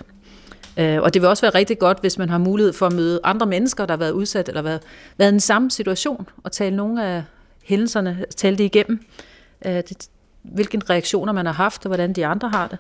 Øh, 0.78 1.02
og 1.02 1.14
det 1.14 1.22
vil 1.22 1.30
også 1.30 1.42
være 1.42 1.56
rigtig 1.56 1.80
godt, 1.80 2.00
hvis 2.00 2.18
man 2.18 2.30
har 2.30 2.38
mulighed 2.38 2.74
for 2.74 2.86
at 2.88 2.94
møde 2.94 3.20
andre 3.24 3.46
mennesker, 3.46 3.86
der 3.86 3.94
har 3.94 3.98
været 3.98 4.12
udsat 4.12 4.48
eller 4.48 4.62
været, 4.62 4.82
været 5.18 5.30
i 5.30 5.32
den 5.32 5.40
samme 5.40 5.72
situation, 5.72 6.30
og 6.44 6.52
tale 6.52 6.76
nogle 6.76 7.06
af 7.06 7.24
hændelserne, 7.64 8.26
tale 8.36 8.58
det 8.58 8.64
igennem. 8.64 9.06
Øh, 9.66 9.76
det, 9.76 10.08
hvilke 10.42 10.82
reaktioner 10.90 11.34
man 11.34 11.46
har 11.46 11.54
haft, 11.54 11.86
og 11.86 11.90
hvordan 11.90 12.14
de 12.14 12.26
andre 12.26 12.50
har 12.50 12.68
det. 12.68 12.78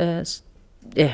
Øh, 0.00 0.26
ja. 0.96 1.12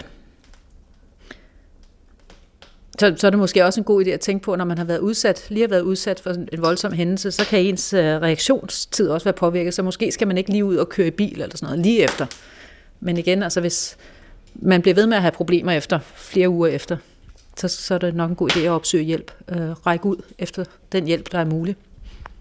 Så, 2.98 3.14
så 3.16 3.26
er 3.26 3.30
det 3.30 3.38
måske 3.38 3.64
også 3.64 3.80
en 3.80 3.84
god 3.84 4.04
idé 4.04 4.10
at 4.10 4.20
tænke 4.20 4.44
på, 4.44 4.56
når 4.56 4.64
man 4.64 4.78
har 4.78 4.84
været 4.84 4.98
udsat, 4.98 5.46
lige 5.48 5.60
har 5.60 5.68
været 5.68 5.80
udsat 5.80 6.20
for 6.20 6.30
en 6.30 6.48
voldsom 6.58 6.92
hændelse, 6.92 7.30
så 7.30 7.46
kan 7.46 7.60
ens 7.60 7.92
øh, 7.92 8.00
reaktionstid 8.00 9.08
også 9.08 9.24
være 9.24 9.32
påvirket, 9.32 9.74
så 9.74 9.82
måske 9.82 10.12
skal 10.12 10.28
man 10.28 10.38
ikke 10.38 10.50
lige 10.50 10.64
ud 10.64 10.76
og 10.76 10.88
køre 10.88 11.06
i 11.06 11.10
bil 11.10 11.42
eller 11.42 11.56
sådan 11.56 11.66
noget 11.66 11.86
lige 11.86 12.02
efter. 12.02 12.26
Men 13.00 13.16
igen, 13.16 13.42
altså 13.42 13.60
hvis, 13.60 13.96
man 14.54 14.82
bliver 14.82 14.94
ved 14.94 15.06
med 15.06 15.16
at 15.16 15.22
have 15.22 15.32
problemer 15.32 15.72
efter 15.72 15.98
flere 16.14 16.48
uger 16.48 16.68
efter, 16.68 16.96
så, 17.56 17.68
så 17.68 17.94
er 17.94 17.98
det 17.98 18.14
nok 18.14 18.30
en 18.30 18.36
god 18.36 18.50
idé 18.50 18.60
at 18.60 18.70
opsøge 18.70 19.04
hjælp. 19.04 19.32
Øh, 19.48 19.70
række 19.70 20.06
ud 20.06 20.16
efter 20.38 20.64
den 20.92 21.06
hjælp, 21.06 21.32
der 21.32 21.38
er 21.38 21.44
mulig. 21.44 21.76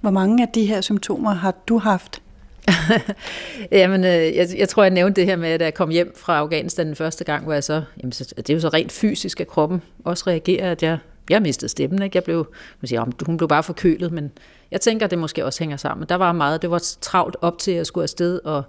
Hvor 0.02 0.12
mange 0.12 0.44
af 0.44 0.50
de 0.50 0.66
her 0.66 0.82
symptomer 0.82 1.34
har 1.34 1.54
du 1.68 1.78
haft? 1.78 2.22
jamen, 3.72 4.04
øh, 4.04 4.36
jeg, 4.36 4.48
jeg 4.58 4.70
tror, 4.70 4.84
jeg 4.84 4.90
nævnte 4.92 5.22
det 5.22 5.30
her 5.30 5.36
med, 5.36 5.50
at 5.50 5.62
jeg 5.62 5.74
kom 5.74 5.90
hjem 5.90 6.14
fra 6.18 6.38
Afghanistan 6.38 6.88
den 6.88 6.96
første 6.96 7.24
gang, 7.24 7.44
hvor 7.44 7.54
jeg 7.54 7.64
så, 7.64 7.84
jamen, 7.98 8.12
så 8.12 8.34
det 8.38 8.50
er 8.50 8.54
jo 8.54 8.60
så 8.60 8.70
rent 8.70 8.92
fysisk, 8.92 9.42
at 9.42 9.48
kroppen 9.48 9.82
også 10.06 10.24
reagerer, 10.28 10.72
at 10.72 10.84
jeg, 10.84 10.98
jeg 11.30 11.42
mistede 11.42 11.70
stemmen. 11.70 12.02
Ikke? 12.02 12.16
Jeg 12.16 12.24
blev, 12.24 12.48
man 12.82 12.88
siger, 12.88 13.26
hun 13.26 13.38
blev 13.38 13.48
bare 13.48 13.64
forkølet, 13.64 14.12
men 14.12 14.32
jeg 14.72 14.82
tænker, 14.82 15.06
at 15.06 15.12
det 15.12 15.20
måske 15.20 15.46
også 15.46 15.60
hænger 15.60 15.78
sammen. 15.78 16.10
Der 16.10 16.16
var 16.16 16.32
meget, 16.32 16.62
det 16.62 16.72
var 16.72 16.84
travlt 17.02 17.38
op 17.42 17.58
til, 17.58 17.72
at 17.72 17.78
jeg 17.78 17.86
skulle 17.86 18.04
afsted, 18.04 18.40
og, 18.44 18.64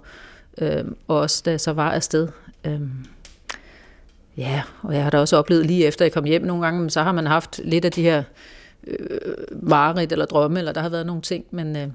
øh, 0.57 0.83
og 1.07 1.19
også 1.19 1.41
da 1.45 1.51
jeg 1.51 1.61
så 1.61 1.73
var 1.73 1.91
afsted. 1.91 2.27
Øh, 2.65 2.81
Ja, 4.37 4.61
og 4.81 4.95
jeg 4.95 5.03
har 5.03 5.09
da 5.09 5.19
også 5.19 5.37
oplevet 5.37 5.65
lige 5.65 5.85
efter 5.85 6.05
jeg 6.05 6.11
kom 6.11 6.23
hjem 6.23 6.41
nogle 6.41 6.63
gange, 6.63 6.89
så 6.89 7.03
har 7.03 7.11
man 7.11 7.25
haft 7.25 7.61
lidt 7.63 7.85
af 7.85 7.91
de 7.91 8.01
her 8.01 8.23
øh, 8.87 8.97
mareridt 9.51 10.11
eller 10.11 10.25
drømme, 10.25 10.59
eller 10.59 10.71
der 10.71 10.81
har 10.81 10.89
været 10.89 11.05
nogle 11.05 11.21
ting, 11.21 11.45
men, 11.51 11.75
øh, 11.75 11.87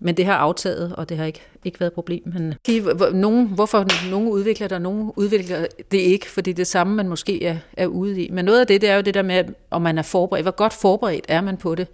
men 0.00 0.16
det 0.16 0.26
har 0.26 0.34
aftaget, 0.34 0.94
og 0.96 1.08
det 1.08 1.16
har 1.16 1.24
ikke, 1.24 1.42
ikke 1.64 1.80
været 1.80 1.90
et 1.90 1.94
problem. 1.94 2.22
Men 2.26 2.54
øh, 2.70 3.12
nogen, 3.14 3.46
hvorfor 3.46 4.10
nogen 4.10 4.28
udvikler 4.28 4.68
det, 4.68 4.74
og 4.74 4.82
nogen 4.82 5.12
udvikler 5.16 5.66
det 5.92 5.98
ikke, 5.98 6.30
fordi 6.30 6.52
det 6.52 6.62
er 6.62 6.66
samme, 6.66 6.94
man 6.94 7.08
måske 7.08 7.44
er, 7.44 7.56
er 7.76 7.86
ude 7.86 8.22
i. 8.22 8.30
Men 8.30 8.44
noget 8.44 8.60
af 8.60 8.66
det, 8.66 8.80
det 8.80 8.88
er 8.88 8.96
jo 8.96 9.02
det 9.02 9.14
der 9.14 9.22
med, 9.22 9.44
om 9.70 9.82
man 9.82 9.98
er 9.98 10.02
forberedt. 10.02 10.44
Hvor 10.44 10.56
godt 10.56 10.72
forberedt 10.72 11.24
er 11.28 11.40
man 11.40 11.56
på 11.56 11.74
det? 11.74 11.86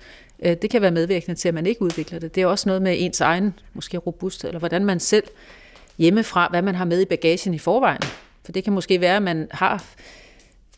Øh, 0.42 0.56
det 0.62 0.70
kan 0.70 0.82
være 0.82 0.90
medvirkende 0.90 1.40
til, 1.40 1.48
at 1.48 1.54
man 1.54 1.66
ikke 1.66 1.82
udvikler 1.82 2.18
det. 2.18 2.34
Det 2.34 2.42
er 2.42 2.46
også 2.46 2.68
noget 2.68 2.82
med 2.82 2.94
ens 2.98 3.20
egen, 3.20 3.54
måske 3.74 3.98
robust, 3.98 4.44
eller 4.44 4.58
hvordan 4.58 4.84
man 4.84 5.00
selv 5.00 5.24
hjemmefra, 5.98 6.48
hvad 6.50 6.62
man 6.62 6.74
har 6.74 6.84
med 6.84 7.00
i 7.00 7.04
bagagen 7.04 7.54
i 7.54 7.58
forvejen. 7.58 8.02
For 8.44 8.52
det 8.52 8.64
kan 8.64 8.72
måske 8.72 9.00
være, 9.00 9.16
at 9.16 9.22
man 9.22 9.48
har 9.50 9.84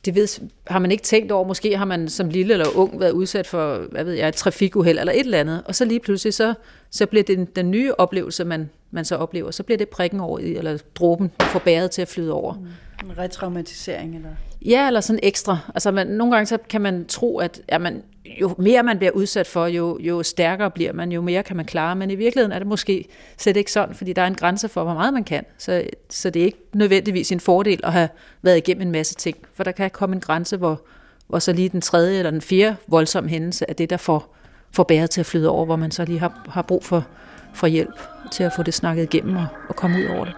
det 0.04 0.14
ved, 0.14 0.40
har 0.66 0.78
man 0.78 0.90
ikke 0.90 1.02
tænkt 1.02 1.32
over, 1.32 1.46
måske 1.46 1.76
har 1.76 1.84
man 1.84 2.08
som 2.08 2.28
lille 2.28 2.52
eller 2.52 2.76
ung 2.76 3.00
været 3.00 3.10
udsat 3.10 3.46
for, 3.46 3.78
hvad 3.90 4.04
ved 4.04 4.12
jeg, 4.12 4.28
et 4.28 4.34
trafikuheld 4.34 4.98
eller 4.98 5.12
et 5.12 5.20
eller 5.20 5.40
andet, 5.40 5.62
og 5.66 5.74
så 5.74 5.84
lige 5.84 6.00
pludselig, 6.00 6.34
så, 6.34 6.54
så 6.90 7.06
bliver 7.06 7.22
det 7.22 7.38
den, 7.38 7.44
den 7.44 7.70
nye 7.70 7.94
oplevelse, 7.94 8.44
man, 8.44 8.70
man 8.90 9.04
så 9.04 9.16
oplever, 9.16 9.50
så 9.50 9.62
bliver 9.62 9.78
det 9.78 9.88
prikken 9.88 10.20
over 10.20 10.38
i, 10.38 10.56
eller 10.56 10.78
dråben 10.94 11.30
får 11.40 11.58
bæret 11.58 11.90
til 11.90 12.02
at 12.02 12.08
flyde 12.08 12.32
over. 12.32 12.54
Mm. 12.54 13.10
En 13.10 13.18
retraumatisering, 13.18 14.16
eller? 14.16 14.30
Ja, 14.64 14.86
eller 14.86 15.00
sådan 15.00 15.20
ekstra. 15.22 15.58
Altså 15.74 15.90
man, 15.90 16.06
nogle 16.06 16.32
gange 16.32 16.46
så 16.46 16.58
kan 16.68 16.80
man 16.80 17.04
tro, 17.08 17.38
at 17.38 17.60
ja, 17.72 17.78
man, 17.78 18.02
jo 18.40 18.54
mere 18.58 18.82
man 18.82 18.98
bliver 18.98 19.10
udsat 19.10 19.46
for, 19.46 19.66
jo, 19.66 19.98
jo 20.00 20.22
stærkere 20.22 20.70
bliver 20.70 20.92
man, 20.92 21.12
jo 21.12 21.20
mere 21.20 21.42
kan 21.42 21.56
man 21.56 21.64
klare. 21.64 21.96
Men 21.96 22.10
i 22.10 22.14
virkeligheden 22.14 22.52
er 22.52 22.58
det 22.58 22.68
måske 22.68 23.08
slet 23.38 23.56
ikke 23.56 23.72
sådan, 23.72 23.94
fordi 23.94 24.12
der 24.12 24.22
er 24.22 24.26
en 24.26 24.34
grænse 24.34 24.68
for, 24.68 24.84
hvor 24.84 24.94
meget 24.94 25.14
man 25.14 25.24
kan. 25.24 25.44
Så, 25.58 25.84
så 26.10 26.30
det 26.30 26.42
er 26.42 26.46
ikke 26.46 26.58
nødvendigvis 26.74 27.32
en 27.32 27.40
fordel 27.40 27.80
at 27.84 27.92
have 27.92 28.08
været 28.42 28.56
igennem 28.56 28.82
en 28.82 28.92
masse 28.92 29.14
ting. 29.14 29.36
For 29.54 29.64
der 29.64 29.72
kan 29.72 29.90
komme 29.90 30.14
en 30.16 30.20
grænse, 30.20 30.56
hvor, 30.56 30.80
hvor 31.28 31.38
så 31.38 31.52
lige 31.52 31.68
den 31.68 31.80
tredje 31.80 32.18
eller 32.18 32.30
den 32.30 32.40
fjerde 32.40 32.76
voldsomme 32.86 33.30
hændelse 33.30 33.64
er 33.68 33.72
det, 33.72 33.90
der 33.90 33.96
får, 33.96 34.36
får 34.72 34.82
bæret 34.82 35.10
til 35.10 35.20
at 35.20 35.26
flyde 35.26 35.48
over, 35.48 35.64
hvor 35.64 35.76
man 35.76 35.90
så 35.90 36.04
lige 36.04 36.18
har, 36.18 36.46
har 36.48 36.62
brug 36.62 36.84
for, 36.84 37.06
for 37.54 37.66
hjælp 37.66 38.00
til 38.32 38.44
at 38.44 38.52
få 38.56 38.62
det 38.62 38.74
snakket 38.74 39.02
igennem 39.02 39.36
og, 39.36 39.46
og 39.68 39.76
komme 39.76 39.98
ud 39.98 40.16
over 40.16 40.24
det. 40.24 40.34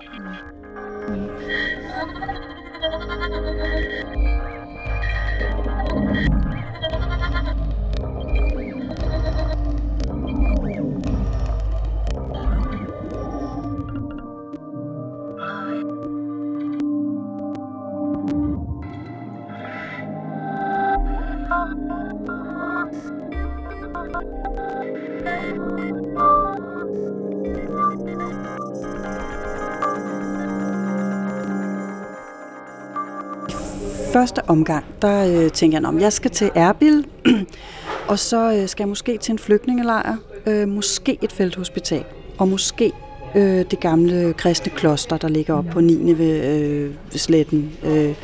Første 34.14 34.48
omgang, 34.48 34.84
der 35.02 35.44
øh, 35.44 35.50
tænker 35.50 35.80
jeg, 35.80 35.88
at 35.88 36.02
jeg 36.02 36.12
skal 36.12 36.30
til 36.30 36.50
Erbil, 36.54 37.06
og 38.10 38.18
så 38.18 38.52
øh, 38.52 38.68
skal 38.68 38.84
jeg 38.84 38.88
måske 38.88 39.18
til 39.18 39.32
en 39.32 39.38
flygtningelejr, 39.38 40.16
øh, 40.46 40.68
måske 40.68 41.18
et 41.22 41.32
felthospital, 41.32 42.04
og 42.38 42.48
måske 42.48 42.92
øh, 43.34 43.64
det 43.70 43.80
gamle 43.80 44.32
kristne 44.32 44.72
kloster, 44.72 45.16
der 45.16 45.28
ligger 45.28 45.54
op 45.54 45.64
på 45.72 45.80
9. 45.80 46.18
ved, 46.18 46.44
øh, 46.44 46.90
ved 47.12 47.18
sletten. 47.18 47.72
Øh. 47.84 48.14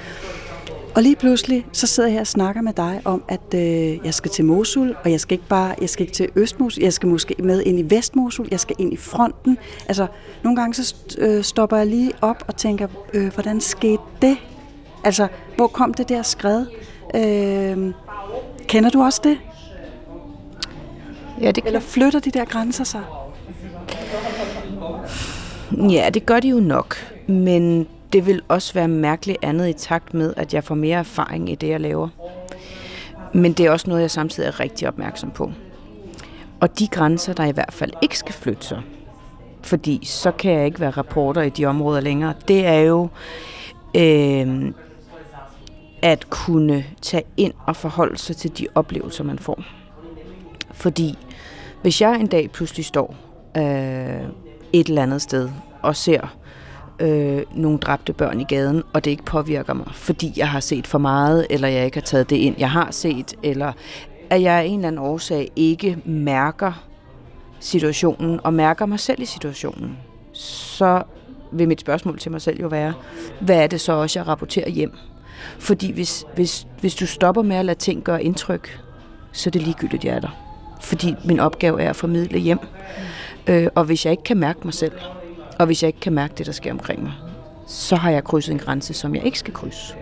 Og 0.94 1.02
lige 1.02 1.16
pludselig, 1.16 1.66
så 1.72 1.86
sidder 1.86 2.08
jeg 2.08 2.12
her 2.12 2.20
og 2.20 2.26
snakker 2.26 2.62
med 2.62 2.72
dig 2.72 3.00
om, 3.04 3.22
at 3.28 3.54
øh, 3.54 3.98
jeg 4.04 4.14
skal 4.14 4.30
til 4.30 4.44
Mosul, 4.44 4.96
og 5.04 5.10
jeg 5.10 5.20
skal 5.20 5.34
ikke 5.34 5.48
bare, 5.48 5.74
jeg 5.80 5.88
skal 5.88 6.02
ikke 6.02 6.14
til 6.14 6.28
Østmosul, 6.36 6.82
jeg 6.82 6.92
skal 6.92 7.08
måske 7.08 7.34
med 7.38 7.62
ind 7.62 7.78
i 7.78 7.94
Vestmosul, 7.94 8.48
jeg 8.50 8.60
skal 8.60 8.76
ind 8.78 8.92
i 8.92 8.96
fronten. 8.96 9.58
Altså, 9.88 10.06
nogle 10.42 10.56
gange 10.56 10.74
så 10.74 10.94
øh, 11.18 11.44
stopper 11.44 11.76
jeg 11.76 11.86
lige 11.86 12.12
op 12.20 12.44
og 12.46 12.56
tænker, 12.56 12.88
øh, 13.14 13.34
hvordan 13.34 13.60
skete 13.60 14.02
det? 14.22 14.36
Altså, 15.04 15.28
hvor 15.56 15.66
kom 15.66 15.94
det 15.94 16.08
der 16.08 16.22
skred? 16.22 16.66
Øh, 17.14 17.94
kender 18.66 18.90
du 18.90 19.02
også 19.02 19.20
det? 19.24 19.38
Ja, 21.40 21.50
det... 21.50 21.64
Eller 21.66 21.80
flytter 21.80 22.20
de 22.20 22.30
der 22.30 22.44
grænser 22.44 22.84
sig? 22.84 23.02
Ja, 25.90 26.10
det 26.14 26.26
gør 26.26 26.40
de 26.40 26.48
jo 26.48 26.60
nok. 26.60 26.96
Men 27.26 27.86
det 28.12 28.26
vil 28.26 28.42
også 28.48 28.74
være 28.74 28.88
mærkeligt 28.88 29.38
andet 29.42 29.68
i 29.68 29.72
takt 29.72 30.14
med, 30.14 30.34
at 30.36 30.54
jeg 30.54 30.64
får 30.64 30.74
mere 30.74 30.98
erfaring 30.98 31.50
i 31.50 31.54
det, 31.54 31.68
jeg 31.68 31.80
laver. 31.80 32.08
Men 33.34 33.52
det 33.52 33.66
er 33.66 33.70
også 33.70 33.88
noget, 33.88 34.02
jeg 34.02 34.10
samtidig 34.10 34.46
er 34.46 34.60
rigtig 34.60 34.88
opmærksom 34.88 35.30
på. 35.30 35.52
Og 36.60 36.78
de 36.78 36.86
grænser, 36.88 37.32
der 37.32 37.44
i 37.44 37.50
hvert 37.50 37.72
fald 37.72 37.92
ikke 38.02 38.18
skal 38.18 38.34
flytte 38.34 38.66
sig, 38.66 38.82
fordi 39.62 40.06
så 40.06 40.30
kan 40.30 40.52
jeg 40.52 40.66
ikke 40.66 40.80
være 40.80 40.90
reporter 40.90 41.42
i 41.42 41.48
de 41.48 41.64
områder 41.64 42.00
længere, 42.00 42.34
det 42.48 42.66
er 42.66 42.80
jo 42.80 43.08
øh, 43.96 44.72
at 46.02 46.30
kunne 46.30 46.84
tage 47.02 47.24
ind 47.36 47.52
og 47.66 47.76
forholde 47.76 48.18
sig 48.18 48.36
til 48.36 48.58
de 48.58 48.66
oplevelser, 48.74 49.24
man 49.24 49.38
får. 49.38 49.62
Fordi 50.72 51.18
hvis 51.82 52.00
jeg 52.00 52.20
en 52.20 52.26
dag 52.26 52.50
pludselig 52.50 52.84
står 52.84 53.14
øh, 53.56 54.22
et 54.72 54.88
eller 54.88 55.02
andet 55.02 55.22
sted 55.22 55.50
og 55.82 55.96
ser 55.96 56.36
øh, 57.00 57.42
nogle 57.54 57.78
dræbte 57.78 58.12
børn 58.12 58.40
i 58.40 58.44
gaden, 58.44 58.82
og 58.92 59.04
det 59.04 59.10
ikke 59.10 59.24
påvirker 59.24 59.74
mig, 59.74 59.86
fordi 59.92 60.32
jeg 60.36 60.48
har 60.48 60.60
set 60.60 60.86
for 60.86 60.98
meget, 60.98 61.46
eller 61.50 61.68
jeg 61.68 61.84
ikke 61.84 61.96
har 61.96 62.02
taget 62.02 62.30
det 62.30 62.36
ind, 62.36 62.54
jeg 62.58 62.70
har 62.70 62.90
set, 62.90 63.34
eller 63.42 63.72
at 64.30 64.42
jeg 64.42 64.54
af 64.54 64.64
en 64.64 64.74
eller 64.74 64.88
anden 64.88 64.98
årsag 64.98 65.50
ikke 65.56 65.98
mærker 66.04 66.86
situationen, 67.60 68.40
og 68.44 68.54
mærker 68.54 68.86
mig 68.86 69.00
selv 69.00 69.22
i 69.22 69.24
situationen, 69.24 69.98
så 70.32 71.02
vil 71.52 71.68
mit 71.68 71.80
spørgsmål 71.80 72.18
til 72.18 72.30
mig 72.30 72.42
selv 72.42 72.60
jo 72.60 72.68
være, 72.68 72.94
hvad 73.40 73.56
er 73.56 73.66
det 73.66 73.80
så 73.80 73.92
også, 73.92 74.18
jeg 74.18 74.28
rapporterer 74.28 74.70
hjem? 74.70 74.92
Fordi 75.58 75.92
hvis, 75.92 76.24
hvis, 76.34 76.66
hvis 76.80 76.94
du 76.94 77.06
stopper 77.06 77.42
med 77.42 77.56
at 77.56 77.64
lade 77.64 77.78
ting 77.78 78.02
gøre 78.02 78.24
indtryk, 78.24 78.80
så 79.32 79.48
er 79.48 79.52
det 79.52 79.62
ligegyldigt, 79.62 80.04
jeg 80.04 80.16
er 80.16 80.20
der. 80.20 80.36
Fordi 80.80 81.14
min 81.24 81.40
opgave 81.40 81.82
er 81.82 81.90
at 81.90 81.96
formidle 81.96 82.38
hjem. 82.38 82.58
Øh, 83.46 83.68
og 83.74 83.84
hvis 83.84 84.04
jeg 84.04 84.10
ikke 84.10 84.22
kan 84.22 84.36
mærke 84.36 84.60
mig 84.64 84.74
selv, 84.74 84.92
og 85.60 85.66
hvis 85.66 85.82
jeg 85.82 85.88
ikke 85.88 86.00
kan 86.00 86.12
mærke 86.12 86.34
det, 86.38 86.46
der 86.46 86.52
sker 86.52 86.72
omkring 86.72 87.02
mig, 87.02 87.12
så 87.66 87.96
har 87.96 88.10
jeg 88.10 88.24
krydset 88.24 88.52
en 88.52 88.58
grænse, 88.58 88.94
som 88.94 89.14
jeg 89.14 89.24
ikke 89.24 89.38
skal 89.38 89.54
krydse. 89.54 89.94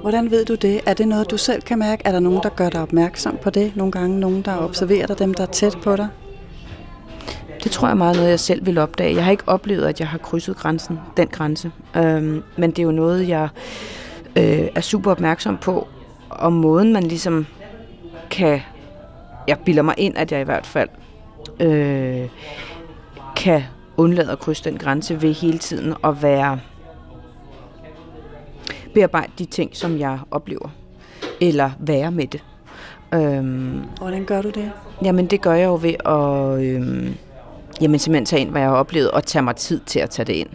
Hvordan 0.00 0.30
ved 0.30 0.44
du 0.44 0.54
det? 0.54 0.80
Er 0.86 0.94
det 0.94 1.08
noget, 1.08 1.30
du 1.30 1.36
selv 1.36 1.62
kan 1.62 1.78
mærke? 1.78 2.02
Er 2.04 2.12
der 2.12 2.20
nogen, 2.20 2.40
der 2.42 2.48
gør 2.48 2.68
dig 2.68 2.82
opmærksom 2.82 3.38
på 3.42 3.50
det? 3.50 3.76
Nogle 3.76 3.92
gange 3.92 4.20
nogen, 4.20 4.42
der 4.42 4.56
observerer 4.58 5.06
dig, 5.06 5.18
dem, 5.18 5.34
der 5.34 5.42
er 5.42 5.50
tæt 5.50 5.78
på 5.82 5.96
dig? 5.96 6.08
Det 7.64 7.72
tror 7.72 7.88
jeg 7.88 7.96
meget 7.96 8.16
noget, 8.16 8.30
jeg 8.30 8.40
selv 8.40 8.66
vil 8.66 8.78
opdage. 8.78 9.14
Jeg 9.14 9.24
har 9.24 9.30
ikke 9.30 9.44
oplevet, 9.46 9.86
at 9.86 10.00
jeg 10.00 10.08
har 10.08 10.18
krydset 10.18 10.56
grænsen, 10.56 11.00
den 11.16 11.28
grænse. 11.28 11.72
Øhm, 11.96 12.42
men 12.56 12.70
det 12.70 12.78
er 12.78 12.82
jo 12.82 12.90
noget, 12.90 13.28
jeg 13.28 13.48
øh, 14.36 14.68
er 14.74 14.80
super 14.80 15.10
opmærksom 15.10 15.58
på. 15.58 15.88
Og 16.28 16.52
måden, 16.52 16.92
man 16.92 17.02
ligesom 17.02 17.46
kan... 18.30 18.60
Jeg 19.48 19.58
bilder 19.58 19.82
mig 19.82 19.94
ind, 19.98 20.16
at 20.16 20.32
jeg 20.32 20.40
i 20.40 20.44
hvert 20.44 20.66
fald 20.66 20.88
øh, 21.60 22.28
kan 23.36 23.62
undlade 24.00 24.32
at 24.32 24.38
krydse 24.38 24.64
den 24.64 24.78
grænse 24.78 25.22
ved 25.22 25.34
hele 25.34 25.58
tiden 25.58 25.94
at 26.04 26.22
være 26.22 26.60
bearbejde 28.94 29.32
de 29.38 29.44
ting, 29.44 29.76
som 29.76 29.98
jeg 29.98 30.18
oplever. 30.30 30.68
Eller 31.40 31.70
være 31.78 32.10
med 32.10 32.26
det. 32.26 32.44
Øhm, 33.14 33.82
Hvordan 33.98 34.24
gør 34.24 34.42
du 34.42 34.50
det? 34.50 34.70
Jamen, 35.04 35.26
det 35.26 35.40
gør 35.40 35.52
jeg 35.52 35.66
jo 35.66 35.78
ved 35.82 35.94
at 36.06 36.64
øhm, 36.64 37.14
jamen, 37.80 37.98
simpelthen 37.98 38.24
tage 38.24 38.42
ind, 38.42 38.50
hvad 38.50 38.60
jeg 38.60 38.70
har 38.70 38.76
oplevet, 38.76 39.10
og 39.10 39.24
tage 39.24 39.42
mig 39.42 39.56
tid 39.56 39.80
til 39.86 40.00
at 40.00 40.10
tage 40.10 40.26
det 40.26 40.32
ind. 40.32 40.48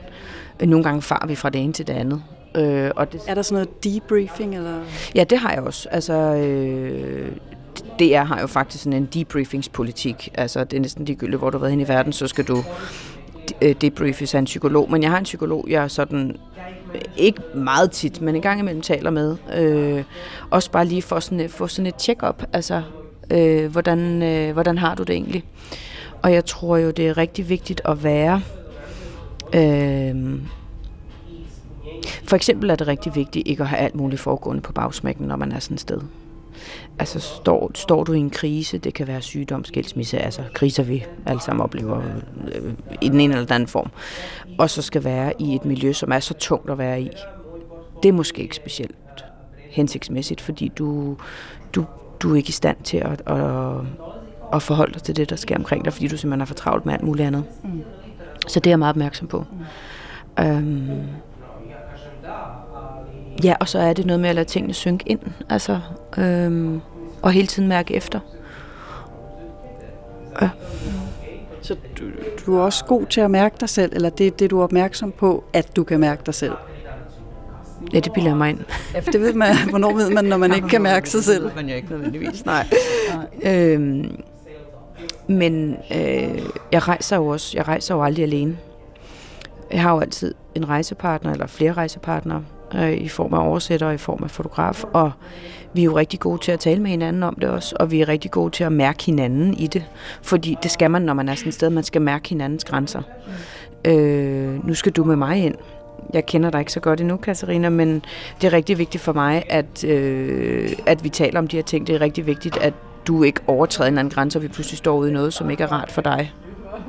Nogle 0.68 0.84
gange 0.84 1.02
far 1.02 1.26
vi 1.28 1.36
fra 1.36 1.50
det 1.50 1.62
ene 1.62 1.74
til 1.74 1.88
det 1.88 1.94
andet. 1.94 2.24
Øh, 2.56 2.92
og 2.96 3.12
det, 3.12 3.22
er 3.28 3.34
der 3.34 3.42
sådan 3.42 3.54
noget 3.56 3.84
debriefing? 3.84 4.56
Eller? 4.56 4.80
Ja, 5.16 5.24
det 5.24 5.38
har 5.38 5.54
jeg 5.54 5.64
også. 5.64 5.90
Altså, 5.92 6.14
øh, 6.14 7.32
DR 8.00 8.24
har 8.24 8.42
jo 8.42 8.48
faktisk 8.48 8.84
sådan 8.84 8.98
en 8.98 9.06
debriefingspolitik. 9.06 10.30
Altså, 10.34 10.64
det 10.64 10.78
er 10.78 10.82
næsten 10.82 11.06
ligegyldigt, 11.06 11.40
hvor 11.40 11.50
du 11.50 11.58
har 11.58 11.60
været 11.60 11.72
hen 11.72 11.82
i 11.82 11.88
verden, 11.88 12.14
så 12.14 12.28
skal 12.28 12.46
du 12.46 12.58
øh, 12.58 13.15
Øh, 13.62 13.76
debriefes 13.82 14.36
af 14.36 14.40
en 14.40 14.46
psykolog. 14.46 14.92
Men 14.92 15.04
jeg 15.04 15.12
har 15.12 15.18
en 15.18 15.24
psykolog, 15.24 15.66
jeg 15.70 15.92
sådan 15.92 16.38
øh, 16.96 17.02
ikke 17.18 17.42
meget 17.56 17.92
tit, 17.92 18.22
men 18.22 18.36
en 18.36 18.42
gang 18.42 18.60
imellem 18.60 18.82
taler 18.82 19.10
med. 19.10 19.38
Øh, 19.58 20.04
også 20.50 20.72
bare 20.72 20.86
lige 20.86 21.02
for 21.02 21.20
sådan, 21.20 21.40
øh, 21.40 21.50
for 21.50 21.68
sådan 21.68 21.88
et 21.88 22.02
check-up. 22.02 22.44
Altså, 22.54 22.82
øh, 23.32 23.72
hvordan, 23.72 24.24
øh, 24.24 24.54
hvordan 24.54 24.78
har 24.78 24.96
du 24.96 25.04
det 25.04 25.14
egentlig? 25.14 25.44
Og 26.22 26.34
jeg 26.34 26.46
tror 26.46 26.78
jo, 26.78 26.92
det 26.92 27.08
er 27.08 27.18
rigtig 27.18 27.50
vigtigt 27.50 27.82
at 27.86 28.04
være... 28.04 28.42
Øh, 29.54 30.16
for 32.24 32.36
eksempel 32.36 32.70
er 32.70 32.76
det 32.76 32.88
rigtig 32.88 33.16
vigtigt 33.16 33.48
ikke 33.48 33.64
at 33.64 33.70
have 33.70 33.80
alt 33.80 33.96
muligt 33.96 34.22
foregående 34.22 34.62
på 34.62 34.74
bagsmækken, 34.74 35.28
når 35.28 35.36
man 35.36 35.52
er 35.52 35.60
sådan 35.60 35.76
et 35.76 35.82
sted. 35.82 36.02
Altså 37.00 37.20
står, 37.20 37.72
står 37.76 38.04
du 38.04 38.14
i 38.14 38.20
en 38.20 38.30
krise, 38.30 38.78
det 38.78 38.94
kan 38.94 39.08
være 39.08 39.22
sygdom, 39.22 39.66
skilsmisse, 39.66 40.18
altså 40.18 40.42
kriser 40.54 40.84
vi 40.84 41.06
alle 41.26 41.42
sammen 41.42 41.64
oplever 41.64 42.02
øh, 42.56 42.74
i 43.02 43.10
den 43.10 43.20
ene 43.20 43.34
eller 43.34 43.46
den 43.46 43.54
anden 43.54 43.68
form, 43.68 43.90
og 44.58 44.70
så 44.70 44.82
skal 44.82 45.04
være 45.04 45.34
i 45.40 45.56
et 45.56 45.66
miljø, 45.66 45.94
som 45.94 46.12
er 46.12 46.20
så 46.20 46.34
tungt 46.34 46.70
at 46.70 46.78
være 46.78 47.02
i. 47.02 47.10
Det 48.04 48.10
er 48.10 48.14
måske 48.14 48.42
ikke 48.42 48.56
specielt 48.56 48.96
hensigtsmæssigt, 49.70 50.42
fordi 50.42 50.72
du, 50.78 51.18
du, 51.76 51.86
du 52.20 52.32
er 52.32 52.36
ikke 52.36 52.50
i 52.50 52.52
stand 52.52 52.78
til 52.84 52.98
at, 52.98 53.22
at, 53.26 53.76
at 54.54 54.62
forholde 54.62 54.94
dig 54.94 55.04
til 55.04 55.16
det, 55.16 55.30
der 55.30 55.36
sker 55.36 55.56
omkring 55.58 55.86
dig, 55.86 55.94
fordi 55.94 56.08
du 56.08 56.18
simpelthen 56.18 56.42
er 56.42 56.46
for 56.46 56.54
travlt 56.54 56.86
med 56.86 56.94
alt 56.94 57.04
muligt 57.04 57.28
andet. 57.28 57.44
Mm. 57.64 57.84
Så 58.48 58.60
det 58.60 58.68
er 58.68 58.72
jeg 58.72 58.80
meget 58.80 58.90
opmærksom 58.90 59.28
på. 59.28 59.46
Mm. 60.38 60.44
Øhm, 60.44 61.02
Ja, 63.46 63.56
og 63.60 63.70
så 63.70 63.80
er 63.80 63.94
det 63.94 64.06
noget 64.06 64.20
med 64.20 64.30
at 64.30 64.36
lade 64.36 64.48
tingene 64.48 64.74
synke 64.74 65.10
ind, 65.10 65.20
altså, 65.50 65.80
øhm, 66.18 66.82
og 67.22 67.32
hele 67.32 67.48
tiden 67.48 67.68
mærke 67.70 67.94
efter. 67.94 68.20
Ja. 70.42 70.50
Så 71.62 71.76
du, 72.00 72.04
du 72.46 72.58
er 72.58 72.62
også 72.62 72.86
god 72.86 73.06
til 73.06 73.22
at 73.22 73.32
mærke 73.32 73.56
dig 73.60 73.70
selv, 73.70 73.92
eller 73.96 74.10
det 74.10 74.28
er 74.28 74.32
det, 74.32 74.52
du 74.52 74.60
er 74.60 74.64
opmærksom 74.64 75.12
på, 75.12 75.44
at 75.54 75.76
du 75.76 75.84
kan 75.84 76.00
mærke 76.00 76.22
dig 76.26 76.34
selv? 76.34 76.54
Ja, 77.94 78.00
det 78.00 78.14
bilder 78.14 78.36
mig 78.36 78.50
ind. 78.50 78.60
Ja, 78.94 79.00
det 79.00 79.22
ved 79.22 79.34
man, 79.34 79.56
hvornår 79.70 79.94
ved 79.94 80.10
man, 80.10 80.26
når 80.26 80.38
man 80.38 80.56
ikke 80.56 80.68
kan 80.68 80.82
mærke 80.82 81.10
sig 81.10 81.24
selv? 81.24 81.44
Det 81.44 81.56
ved 81.56 81.56
man 81.56 81.70
jo 81.70 81.76
ikke 81.76 81.90
nødvendigvis, 81.90 82.46
nej. 82.46 82.68
nej. 83.44 83.54
Øhm, 83.54 84.24
men 85.28 85.78
øh, 85.92 86.42
jeg 86.72 86.88
rejser 86.88 87.16
jo 87.16 87.28
også, 87.28 87.58
jeg 87.58 87.68
rejser 87.68 87.96
jo 87.96 88.04
aldrig 88.04 88.24
alene. 88.24 88.58
Jeg 89.72 89.82
har 89.82 89.94
jo 89.94 90.00
altid 90.00 90.34
en 90.56 90.70
rejsepartner, 90.70 91.32
eller 91.32 91.48
flere 91.48 91.74
rejsepartnere, 91.74 92.44
øh, 92.76 92.94
i 92.94 93.08
form 93.08 93.34
af 93.34 93.48
oversætter 93.48 93.88
og 93.88 93.94
i 93.94 93.98
form 93.98 94.24
af 94.24 94.32
fotograf. 94.32 94.84
Og 94.84 95.12
vi 95.74 95.82
er 95.82 95.86
jo 95.86 95.98
rigtig 95.98 96.20
gode 96.20 96.42
til 96.42 96.52
at 96.52 96.60
tale 96.60 96.82
med 96.82 96.92
hinanden 96.92 97.24
om 97.24 97.36
det 97.36 97.50
også, 97.50 97.76
og 97.80 97.92
vi 97.92 98.02
er 98.02 98.08
rigtig 98.08 98.32
gode 98.32 98.52
til 98.52 98.64
at 98.64 98.72
mærke 98.72 99.04
hinanden 99.04 99.54
i 99.54 99.68
det. 99.68 99.84
Fordi 100.22 100.58
det 100.64 100.72
skal 100.72 100.92
man, 100.92 101.02
når 101.02 101.14
man 101.14 101.30
er 101.30 101.36
sådan 101.36 101.48
et 101.48 101.54
sted, 101.54 101.70
man 101.70 101.84
skal 101.84 102.02
mærke 102.02 102.30
hinandens 102.30 102.64
grænser. 102.64 103.02
Mm. 103.86 103.92
Øh, 103.92 104.68
nu 104.68 104.74
skal 104.74 104.92
du 104.92 105.04
med 105.04 105.16
mig 105.16 105.46
ind. 105.46 105.56
Jeg 106.14 106.26
kender 106.26 106.50
dig 106.50 106.60
ikke 106.60 106.72
så 106.72 106.80
godt 106.80 107.02
endnu, 107.02 107.18
Katarina, 107.18 107.70
men 107.70 108.06
det 108.42 108.48
er 108.48 108.54
rigtig 108.54 108.78
vigtigt 108.78 109.04
for 109.04 109.14
mig, 109.14 109.44
at, 109.50 109.84
øh, 109.84 110.72
at 110.86 111.04
vi 111.04 111.10
taler 111.10 111.40
om 111.40 111.48
de 111.48 111.56
her 111.56 111.64
ting. 111.64 111.88
Det 111.88 111.96
er 111.96 112.02
rigtig 112.02 112.26
vigtigt, 112.26 112.58
at 112.58 112.74
du 113.08 113.24
ikke 113.24 113.42
overtræder 113.48 113.92
en 113.92 113.98
anden 113.98 114.14
grænse, 114.14 114.40
og 114.40 114.44
vi 114.44 114.48
pludselig 114.48 114.78
står 114.78 114.98
ude 114.98 115.10
i 115.10 115.14
noget, 115.14 115.34
som 115.34 115.50
ikke 115.50 115.64
er 115.64 115.72
rart 115.72 115.92
for 115.92 116.02
dig. 116.02 116.34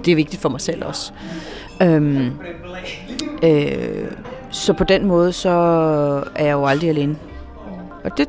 Det 0.05 0.13
er 0.13 0.17
vigtigt 0.17 0.43
for 0.43 0.49
mig 0.49 0.61
selv 0.61 0.85
også. 0.85 1.13
Øhm, 1.83 2.31
øh, 3.43 4.11
så 4.57 4.73
på 4.73 4.85
den 4.85 5.07
måde, 5.07 5.33
så 5.33 5.51
er 6.35 6.45
jeg 6.45 6.53
jo 6.53 6.67
aldrig 6.67 6.91
alene. 6.91 7.19
Og 8.05 8.19
det, 8.19 8.29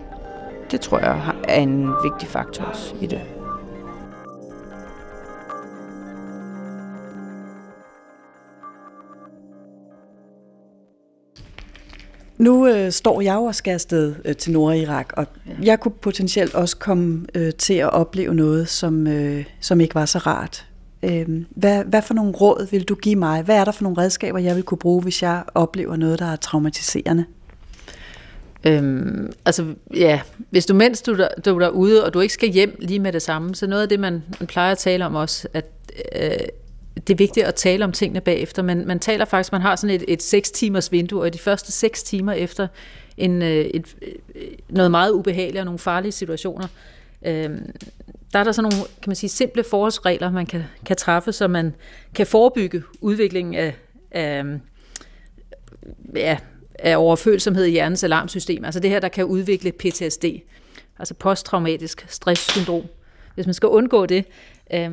det 0.72 0.82
tror 0.82 1.00
jeg 1.00 1.36
er 1.44 1.62
en 1.62 1.90
vigtig 2.04 2.28
faktor 2.28 2.64
også 2.64 2.96
i 3.02 3.06
det. 3.06 3.22
Nu 12.38 12.68
øh, 12.68 12.92
står 12.92 13.22
jeg 13.22 13.36
jo 13.36 13.44
og 13.44 13.56
skal 13.56 13.72
afsted 13.72 14.16
øh, 14.26 14.36
til 14.36 14.52
Nordirak, 14.52 15.14
og 15.18 15.28
jeg 15.64 15.80
kunne 15.80 15.92
potentielt 15.92 16.56
også 16.56 16.78
komme 16.78 17.26
øh, 17.36 17.54
til 17.54 17.74
at 17.74 17.94
opleve 17.94 18.34
noget, 18.34 18.68
som, 18.68 19.08
øh, 19.08 19.46
som 19.60 19.82
ikke 19.82 19.96
var 19.96 20.06
så 20.06 20.18
rart. 20.18 20.67
Øh, 21.08 21.46
hvad, 21.50 21.84
hvad 21.84 22.02
for 22.02 22.14
nogle 22.14 22.32
råd 22.32 22.68
vil 22.72 22.84
du 22.84 22.96
give 22.96 23.16
mig? 23.16 23.42
Hvad 23.42 23.56
er 23.56 23.66
der 23.66 23.72
for 23.72 23.84
nogle 23.84 24.02
redskaber, 24.02 24.40
jeg 24.40 24.56
vil 24.56 24.64
kunne 24.64 24.78
bruge, 24.78 25.02
hvis 25.02 25.24
jeg 25.24 25.44
oplever 25.56 25.96
noget, 25.96 26.20
der 26.20 26.26
er 26.26 26.36
traumatiserende? 26.36 27.26
Øhm, 28.64 29.34
altså, 29.46 29.74
ja, 29.96 30.22
hvis 30.50 30.66
du 30.66 30.74
mens 30.74 31.02
du, 31.02 31.18
der, 31.18 31.28
du 31.46 31.56
er 31.56 31.60
derude, 31.60 32.06
og 32.06 32.14
du 32.14 32.20
ikke 32.20 32.34
skal 32.34 32.50
hjem 32.50 32.78
lige 32.80 33.00
med 33.00 33.14
det 33.14 33.22
samme, 33.22 33.56
så 33.56 33.68
noget 33.68 33.82
af 33.82 33.90
det, 33.90 34.00
man, 34.00 34.24
man 34.40 34.48
plejer 34.48 34.72
at 34.72 34.78
tale 34.78 35.06
om 35.06 35.16
også, 35.16 35.48
at 35.54 35.66
øh, 36.16 36.32
det 37.08 37.14
er 37.14 37.18
vigtigt 37.18 37.46
at 37.46 37.56
tale 37.56 37.86
om 37.86 37.92
tingene 37.92 38.22
bagefter. 38.22 38.64
Man, 38.64 38.88
man 38.88 39.00
taler 39.00 39.26
faktisk, 39.26 39.52
man 39.52 39.62
har 39.62 39.76
sådan 39.76 39.96
et, 39.96 40.04
et 40.08 40.24
6 40.24 40.52
timers 40.52 40.92
vindue, 40.92 41.22
og 41.22 41.34
de 41.34 41.40
første 41.40 41.72
6 41.72 42.04
timer 42.04 42.34
efter 42.34 42.68
en, 43.18 43.42
øh, 43.42 43.50
et, 43.50 43.96
øh, 44.02 44.42
noget 44.70 44.92
meget 44.92 45.12
ubehageligt 45.12 45.60
og 45.60 45.66
nogle 45.66 45.80
farlige 45.80 46.12
situationer, 46.12 46.68
øh, 47.26 47.50
der 48.38 48.42
er 48.42 48.44
der 48.44 48.52
sådan 48.52 48.72
nogle 48.72 48.88
kan 49.02 49.10
man 49.10 49.16
sige, 49.16 49.30
simple 49.30 49.64
forholdsregler, 49.64 50.32
man 50.32 50.46
kan, 50.46 50.64
kan 50.86 50.96
træffe, 50.96 51.32
så 51.32 51.48
man 51.48 51.76
kan 52.16 52.28
forebygge 52.28 52.84
udviklingen 53.02 53.56
af, 53.56 53.76
af, 54.12 54.44
ja, 56.16 56.38
af 56.80 56.98
overfølsomhed 56.98 57.66
i 57.66 57.72
hjernens 57.72 58.04
alarmsystem. 58.04 58.66
Altså 58.66 58.80
det 58.80 58.90
her, 58.90 59.00
der 59.00 59.08
kan 59.08 59.26
udvikle 59.26 59.72
PTSD, 59.72 60.26
altså 61.00 61.14
posttraumatisk 61.14 62.06
stresssyndrom. 62.10 62.84
Hvis 63.36 63.46
man 63.46 63.54
skal 63.54 63.70
undgå 63.70 64.06
det, 64.06 64.26
øh, 64.74 64.92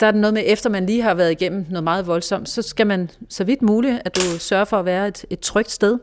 der 0.00 0.06
er 0.06 0.12
noget 0.12 0.34
med, 0.34 0.42
efter 0.46 0.70
man 0.70 0.86
lige 0.86 1.02
har 1.02 1.14
været 1.14 1.30
igennem 1.30 1.66
noget 1.70 1.84
meget 1.84 2.06
voldsomt, 2.06 2.48
så 2.48 2.62
skal 2.62 2.86
man 2.86 3.10
så 3.28 3.44
vidt 3.44 3.62
muligt, 3.62 4.02
at 4.04 4.16
du 4.16 4.38
sørger 4.38 4.64
for 4.64 4.78
at 4.78 4.84
være 4.84 5.08
et, 5.08 5.24
et 5.30 5.40
trygt 5.40 5.70
sted, 5.70 5.98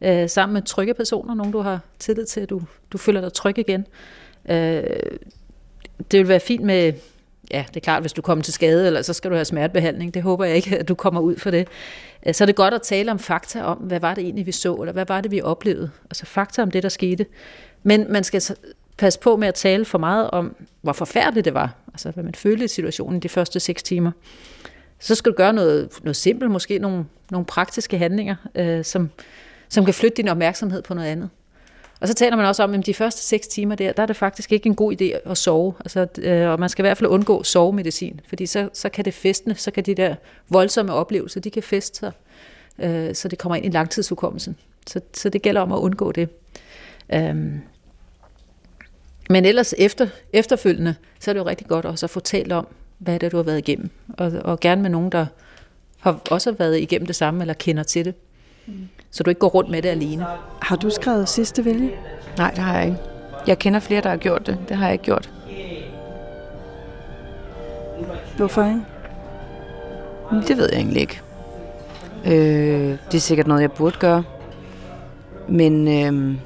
øh, 0.00 0.28
sammen 0.28 0.54
med 0.54 0.62
trygge 0.62 0.94
personer, 0.94 1.34
nogen 1.34 1.52
du 1.52 1.60
har 1.60 1.80
tillid 1.98 2.26
til, 2.26 2.40
at 2.40 2.50
du, 2.50 2.62
du 2.92 2.98
føler 2.98 3.20
dig 3.20 3.32
tryg 3.32 3.58
igen. 3.58 3.86
Øh, 4.50 4.82
det 6.10 6.18
vil 6.18 6.28
være 6.28 6.40
fint 6.40 6.62
med 6.62 6.92
ja, 7.50 7.64
det 7.68 7.76
er 7.76 7.80
klart, 7.80 8.02
hvis 8.02 8.12
du 8.12 8.22
kommer 8.22 8.42
til 8.44 8.54
skade, 8.54 8.86
eller 8.86 9.02
så 9.02 9.12
skal 9.12 9.30
du 9.30 9.36
have 9.36 9.44
smertebehandling. 9.44 10.14
Det 10.14 10.22
håber 10.22 10.44
jeg 10.44 10.56
ikke, 10.56 10.78
at 10.78 10.88
du 10.88 10.94
kommer 10.94 11.20
ud 11.20 11.36
for 11.36 11.50
det. 11.50 11.68
Øh, 12.26 12.34
så 12.34 12.44
er 12.44 12.46
det 12.46 12.56
godt 12.56 12.74
at 12.74 12.82
tale 12.82 13.10
om 13.10 13.18
fakta 13.18 13.62
om, 13.62 13.78
hvad 13.78 14.00
var 14.00 14.14
det 14.14 14.24
egentlig, 14.24 14.46
vi 14.46 14.52
så, 14.52 14.74
eller 14.74 14.92
hvad 14.92 15.06
var 15.08 15.20
det, 15.20 15.30
vi 15.30 15.40
oplevede. 15.40 15.90
Altså 16.10 16.26
fakta 16.26 16.62
om 16.62 16.70
det, 16.70 16.82
der 16.82 16.88
skete. 16.88 17.26
Men 17.82 18.06
man 18.12 18.24
skal 18.24 18.42
passe 18.98 19.20
på 19.20 19.36
med 19.36 19.48
at 19.48 19.54
tale 19.54 19.84
for 19.84 19.98
meget 19.98 20.30
om, 20.30 20.56
hvor 20.82 20.92
forfærdeligt 20.92 21.44
det 21.44 21.54
var. 21.54 21.74
Altså, 21.92 22.10
hvad 22.10 22.24
man 22.24 22.34
følte 22.34 22.64
i 22.64 22.68
situationen 22.68 23.20
de 23.20 23.28
første 23.28 23.60
seks 23.60 23.82
timer. 23.82 24.10
Så 24.98 25.14
skal 25.14 25.32
du 25.32 25.36
gøre 25.36 25.52
noget, 25.52 25.88
noget 26.02 26.16
simpelt, 26.16 26.50
måske 26.50 26.78
nogle, 26.78 27.04
nogle 27.30 27.46
praktiske 27.46 27.98
handlinger, 27.98 28.36
øh, 28.54 28.84
som, 28.84 29.10
som 29.68 29.84
kan 29.84 29.94
flytte 29.94 30.16
din 30.16 30.28
opmærksomhed 30.28 30.82
på 30.82 30.94
noget 30.94 31.08
andet. 31.08 31.30
Og 32.04 32.08
så 32.08 32.14
taler 32.14 32.36
man 32.36 32.46
også 32.46 32.62
om, 32.62 32.74
at 32.74 32.86
de 32.86 32.94
første 32.94 33.22
seks 33.22 33.48
timer 33.48 33.74
der, 33.74 33.92
der 33.92 34.02
er 34.02 34.06
det 34.06 34.16
faktisk 34.16 34.52
ikke 34.52 34.66
en 34.66 34.74
god 34.74 34.92
idé 34.92 35.30
at 35.30 35.38
sove. 35.38 35.74
Altså, 35.80 36.06
øh, 36.18 36.48
og 36.48 36.60
man 36.60 36.68
skal 36.68 36.82
i 36.82 36.86
hvert 36.86 36.98
fald 36.98 37.10
undgå 37.10 37.42
sovemedicin, 37.42 38.20
fordi 38.28 38.46
så, 38.46 38.68
så 38.72 38.88
kan 38.88 39.04
det 39.04 39.14
festne, 39.14 39.54
så 39.54 39.70
kan 39.70 39.84
de 39.84 39.94
der 39.94 40.14
voldsomme 40.48 40.92
oplevelser, 40.92 41.40
de 41.40 41.50
kan 41.50 41.62
feste 41.62 41.98
sig, 41.98 42.12
øh, 42.78 43.14
så 43.14 43.28
det 43.28 43.38
kommer 43.38 43.56
ind 43.56 43.66
i 43.66 43.68
langtidshukommelsen. 43.68 44.56
Så, 44.86 45.00
så 45.14 45.28
det 45.28 45.42
gælder 45.42 45.60
om 45.60 45.72
at 45.72 45.76
undgå 45.76 46.12
det. 46.12 46.28
Øhm. 47.14 47.60
men 49.30 49.44
ellers 49.44 49.74
efter, 49.78 50.08
efterfølgende, 50.32 50.94
så 51.20 51.30
er 51.30 51.32
det 51.32 51.40
jo 51.40 51.46
rigtig 51.46 51.66
godt 51.66 51.84
også 51.84 52.06
at 52.06 52.10
få 52.10 52.20
talt 52.20 52.52
om, 52.52 52.66
hvad 52.98 53.18
det 53.18 53.26
er, 53.26 53.30
du 53.30 53.36
har 53.36 53.44
været 53.44 53.58
igennem. 53.58 53.90
Og, 54.08 54.32
og 54.44 54.60
gerne 54.60 54.82
med 54.82 54.90
nogen, 54.90 55.12
der 55.12 55.26
har 56.00 56.20
også 56.30 56.52
været 56.52 56.80
igennem 56.80 57.06
det 57.06 57.16
samme, 57.16 57.40
eller 57.40 57.54
kender 57.54 57.82
til 57.82 58.04
det. 58.04 58.14
Mm. 58.66 58.88
Så 59.14 59.22
du 59.22 59.30
ikke 59.30 59.38
går 59.38 59.48
rundt 59.48 59.70
med 59.70 59.82
det 59.82 59.88
alene. 59.88 60.26
Har 60.62 60.76
du 60.76 60.90
skrevet 60.90 61.28
sidste 61.28 61.64
vilje? 61.64 61.90
Nej, 62.38 62.50
det 62.50 62.58
har 62.58 62.78
jeg 62.78 62.86
ikke. 62.86 62.98
Jeg 63.46 63.58
kender 63.58 63.80
flere, 63.80 64.00
der 64.00 64.08
har 64.08 64.16
gjort 64.16 64.46
det. 64.46 64.58
Det 64.68 64.76
har 64.76 64.84
jeg 64.84 64.92
ikke 64.92 65.04
gjort. 65.04 65.30
Hvorfor 68.36 68.64
ikke? 68.64 68.80
Det 70.48 70.56
ved 70.56 70.68
jeg 70.72 70.78
egentlig 70.78 71.00
ikke. 71.00 71.20
Øh, 72.26 72.98
det 73.10 73.14
er 73.14 73.18
sikkert 73.18 73.46
noget, 73.46 73.60
jeg 73.62 73.72
burde 73.72 73.98
gøre. 73.98 74.24
Men 75.48 75.88
øh, 75.88 76.38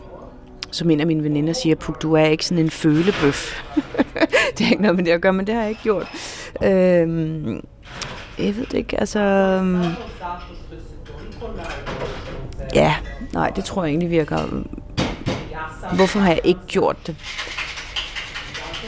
som 0.70 0.90
en 0.90 1.00
af 1.00 1.06
mine 1.06 1.24
veninder 1.24 1.52
siger, 1.52 1.76
Puk, 1.76 2.02
du 2.02 2.12
er 2.12 2.24
ikke 2.24 2.46
sådan 2.46 2.64
en 2.64 2.70
følebøf. 2.70 3.62
det 4.58 4.66
har 4.66 4.70
ikke 4.70 4.82
noget 4.82 4.96
med 4.96 5.04
det 5.04 5.10
at 5.10 5.20
gøre, 5.20 5.32
men 5.32 5.46
det 5.46 5.54
har 5.54 5.60
jeg 5.60 5.70
ikke 5.70 5.82
gjort. 5.82 6.08
Øh, 6.62 6.68
jeg 8.38 8.56
ved 8.56 8.66
det 8.66 8.74
ikke, 8.74 9.00
altså... 9.00 9.18
Ja, 12.74 12.94
nej, 13.32 13.50
det 13.56 13.64
tror 13.64 13.84
jeg 13.84 13.90
egentlig 13.90 14.10
virker. 14.10 14.64
Hvorfor 15.94 16.18
har 16.18 16.28
jeg 16.28 16.40
ikke 16.44 16.60
gjort 16.66 17.06
det? 17.06 17.16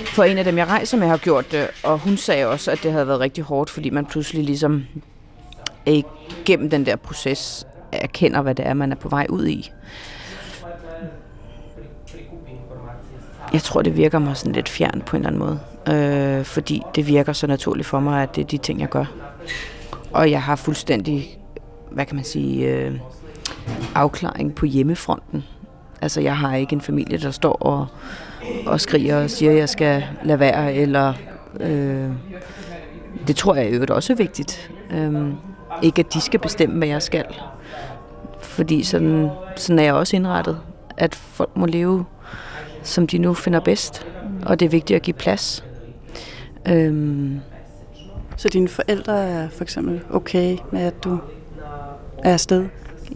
For 0.06 0.24
en 0.24 0.38
af 0.38 0.44
dem, 0.44 0.58
jeg 0.58 0.66
rejser 0.66 0.98
med, 0.98 1.08
har 1.08 1.16
gjort 1.16 1.52
det, 1.52 1.68
og 1.84 1.98
hun 1.98 2.16
sagde 2.16 2.46
også, 2.46 2.70
at 2.70 2.82
det 2.82 2.92
havde 2.92 3.06
været 3.06 3.20
rigtig 3.20 3.44
hårdt, 3.44 3.70
fordi 3.70 3.90
man 3.90 4.06
pludselig 4.06 4.44
ligesom 4.44 4.86
ikke 5.86 6.08
gennem 6.44 6.70
den 6.70 6.86
der 6.86 6.96
proces 6.96 7.66
erkender, 7.92 8.42
hvad 8.42 8.54
det 8.54 8.66
er, 8.66 8.74
man 8.74 8.92
er 8.92 8.96
på 8.96 9.08
vej 9.08 9.26
ud 9.28 9.46
i. 9.46 9.70
Jeg 13.52 13.62
tror, 13.62 13.82
det 13.82 13.96
virker 13.96 14.18
mig 14.18 14.36
sådan 14.36 14.52
lidt 14.52 14.68
fjern 14.68 15.02
på 15.06 15.16
en 15.16 15.26
eller 15.26 15.46
anden 15.46 15.60
måde. 15.86 16.38
Øh, 16.38 16.44
fordi 16.44 16.82
det 16.94 17.06
virker 17.06 17.32
så 17.32 17.46
naturligt 17.46 17.88
for 17.88 18.00
mig, 18.00 18.22
at 18.22 18.36
det 18.36 18.42
er 18.42 18.46
de 18.46 18.58
ting, 18.58 18.80
jeg 18.80 18.88
gør. 18.88 19.04
Og 20.12 20.30
jeg 20.30 20.42
har 20.42 20.56
fuldstændig, 20.56 21.38
hvad 21.90 22.06
kan 22.06 22.16
man 22.16 22.24
sige, 22.24 22.66
øh, 22.66 22.94
afklaring 23.94 24.54
på 24.54 24.66
hjemmefronten. 24.66 25.44
Altså, 26.02 26.20
jeg 26.20 26.36
har 26.36 26.56
ikke 26.56 26.72
en 26.72 26.80
familie, 26.80 27.18
der 27.18 27.30
står 27.30 27.52
og, 27.52 27.86
og 28.66 28.80
skriger 28.80 29.22
og 29.22 29.30
siger, 29.30 29.52
at 29.52 29.58
jeg 29.58 29.68
skal 29.68 30.04
lade 30.24 30.40
være, 30.40 30.74
eller... 30.74 31.14
Øh, 31.60 32.10
det 33.26 33.36
tror 33.36 33.54
jeg 33.54 33.72
jo 33.72 33.94
også 33.94 34.12
er 34.12 34.16
vigtigt. 34.16 34.70
Øh, 34.90 35.32
ikke, 35.82 36.00
at 36.00 36.14
de 36.14 36.20
skal 36.20 36.40
bestemme, 36.40 36.78
hvad 36.78 36.88
jeg 36.88 37.02
skal. 37.02 37.24
Fordi 38.40 38.82
sådan, 38.82 39.28
sådan 39.56 39.78
er 39.78 39.82
jeg 39.82 39.94
også 39.94 40.16
indrettet, 40.16 40.60
at 40.96 41.14
folk 41.14 41.56
må 41.56 41.66
leve 41.66 42.04
som 42.82 43.06
de 43.06 43.18
nu 43.18 43.34
finder 43.34 43.60
bedst. 43.60 44.06
Og 44.46 44.60
det 44.60 44.66
er 44.66 44.70
vigtigt 44.70 44.96
at 44.96 45.02
give 45.02 45.14
plads. 45.14 45.64
Øhm. 46.68 47.40
Så 48.36 48.48
dine 48.48 48.68
forældre 48.68 49.24
er 49.24 49.48
for 49.48 49.62
eksempel 49.62 50.00
okay 50.10 50.56
med, 50.72 50.80
at 50.80 51.04
du 51.04 51.18
er 52.18 52.32
afsted? 52.32 52.66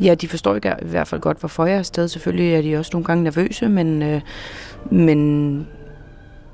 Ja, 0.01 0.15
de 0.15 0.29
forstår 0.29 0.55
ikke 0.55 0.75
i 0.83 0.89
hvert 0.89 1.09
fald 1.09 1.21
godt, 1.21 1.41
hvorfor 1.41 1.67
jeg 1.67 1.75
er 1.75 1.79
afsted. 1.79 2.09
Selvfølgelig 2.09 2.55
er 2.55 2.63
de 2.63 2.77
også 2.77 2.91
nogle 2.93 3.05
gange 3.05 3.25
nervøse, 3.25 3.69
men, 3.69 4.03
øh, 4.03 4.21
men 4.91 5.59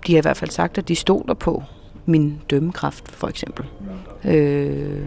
de 0.07 0.13
har 0.13 0.19
i 0.19 0.23
hvert 0.23 0.37
fald 0.37 0.51
sagt, 0.51 0.79
at 0.79 0.89
de 0.89 0.97
stoler 0.97 1.35
på 1.35 1.63
min 2.07 2.41
dømmekraft, 2.51 3.11
for 3.11 3.29
eksempel. 3.29 3.65
Øh, 4.25 5.03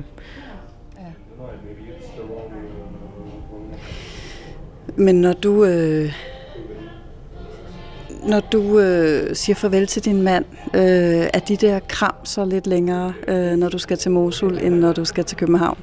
Men 4.96 5.16
når 5.16 5.34
du 5.34 5.66
øh, 5.66 6.14
når 8.28 8.40
du 8.40 8.80
øh, 8.80 9.36
siger 9.36 9.56
farvel 9.56 9.88
til 9.88 10.06
din 10.06 10.22
mand, 10.22 10.46
øh, 10.74 10.82
er 11.34 11.40
de 11.48 11.58
der 11.58 11.80
kram 11.80 12.16
så 12.24 12.46
lidt 12.46 12.68
længere, 12.68 13.14
øh, 13.28 13.56
når 13.56 13.70
du 13.70 13.78
skal 13.78 13.98
til 13.98 14.12
Mosul, 14.12 14.58
end 14.64 14.76
når 14.76 14.94
du 14.94 15.06
skal 15.06 15.24
til 15.24 15.38
København? 15.38 15.78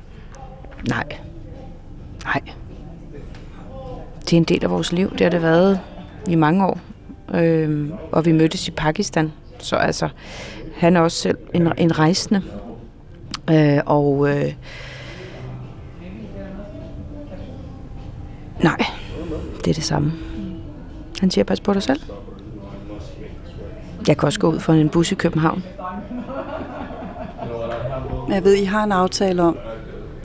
Nej. 0.89 1.30
Nej. 2.25 2.41
Det 4.21 4.33
er 4.33 4.37
en 4.37 4.45
del 4.45 4.65
af 4.65 4.71
vores 4.71 4.93
liv. 4.93 5.11
Det 5.11 5.21
har 5.21 5.31
det 5.31 5.43
været 5.43 5.81
i 6.29 6.35
mange 6.35 6.67
år. 6.67 6.79
Øhm, 7.35 7.93
og 8.13 8.25
vi 8.25 8.33
mødtes 8.33 8.69
i 8.69 8.71
Pakistan. 8.71 9.33
Så 9.59 9.77
altså, 9.77 10.09
han 10.77 10.97
er 10.97 11.01
også 11.01 11.17
selv 11.17 11.39
en, 11.55 11.73
en 11.79 11.99
rejsende. 11.99 12.43
Øh, 13.51 13.79
og 13.87 14.29
øh, 14.29 14.55
nej, 18.63 18.85
det 19.65 19.71
er 19.71 19.75
det 19.75 19.85
samme. 19.85 20.13
Han 21.21 21.31
siger, 21.31 21.45
pas 21.45 21.61
på 21.61 21.73
dig 21.73 21.83
selv. 21.83 22.01
Jeg 24.09 24.17
kan 24.17 24.27
også 24.27 24.41
gå 24.41 24.53
ud 24.53 24.61
for 24.61 24.73
en 24.73 24.89
bus 24.89 25.13
i 25.13 25.15
København. 25.15 25.65
Jeg 28.29 28.45
ved, 28.45 28.55
I 28.55 28.65
har 28.65 28.85
en 28.85 28.93
aftale 28.93 29.43
om, 29.43 29.57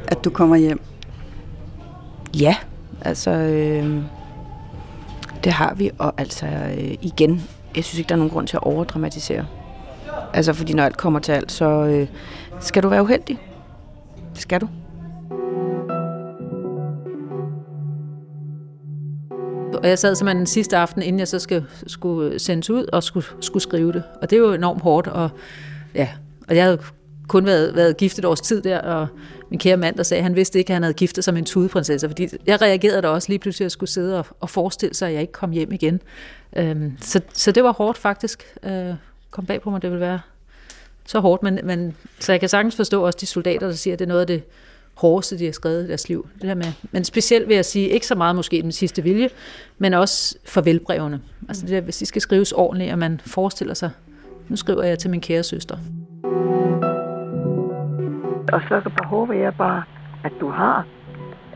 at 0.08 0.24
du 0.24 0.30
kommer 0.30 0.56
hjem. 0.56 0.82
Ja, 2.40 2.56
altså... 3.02 3.32
Øh, 3.32 4.02
det 5.44 5.54
har 5.54 5.74
vi, 5.74 5.92
og 6.00 6.14
altså 6.18 6.46
øh, 6.46 6.96
igen, 7.02 7.44
jeg 7.76 7.84
synes 7.84 8.00
ikke, 8.00 8.10
der 8.10 8.16
er 8.16 8.18
nogen 8.18 8.34
grund 8.34 8.48
til 8.48 8.58
at 8.58 8.64
overdramatisere. 8.64 9.46
Altså, 10.34 10.54
fordi 10.54 10.74
når 10.74 10.84
alt 10.84 10.98
kommer 10.98 11.20
til 11.20 11.32
alt, 11.32 11.52
så 11.52 11.66
øh, 11.66 12.08
skal 12.60 12.84
du 12.84 12.90
være 12.90 13.04
uheldig. 13.04 13.40
Det 14.34 14.42
skal 14.42 14.62
du. 14.62 14.68
Og 19.78 19.90
jeg 19.90 20.00
sad 20.00 20.16
simpelthen 20.16 20.38
den 20.38 20.46
sidste 20.46 20.78
aften, 20.78 21.02
inden 21.02 21.20
jeg 21.20 21.28
så 21.28 21.40
skal, 21.40 21.66
skulle 21.88 22.40
sendes 22.40 22.70
ud 22.70 22.86
og 22.94 23.04
skulle, 23.04 23.26
skulle 23.42 23.64
skrive 23.64 23.92
det. 23.92 24.04
Og 24.22 24.30
det 24.30 24.36
er 24.36 24.40
jo 24.40 24.54
enormt 24.54 24.82
hårdt. 24.82 25.08
Og, 25.08 25.30
ja, 25.96 26.10
og 26.48 26.56
jeg 26.56 26.64
havde 26.64 26.80
kun 27.28 27.46
været, 27.46 27.76
været 27.76 27.98
gift 27.98 28.20
et 28.20 28.26
års 28.26 28.42
tid 28.42 28.62
der, 28.62 28.80
og 28.82 29.08
min 29.50 29.60
kære 29.60 29.78
mand, 29.78 29.96
der 29.96 30.04
sagde, 30.04 30.20
at 30.20 30.24
han 30.24 30.36
vidste 30.36 30.60
ikke, 30.60 30.70
at 30.70 30.76
han 30.76 30.84
havde 30.84 30.94
giftet 30.94 31.24
sig 31.24 31.34
med 31.34 31.42
en 31.42 31.46
tudeprinsesse, 31.46 32.10
fordi 32.10 32.28
jeg 32.46 32.62
reagerede 32.62 33.02
da 33.02 33.08
også 33.08 33.30
lige 33.30 33.40
pludselig, 33.40 33.64
at 33.64 33.66
jeg 33.66 33.72
skulle 33.72 33.90
sidde 33.90 34.20
og, 34.20 34.26
og 34.40 34.50
forestille 34.50 34.96
sig, 34.96 35.08
at 35.08 35.14
jeg 35.14 35.22
ikke 35.22 35.34
kom 35.34 35.52
hjem 35.52 35.72
igen. 35.72 36.02
Øhm, 36.56 36.98
så, 37.02 37.22
så 37.34 37.52
det 37.52 37.64
var 37.64 37.74
hårdt 37.74 37.98
faktisk. 37.98 38.44
Øh, 38.64 38.94
kom 39.32 39.46
bag 39.46 39.62
på 39.62 39.70
mig, 39.70 39.82
det 39.82 39.90
ville 39.90 40.06
være 40.06 40.20
så 41.06 41.20
hårdt, 41.20 41.44
men, 41.44 41.60
men 41.64 41.96
så 42.20 42.32
jeg 42.32 42.40
kan 42.40 42.50
sagtens 42.50 42.76
forstå 42.76 43.06
også 43.06 43.18
de 43.22 43.26
soldater, 43.26 43.68
der 43.68 43.74
siger, 43.74 43.94
at 43.94 44.00
det 44.00 44.06
er 44.06 44.10
noget 44.10 44.22
af 44.22 44.28
det 44.28 44.44
hårdeste, 44.94 45.40
de 45.40 45.46
har 45.46 45.52
skrevet 45.52 45.84
i 45.84 45.88
deres 45.88 46.10
liv. 46.10 46.28
Det 46.42 46.44
her 46.44 46.56
med. 46.56 46.72
Men 46.92 47.04
specielt 47.04 47.48
vil 47.48 47.56
jeg 47.56 47.66
sige, 47.66 47.90
ikke 47.90 48.08
så 48.08 48.16
meget 48.16 48.36
måske 48.36 48.62
den 48.62 48.72
sidste 48.72 49.04
vilje, 49.04 49.30
men 49.78 49.94
også 49.94 50.36
farvelbrevene. 50.46 51.22
Altså 51.48 51.62
det 51.66 51.72
der, 51.72 51.82
hvis 51.82 51.98
de 51.98 52.06
skal 52.06 52.22
skrives 52.22 52.52
ordentligt, 52.52 52.92
at 52.92 52.98
man 52.98 53.22
forestiller 53.26 53.74
sig, 53.74 53.90
nu 54.50 54.56
skriver 54.56 54.84
jeg 54.84 55.00
til 55.00 55.10
min 55.10 55.22
kære 55.22 55.44
søster. 55.44 55.78
Og 58.54 58.62
så 58.70 58.92
håber 59.04 59.34
jeg 59.34 59.54
bare, 59.58 59.84
at 60.24 60.32
du 60.40 60.50
har 60.50 60.86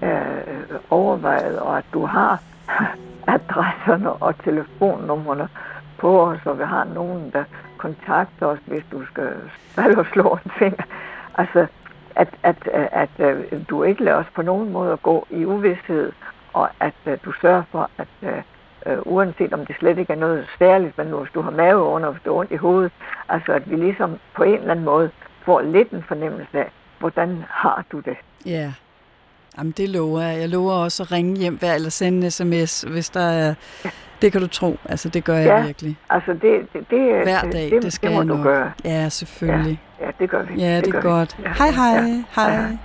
øh, 0.03 0.79
overvejet, 0.89 1.59
og 1.59 1.77
at 1.77 1.85
du 1.93 2.05
har 2.05 2.41
adresserne 3.35 4.11
og 4.11 4.43
telefonnumrene 4.43 5.47
på 5.97 6.21
os, 6.21 6.39
og 6.45 6.59
vi 6.59 6.63
har 6.63 6.83
nogen, 6.83 7.29
der 7.33 7.43
kontakter 7.77 8.45
os, 8.45 8.59
hvis 8.65 8.83
du 8.91 9.05
skal 9.05 9.29
falde 9.75 9.97
og 9.97 10.05
slå 10.05 10.39
en 10.45 10.51
finger. 10.51 10.83
Altså, 11.37 11.67
at, 12.15 12.27
at, 12.43 12.67
at, 12.73 13.09
at 13.19 13.69
du 13.69 13.83
ikke 13.83 14.03
lader 14.03 14.17
os 14.17 14.29
på 14.35 14.41
nogen 14.41 14.71
måde 14.71 14.93
at 14.93 15.01
gå 15.01 15.27
i 15.29 15.45
uvidshed, 15.45 16.11
og 16.53 16.69
at 16.79 16.93
at 17.05 17.25
du 17.25 17.31
sørger 17.31 17.63
for, 17.71 17.89
at 17.97 18.07
øh, 18.21 18.41
øh, 18.85 18.97
uanset 19.05 19.53
om 19.53 19.65
det 19.65 19.75
slet 19.75 19.97
ikke 19.97 20.13
er 20.13 20.17
noget 20.17 20.47
særligt, 20.59 20.97
men 20.97 21.07
hvis 21.07 21.31
du 21.33 21.41
har 21.41 21.51
mave 21.51 21.83
under, 21.83 22.11
hvis 22.11 22.21
du 22.25 22.31
har 22.31 22.39
ondt 22.39 22.51
i 22.51 22.55
hovedet, 22.55 22.91
altså 23.29 23.53
at 23.53 23.71
vi 23.71 23.75
ligesom 23.75 24.19
på 24.35 24.43
en 24.43 24.53
eller 24.53 24.71
anden 24.71 24.85
måde 24.85 25.11
får 25.49 25.61
lidt 25.61 25.89
en 25.91 26.03
fornemmelse 26.07 26.57
af, 26.57 26.69
hvordan 26.99 27.43
har 27.49 27.85
du 27.91 27.99
det? 27.99 28.17
Ja. 28.45 28.71
Jamen, 29.57 29.71
det 29.77 29.89
lover 29.89 30.21
jeg. 30.21 30.39
Jeg 30.39 30.49
lover 30.49 30.73
også 30.73 31.03
at 31.03 31.11
ringe 31.11 31.37
hjem 31.37 31.57
hver 31.59 31.73
eller 31.73 31.89
sende 31.89 32.25
en 32.25 32.31
sms, 32.31 32.81
hvis 32.81 33.09
der 33.09 33.21
er... 33.21 33.53
Det 34.21 34.31
kan 34.31 34.41
du 34.41 34.47
tro. 34.47 34.77
Altså, 34.85 35.09
det 35.09 35.23
gør 35.23 35.35
jeg 35.35 35.45
Ja. 35.45 35.65
virkelig. 35.65 35.97
Altså, 36.09 36.31
det, 36.33 36.41
det, 36.73 36.89
det, 36.89 37.23
Hver 37.23 37.41
det, 37.41 37.53
dag, 37.53 37.71
det, 37.71 37.83
det 37.83 37.93
skal 37.93 38.09
det 38.09 38.15
må 38.15 38.21
jeg 38.21 38.29
du 38.29 38.35
nok. 38.35 38.43
gøre. 38.43 38.71
Ja, 38.85 39.09
selvfølgelig. 39.09 39.81
Ja, 40.01 40.07
det 40.19 40.29
gør 40.29 40.43
vi. 40.43 40.61
Ja, 40.61 40.81
det, 40.81 40.91
gør 40.91 40.99
er 40.99 41.03
vi. 41.03 41.09
godt. 41.09 41.37
Ja. 41.43 41.49
Hej, 41.57 41.71
hej. 41.71 41.87
Ja. 41.87 42.23
Hej. 42.35 42.77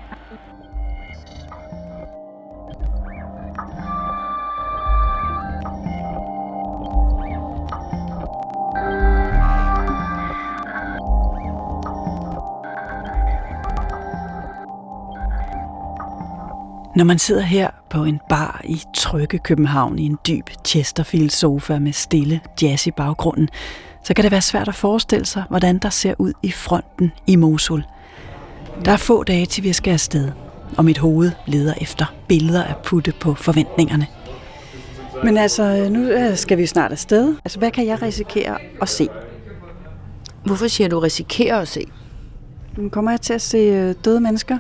Når 16.97 17.05
man 17.05 17.19
sidder 17.19 17.43
her 17.43 17.71
på 17.91 18.05
en 18.05 18.21
bar 18.29 18.61
i 18.65 18.83
trygge 18.95 19.39
København 19.39 19.99
i 19.99 20.07
en 20.07 20.19
dyb 20.29 20.51
Chesterfield 20.67 21.31
sofa 21.31 21.79
med 21.79 21.93
stille 21.93 22.41
jazz 22.63 22.87
i 22.87 22.91
baggrunden, 22.91 23.49
så 24.03 24.15
kan 24.15 24.23
det 24.23 24.33
være 24.33 24.41
svært 24.41 24.69
at 24.69 24.75
forestille 24.75 25.27
sig, 25.27 25.45
hvordan 25.49 25.79
der 25.79 25.91
ser 25.91 26.15
ud 26.19 26.33
i 26.43 26.51
fronten 26.51 27.13
i 27.27 27.37
Mosul. 27.37 27.85
Der 28.85 28.93
er 28.93 28.97
få 28.97 29.23
dage 29.23 29.47
til 29.47 29.65
vi 29.65 29.73
skal 29.73 29.93
afsted, 29.93 30.33
og 30.77 30.85
mit 30.85 30.99
hoved 30.99 31.31
leder 31.47 31.75
efter 31.81 32.15
billeder 32.29 32.65
at 32.65 32.77
putte 32.77 33.13
på 33.21 33.35
forventningerne. 33.35 34.07
Men 35.25 35.37
altså, 35.37 35.89
nu 35.91 36.01
øh, 36.01 36.37
skal 36.37 36.59
vi 36.59 36.67
snart 36.67 36.93
afsted. 36.93 37.35
Altså, 37.45 37.59
hvad 37.59 37.71
kan 37.71 37.87
jeg 37.87 38.03
risikere 38.03 38.59
at 38.83 38.89
se? 38.89 39.09
Hvorfor 40.45 40.69
siger 40.69 40.89
du 40.89 40.99
risikerer 40.99 41.61
at 41.61 41.69
se? 41.69 41.85
Kommer 42.91 43.11
jeg 43.11 43.21
til 43.21 43.33
at 43.33 43.43
se 43.43 43.59
øh, 43.59 43.95
døde 44.05 44.21
mennesker? 44.21 44.59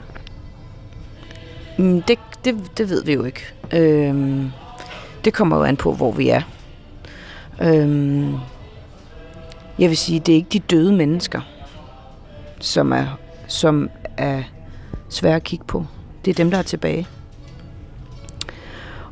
Mm, 1.79 2.03
Det, 2.03 2.19
det, 2.45 2.79
det 2.79 2.91
ved 2.91 3.05
vi 3.05 3.13
jo 3.13 3.25
ikke. 3.25 3.41
Øhm, 3.73 4.51
det 5.25 5.33
kommer 5.35 5.57
jo 5.57 5.63
an 5.63 5.77
på, 5.77 5.93
hvor 5.93 6.13
vi 6.13 6.29
er. 6.29 6.43
Øhm, 7.63 8.33
jeg 9.79 9.89
vil 9.89 9.97
sige, 9.97 10.21
det 10.21 10.33
er 10.33 10.37
ikke 10.37 10.49
de 10.53 10.59
døde 10.59 10.93
mennesker, 10.93 11.41
som 12.61 12.93
er, 12.93 13.07
som 13.47 13.91
er 14.17 14.43
svære 15.09 15.37
at 15.37 15.45
kigge 15.45 15.65
på. 15.65 15.87
Det 16.25 16.31
er 16.31 16.35
dem, 16.35 16.51
der 16.51 16.59
er 16.59 16.63
tilbage. 16.63 17.07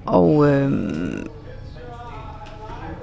Og 0.07 0.49
øhm, 0.49 1.27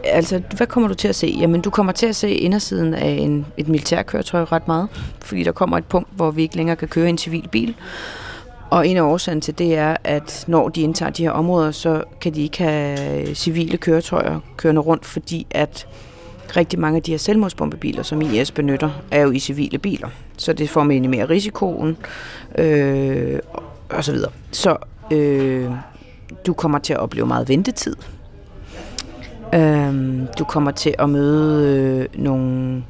altså, 0.03 0.41
hvad 0.57 0.68
kommer 0.68 0.88
du 0.88 0.93
til 0.93 1.07
at 1.07 1.16
se? 1.16 1.36
Jamen, 1.39 1.62
du 1.62 1.70
kommer 1.70 1.91
til 1.91 2.05
at 2.05 2.16
se 2.16 2.30
indersiden 2.30 2.93
af 2.93 3.10
en, 3.10 3.45
et 3.57 3.68
militærkøretøj 3.68 4.43
ret 4.43 4.68
meget, 4.68 4.88
fordi 5.22 5.43
der 5.43 5.51
kommer 5.51 5.78
et 5.78 5.86
punkt, 5.86 6.10
hvor 6.16 6.32
vi 6.32 6.41
ikke 6.41 6.55
længere 6.55 6.76
kan 6.76 6.88
køre 6.88 7.10
en 7.10 7.18
civil 7.18 7.47
bil. 7.51 7.76
Og 8.70 8.88
en 8.88 8.97
af 8.97 9.01
årsagen 9.01 9.41
til 9.41 9.57
det 9.57 9.78
er, 9.78 9.97
at 10.03 10.45
når 10.47 10.70
de 10.70 10.82
indtager 10.82 11.09
de 11.09 11.24
her 11.24 11.32
områder, 11.32 11.72
så 11.72 12.03
kan 12.22 12.34
de 12.34 12.41
ikke 12.41 12.63
have 12.63 13.36
civile 13.36 13.78
køretøjer 13.78 14.39
kørende 14.57 14.82
rundt, 14.82 15.05
fordi 15.05 15.47
at 15.51 15.88
rigtig 16.57 16.80
mange 16.80 16.97
af 16.97 17.03
de 17.03 17.11
her 17.11 17.17
selvmordsbombebiler, 17.17 18.03
som 18.03 18.22
IS 18.22 18.51
benytter, 18.51 18.89
er 19.11 19.22
jo 19.22 19.32
i 19.32 19.39
civile 19.39 19.78
biler. 19.78 20.07
Så 20.38 20.53
det 20.53 20.70
får 20.70 20.84
minimere 20.84 21.30
risikoen 21.30 21.97
øh, 22.57 23.39
og 23.89 24.03
så 24.03 24.11
videre. 24.11 24.32
Så 24.51 24.78
øh, 25.11 25.72
du 26.47 26.53
kommer 26.53 26.80
til 26.80 26.93
at 26.93 26.99
opleve 26.99 27.28
meget 27.28 27.49
ventetid. 27.49 27.95
Øh, 29.53 30.22
du 30.39 30.43
kommer 30.43 30.72
til 30.72 30.95
at 30.99 31.09
møde 31.09 31.78
øh, 31.78 32.24
nogle 32.24 32.84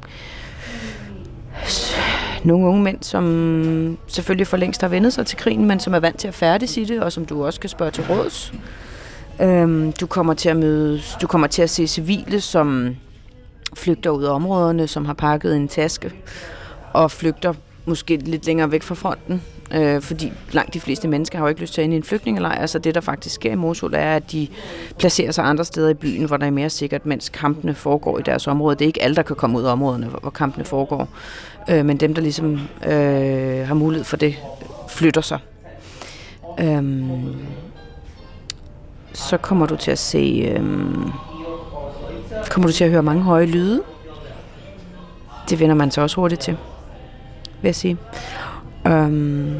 nogle 2.44 2.66
unge 2.66 2.82
mænd, 2.82 2.98
som 3.02 3.98
selvfølgelig 4.06 4.46
for 4.46 4.56
længst 4.56 4.80
har 4.80 4.88
vendet 4.88 5.12
sig 5.12 5.26
til 5.26 5.38
krigen, 5.38 5.64
men 5.64 5.80
som 5.80 5.94
er 5.94 6.00
vant 6.00 6.18
til 6.18 6.28
at 6.28 6.34
færdes 6.34 6.76
i 6.76 6.84
det, 6.84 7.02
og 7.02 7.12
som 7.12 7.24
du 7.24 7.44
også 7.44 7.60
kan 7.60 7.70
spørge 7.70 7.90
til 7.90 8.04
råds. 8.10 8.52
Øhm, 9.40 9.92
du 9.92 10.06
kommer 10.06 10.34
til 10.34 10.48
at 10.48 10.56
møde, 10.56 11.00
du 11.22 11.26
kommer 11.26 11.46
til 11.46 11.62
at 11.62 11.70
se 11.70 11.86
civile, 11.86 12.40
som 12.40 12.96
flygter 13.74 14.10
ud 14.10 14.24
af 14.24 14.34
områderne, 14.34 14.86
som 14.86 15.04
har 15.04 15.14
pakket 15.14 15.56
en 15.56 15.68
taske, 15.68 16.12
og 16.92 17.10
flygter 17.10 17.54
måske 17.84 18.16
lidt 18.16 18.46
længere 18.46 18.70
væk 18.70 18.82
fra 18.82 18.94
fronten, 18.94 19.42
øh, 19.74 20.02
fordi 20.02 20.32
langt 20.52 20.74
de 20.74 20.80
fleste 20.80 21.08
mennesker 21.08 21.38
har 21.38 21.44
jo 21.44 21.48
ikke 21.48 21.60
lyst 21.60 21.74
til 21.74 21.80
at 21.80 21.84
ind 21.84 21.92
i 21.92 21.96
en 21.96 22.02
flygtningelejr, 22.02 22.66
så 22.66 22.78
det 22.78 22.94
der 22.94 23.00
faktisk 23.00 23.34
sker 23.34 23.52
i 23.52 23.54
Mosul 23.54 23.94
er, 23.94 24.16
at 24.16 24.32
de 24.32 24.48
placerer 24.98 25.32
sig 25.32 25.44
andre 25.44 25.64
steder 25.64 25.88
i 25.88 25.94
byen, 25.94 26.24
hvor 26.24 26.36
der 26.36 26.46
er 26.46 26.50
mere 26.50 26.70
sikkert, 26.70 27.06
mens 27.06 27.28
kampene 27.28 27.74
foregår 27.74 28.18
i 28.18 28.22
deres 28.22 28.46
område. 28.46 28.76
Det 28.76 28.84
er 28.84 28.86
ikke 28.86 29.02
alle, 29.02 29.16
der 29.16 29.22
kan 29.22 29.36
komme 29.36 29.58
ud 29.58 29.64
af 29.64 29.72
områderne, 29.72 30.06
hvor 30.06 30.30
kampene 30.30 30.64
foregår, 30.64 31.08
øh, 31.70 31.84
men 31.84 31.96
dem, 31.96 32.14
der 32.14 32.22
ligesom 32.22 32.60
øh, 32.86 33.66
har 33.66 33.74
mulighed 33.74 34.04
for 34.04 34.16
det, 34.16 34.36
flytter 34.88 35.20
sig. 35.20 35.38
Øhm, 36.60 37.36
så 39.12 39.36
kommer 39.36 39.66
du 39.66 39.76
til 39.76 39.90
at 39.90 39.98
se, 39.98 40.52
øhm, 40.56 41.10
kommer 42.50 42.66
du 42.66 42.72
til 42.72 42.84
at 42.84 42.90
høre 42.90 43.02
mange 43.02 43.22
høje 43.22 43.46
lyde. 43.46 43.82
Det 45.50 45.60
vender 45.60 45.74
man 45.74 45.90
sig 45.90 46.02
også 46.02 46.16
hurtigt 46.16 46.40
til, 46.40 46.56
vil 47.62 47.68
jeg 47.68 47.74
sige. 47.74 47.96
Øhm, 48.86 49.58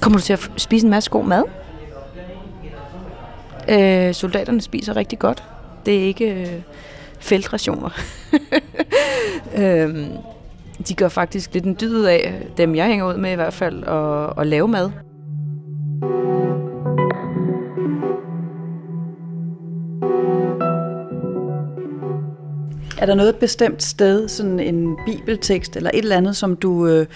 kommer 0.00 0.18
du 0.18 0.22
til 0.22 0.32
at 0.32 0.50
spise 0.56 0.86
en 0.86 0.90
masse 0.90 1.10
god 1.10 1.24
mad? 1.24 1.42
Øh, 3.68 4.14
soldaterne 4.14 4.60
spiser 4.60 4.96
rigtig 4.96 5.18
godt. 5.18 5.44
Det 5.86 5.98
er 5.98 6.02
ikke 6.02 6.40
øh, 6.40 6.62
feltrationer. 7.20 7.90
øhm, 9.62 10.06
de 10.88 10.94
gør 10.94 11.08
faktisk 11.08 11.54
lidt 11.54 11.64
en 11.64 11.76
dyd 11.80 12.04
af, 12.04 12.46
dem 12.56 12.74
jeg 12.74 12.86
hænger 12.86 13.08
ud 13.08 13.16
med 13.16 13.32
i 13.32 13.34
hvert 13.34 13.54
fald, 13.54 13.84
at, 13.84 14.40
at 14.40 14.46
lave 14.46 14.68
mad. 14.68 14.90
Er 22.98 23.06
der 23.06 23.14
noget 23.14 23.36
bestemt 23.36 23.82
sted, 23.82 24.28
sådan 24.28 24.60
en 24.60 24.96
bibeltekst 25.06 25.76
eller 25.76 25.90
et 25.94 25.98
eller 25.98 26.16
andet, 26.16 26.36
som 26.36 26.56
du 26.56 26.86
øh, 26.86 27.06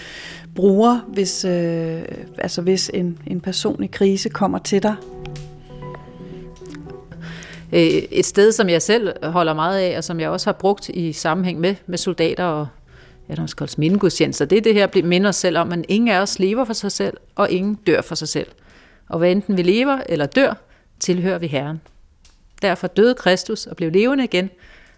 bruger, 0.54 1.00
hvis, 1.08 1.44
øh, 1.44 2.02
altså 2.38 2.62
hvis 2.62 2.90
en, 2.94 3.18
en 3.26 3.40
person 3.40 3.84
i 3.84 3.86
krise 3.86 4.28
kommer 4.28 4.58
til 4.58 4.82
dig? 4.82 4.94
Øh, 7.72 7.80
et 8.10 8.26
sted, 8.26 8.52
som 8.52 8.68
jeg 8.68 8.82
selv 8.82 9.12
holder 9.22 9.54
meget 9.54 9.78
af, 9.78 9.96
og 9.96 10.04
som 10.04 10.20
jeg 10.20 10.30
også 10.30 10.46
har 10.46 10.52
brugt 10.52 10.88
i 10.88 11.12
sammenhæng 11.12 11.60
med, 11.60 11.74
med 11.86 11.98
soldater 11.98 12.44
og 12.44 12.66
ja, 13.28 13.34
der 13.34 13.46
skal 13.46 13.58
kaldes 13.58 13.78
mindegudstjenester, 13.78 14.44
det 14.44 14.58
er 14.58 14.62
det 14.62 14.74
her 14.74 14.86
at 14.86 15.04
minde 15.04 15.28
os 15.28 15.36
selv 15.36 15.58
om, 15.58 15.72
at 15.72 15.84
ingen 15.88 16.08
af 16.08 16.20
os 16.20 16.38
lever 16.38 16.64
for 16.64 16.72
sig 16.72 16.92
selv, 16.92 17.16
og 17.34 17.50
ingen 17.50 17.74
dør 17.74 18.00
for 18.00 18.14
sig 18.14 18.28
selv. 18.28 18.48
Og 19.08 19.18
hvad 19.18 19.30
enten 19.30 19.56
vi 19.56 19.62
lever 19.62 20.00
eller 20.08 20.26
dør, 20.26 20.54
tilhører 21.00 21.38
vi 21.38 21.46
Herren. 21.46 21.80
Derfor 22.62 22.86
døde 22.86 23.14
Kristus 23.14 23.66
og 23.66 23.76
blev 23.76 23.90
levende 23.92 24.24
igen, 24.24 24.50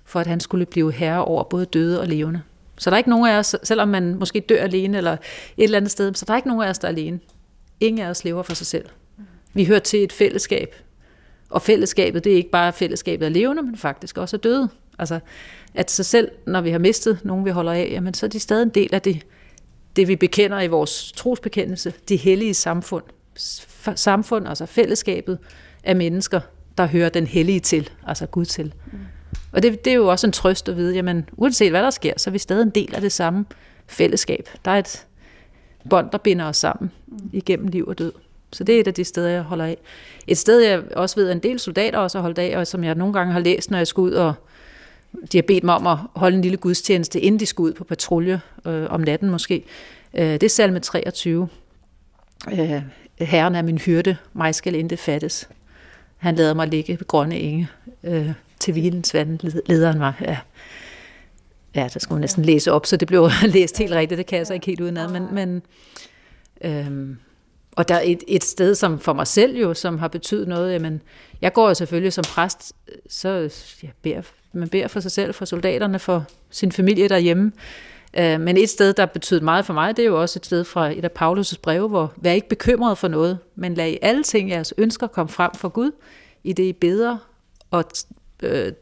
for 0.04 0.20
at 0.20 0.26
han 0.26 0.40
skulle 0.40 0.66
blive 0.66 0.92
herre 0.92 1.24
over 1.24 1.44
både 1.44 1.64
døde 1.64 2.00
og 2.00 2.08
levende. 2.08 2.42
Så 2.78 2.90
der 2.90 2.94
er 2.94 2.98
ikke 2.98 3.10
nogen 3.10 3.26
af 3.26 3.38
os, 3.38 3.56
selvom 3.62 3.88
man 3.88 4.14
måske 4.14 4.40
dør 4.40 4.62
alene 4.62 4.96
eller 4.96 5.12
et 5.12 5.18
eller 5.56 5.76
andet 5.76 5.90
sted, 5.90 6.14
så 6.14 6.24
der 6.24 6.32
er 6.32 6.36
ikke 6.36 6.48
nogen 6.48 6.62
af 6.62 6.68
os, 6.68 6.78
der 6.78 6.88
er 6.88 6.92
alene. 6.92 7.20
Ingen 7.80 8.06
af 8.06 8.10
os 8.10 8.24
lever 8.24 8.42
for 8.42 8.54
sig 8.54 8.66
selv. 8.66 8.84
Vi 9.54 9.64
hører 9.64 9.78
til 9.78 10.04
et 10.04 10.12
fællesskab, 10.12 10.74
og 11.50 11.62
fællesskabet, 11.62 12.24
det 12.24 12.32
er 12.32 12.36
ikke 12.36 12.50
bare 12.50 12.72
fællesskabet 12.72 13.26
af 13.26 13.32
levende, 13.32 13.62
men 13.62 13.76
faktisk 13.76 14.18
også 14.18 14.36
af 14.36 14.40
døde. 14.40 14.68
Altså, 14.98 15.20
at 15.74 15.90
sig 15.90 16.04
selv, 16.04 16.30
når 16.46 16.60
vi 16.60 16.70
har 16.70 16.78
mistet 16.78 17.18
nogen, 17.24 17.44
vi 17.44 17.50
holder 17.50 17.72
af, 17.72 17.88
jamen, 17.90 18.14
så 18.14 18.26
er 18.26 18.30
de 18.30 18.40
stadig 18.40 18.62
en 18.62 18.68
del 18.68 18.94
af 18.94 19.02
det, 19.02 19.26
det 19.96 20.08
vi 20.08 20.16
bekender 20.16 20.60
i 20.60 20.66
vores 20.66 21.12
trosbekendelse, 21.12 21.92
det 22.08 22.18
hellige 22.18 22.54
samfund. 22.54 23.04
Samfund, 23.96 24.48
altså 24.48 24.66
fællesskabet 24.66 25.38
af 25.84 25.96
mennesker, 25.96 26.40
der 26.78 26.86
hører 26.86 27.08
den 27.08 27.26
hellige 27.26 27.60
til, 27.60 27.90
altså 28.06 28.26
Gud 28.26 28.44
til. 28.44 28.74
Mm. 28.92 28.98
Og 29.52 29.62
det, 29.62 29.84
det 29.84 29.90
er 29.90 29.94
jo 29.94 30.06
også 30.06 30.26
en 30.26 30.32
trøst 30.32 30.68
at 30.68 30.76
vide, 30.76 30.94
jamen 30.94 31.28
uanset 31.32 31.70
hvad 31.70 31.82
der 31.82 31.90
sker, 31.90 32.12
så 32.16 32.30
er 32.30 32.32
vi 32.32 32.38
stadig 32.38 32.62
en 32.62 32.70
del 32.70 32.94
af 32.94 33.00
det 33.00 33.12
samme 33.12 33.44
fællesskab. 33.86 34.48
Der 34.64 34.70
er 34.70 34.78
et 34.78 35.06
bånd, 35.90 36.10
der 36.10 36.18
binder 36.18 36.44
os 36.44 36.56
sammen 36.56 36.90
igennem 37.32 37.68
liv 37.68 37.84
og 37.88 37.98
død. 37.98 38.12
Så 38.52 38.64
det 38.64 38.76
er 38.76 38.80
et 38.80 38.86
af 38.86 38.94
de 38.94 39.04
steder, 39.04 39.28
jeg 39.28 39.42
holder 39.42 39.64
af. 39.64 39.76
Et 40.26 40.38
sted, 40.38 40.60
jeg 40.60 40.82
også 40.96 41.16
ved, 41.16 41.28
at 41.28 41.36
en 41.36 41.42
del 41.42 41.58
soldater 41.58 41.98
også 41.98 42.18
har 42.18 42.22
holdt 42.22 42.38
af, 42.38 42.58
og 42.58 42.66
som 42.66 42.84
jeg 42.84 42.94
nogle 42.94 43.14
gange 43.14 43.32
har 43.32 43.40
læst, 43.40 43.70
når 43.70 43.78
jeg 43.78 43.86
skal 43.86 44.00
ud, 44.00 44.12
og 44.12 44.34
de 45.32 45.38
har 45.38 45.42
bedt 45.42 45.64
mig 45.64 45.74
om 45.74 45.86
at 45.86 45.98
holde 46.14 46.36
en 46.36 46.42
lille 46.42 46.56
gudstjeneste, 46.56 47.20
inden 47.20 47.40
de 47.40 47.46
skal 47.46 47.62
ud 47.62 47.72
på 47.72 47.84
patrulje 47.84 48.40
øh, 48.66 48.86
om 48.90 49.00
natten 49.00 49.30
måske. 49.30 49.64
Øh, 50.14 50.26
det 50.26 50.42
er 50.42 50.48
salme 50.48 50.80
23. 50.80 51.48
Øh, 52.52 52.82
Herren 53.18 53.54
er 53.54 53.62
min 53.62 53.78
hyrde, 53.78 54.16
mig 54.32 54.54
skal 54.54 54.74
intet 54.74 54.98
fattes. 54.98 55.48
Han 56.16 56.34
lader 56.34 56.54
mig 56.54 56.68
ligge 56.68 56.92
ved 56.92 57.06
grønne 57.06 57.38
enge 57.38 57.68
øh, 58.04 58.30
til 58.62 58.72
hvilens 58.72 59.14
vand, 59.14 59.62
lederen 59.66 60.00
var. 60.00 60.16
Ja. 60.20 60.38
Ja, 61.74 61.88
der 61.92 62.00
skulle 62.00 62.16
man 62.16 62.20
næsten 62.20 62.44
læse 62.44 62.72
op, 62.72 62.86
så 62.86 62.96
det 62.96 63.08
blev 63.08 63.30
læst 63.54 63.78
helt 63.78 63.92
rigtigt. 63.92 64.18
Det 64.18 64.26
kan 64.26 64.38
jeg 64.38 64.46
så 64.46 64.54
ikke 64.54 64.66
helt 64.66 64.80
udenad. 64.80 65.08
Men, 65.08 65.34
men, 65.34 65.62
øhm, 66.60 67.16
og 67.76 67.88
der 67.88 67.94
er 67.94 68.02
et, 68.04 68.22
et 68.28 68.44
sted, 68.44 68.74
som 68.74 68.98
for 68.98 69.12
mig 69.12 69.26
selv 69.26 69.56
jo, 69.56 69.74
som 69.74 69.98
har 69.98 70.08
betydet 70.08 70.48
noget. 70.48 70.72
Jamen, 70.72 71.02
jeg 71.40 71.52
går 71.52 71.68
jo 71.68 71.74
selvfølgelig 71.74 72.12
som 72.12 72.24
præst, 72.24 72.72
så 73.08 73.28
jeg 73.82 73.90
beder, 74.02 74.22
man 74.52 74.68
beder 74.68 74.88
for 74.88 75.00
sig 75.00 75.12
selv, 75.12 75.34
for 75.34 75.44
soldaterne, 75.44 75.98
for 75.98 76.24
sin 76.50 76.72
familie 76.72 77.08
derhjemme. 77.08 77.52
Øh, 78.18 78.40
men 78.40 78.56
et 78.56 78.68
sted, 78.68 78.92
der 78.92 79.06
betyder 79.06 79.40
meget 79.40 79.66
for 79.66 79.72
mig, 79.72 79.96
det 79.96 80.02
er 80.02 80.06
jo 80.06 80.20
også 80.20 80.38
et 80.38 80.46
sted 80.46 80.64
fra 80.64 80.90
et 80.90 81.04
af 81.04 81.10
Paulus' 81.22 81.56
breve, 81.62 81.88
hvor 81.88 82.12
vær 82.16 82.32
ikke 82.32 82.48
bekymret 82.48 82.98
for 82.98 83.08
noget, 83.08 83.38
men 83.54 83.74
lad 83.74 83.88
i 83.88 83.98
alle 84.02 84.22
ting 84.22 84.50
jeres 84.50 84.74
ønsker 84.78 85.06
komme 85.06 85.28
frem 85.28 85.50
for 85.54 85.68
Gud, 85.68 85.90
i 86.44 86.52
det 86.52 86.62
I 86.62 86.72
beder 86.72 87.16
og 87.70 87.84
øh, 88.42 88.72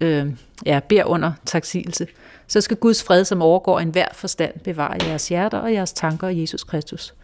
øh, 0.00 0.26
ja, 0.66 0.80
beder 0.88 1.04
under 1.04 1.32
taksigelse. 1.46 2.06
Så 2.46 2.60
skal 2.60 2.76
Guds 2.76 3.02
fred, 3.02 3.24
som 3.24 3.42
overgår 3.42 3.80
enhver 3.80 4.06
forstand, 4.12 4.60
bevare 4.64 4.96
jeres 5.08 5.28
hjerter 5.28 5.58
og 5.58 5.72
jeres 5.72 5.92
tanker 5.92 6.28
i 6.28 6.40
Jesus 6.40 6.64
Kristus. 6.64 7.14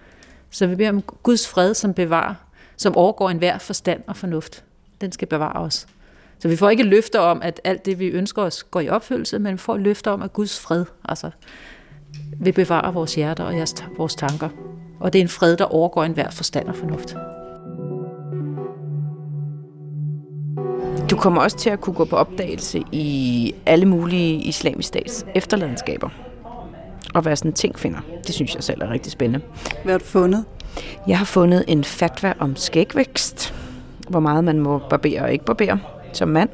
Så 0.51 0.66
vi 0.66 0.74
beder 0.74 0.88
om 0.88 1.03
Guds 1.03 1.49
fred, 1.49 1.74
som 1.74 1.95
bevarer, 1.95 2.34
som 2.76 2.97
overgår 2.97 3.30
enhver 3.30 3.59
forstand 3.59 4.03
og 4.07 4.16
fornuft. 4.16 4.64
Den 5.01 5.12
skal 5.12 5.28
bevare 5.28 5.61
os. 5.61 5.86
Så 6.38 6.49
vi 6.49 6.57
får 6.57 6.70
ikke 6.70 6.82
løfter 6.82 7.20
om, 7.20 7.43
at 7.43 7.61
alt 7.64 7.86
det, 7.86 7.99
vi 7.99 8.07
ønsker 8.07 8.43
os, 8.43 8.62
går 8.62 8.80
i 8.80 8.88
opfyldelse, 8.88 9.38
men 9.38 9.53
vi 9.53 9.59
får 9.59 9.76
løfter 9.76 10.11
om, 10.11 10.22
at 10.22 10.32
Guds 10.32 10.61
fred 10.61 10.84
altså, 11.05 11.30
vil 12.40 12.53
bevare 12.53 12.95
vores 12.95 13.14
hjerter 13.14 13.45
og 13.45 13.55
vores 13.97 14.14
tanker. 14.14 14.49
Og 15.01 15.12
det 15.12 15.18
er 15.18 15.22
en 15.22 15.28
fred, 15.28 15.57
der 15.57 15.64
overgår 15.64 16.05
enhver 16.05 16.30
forstand 16.30 16.68
og 16.68 16.76
fornuft. 16.76 17.16
Du 21.12 21.16
kommer 21.16 21.42
også 21.42 21.56
til 21.56 21.70
at 21.70 21.80
kunne 21.80 21.94
gå 21.94 22.04
på 22.04 22.16
opdagelse 22.16 22.82
i 22.92 23.54
alle 23.66 23.86
mulige 23.86 24.34
islamisk 24.42 24.88
stats 24.88 25.26
efterladenskaber. 25.34 26.08
Og 27.14 27.24
være 27.24 27.36
sådan 27.36 27.50
en 27.50 27.54
tingfinder. 27.54 27.98
Det 28.26 28.34
synes 28.34 28.54
jeg 28.54 28.64
selv 28.64 28.82
er 28.82 28.90
rigtig 28.90 29.12
spændende. 29.12 29.46
Hvad 29.84 29.92
har 29.92 29.98
du 29.98 30.04
fundet? 30.04 30.44
Jeg 31.06 31.18
har 31.18 31.24
fundet 31.24 31.64
en 31.68 31.84
fatwa 31.84 32.34
om 32.38 32.56
skægvækst. 32.56 33.54
Hvor 34.08 34.20
meget 34.20 34.44
man 34.44 34.58
må 34.58 34.78
barbere 34.78 35.22
og 35.22 35.32
ikke 35.32 35.44
barbere 35.44 35.78
som 36.12 36.28
mand. 36.28 36.48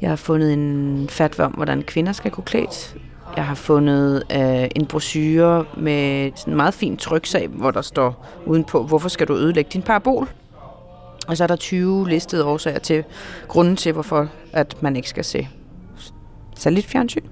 Jeg 0.00 0.08
har 0.08 0.16
fundet 0.16 0.52
en 0.52 1.06
fatwa 1.10 1.44
om, 1.44 1.52
hvordan 1.52 1.82
kvinder 1.82 2.12
skal 2.12 2.30
kunne 2.30 2.44
klædt. 2.44 2.96
Jeg 3.36 3.44
har 3.44 3.54
fundet 3.54 4.22
øh, 4.32 4.68
en 4.76 4.86
brochure 4.86 5.64
med 5.76 6.32
sådan 6.36 6.52
en 6.52 6.56
meget 6.56 6.74
fin 6.74 6.96
tryksag, 6.96 7.48
hvor 7.48 7.70
der 7.70 7.82
står 7.82 8.26
udenpå, 8.46 8.82
hvorfor 8.82 9.08
skal 9.08 9.28
du 9.28 9.34
ødelægge 9.34 9.70
din 9.72 9.82
parabol? 9.82 10.28
Og 11.26 11.36
så 11.36 11.42
er 11.42 11.48
der 11.48 11.56
20 11.56 12.08
listede 12.08 12.44
årsager 12.44 12.78
til, 12.78 13.04
grunden 13.48 13.76
til, 13.76 13.92
hvorfor 13.92 14.28
at 14.52 14.82
man 14.82 14.96
ikke 14.96 15.08
skal 15.08 15.24
se 15.24 15.48
lidt 16.66 16.86
fjernsyn. 16.86 17.24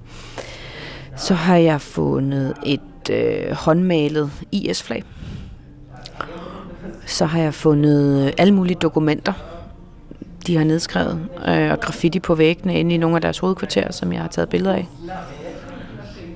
Så 1.16 1.34
har 1.34 1.57
jeg 1.57 1.80
fundet 1.80 2.55
et 2.66 3.11
øh, 3.11 3.53
håndmalet 3.53 4.30
IS-flag. 4.53 5.05
Så 7.07 7.26
har 7.26 7.41
jeg 7.41 7.55
fundet 7.55 8.26
øh, 8.26 8.32
alle 8.38 8.55
mulige 8.55 8.76
dokumenter, 8.82 9.32
de 10.47 10.57
har 10.57 10.64
nedskrevet, 10.64 11.28
øh, 11.49 11.70
og 11.70 11.80
graffiti 11.80 12.20
på 12.20 12.34
væggene 12.34 12.80
inde 12.80 12.95
i 12.95 12.99
nogle 12.99 13.16
af 13.16 13.22
deres 13.22 13.38
hovedkvarterer, 13.38 13.93
som 13.93 14.12
jeg 14.12 14.20
har 14.20 14.28
taget 14.28 14.49
billeder 14.49 14.74
af. 14.74 14.88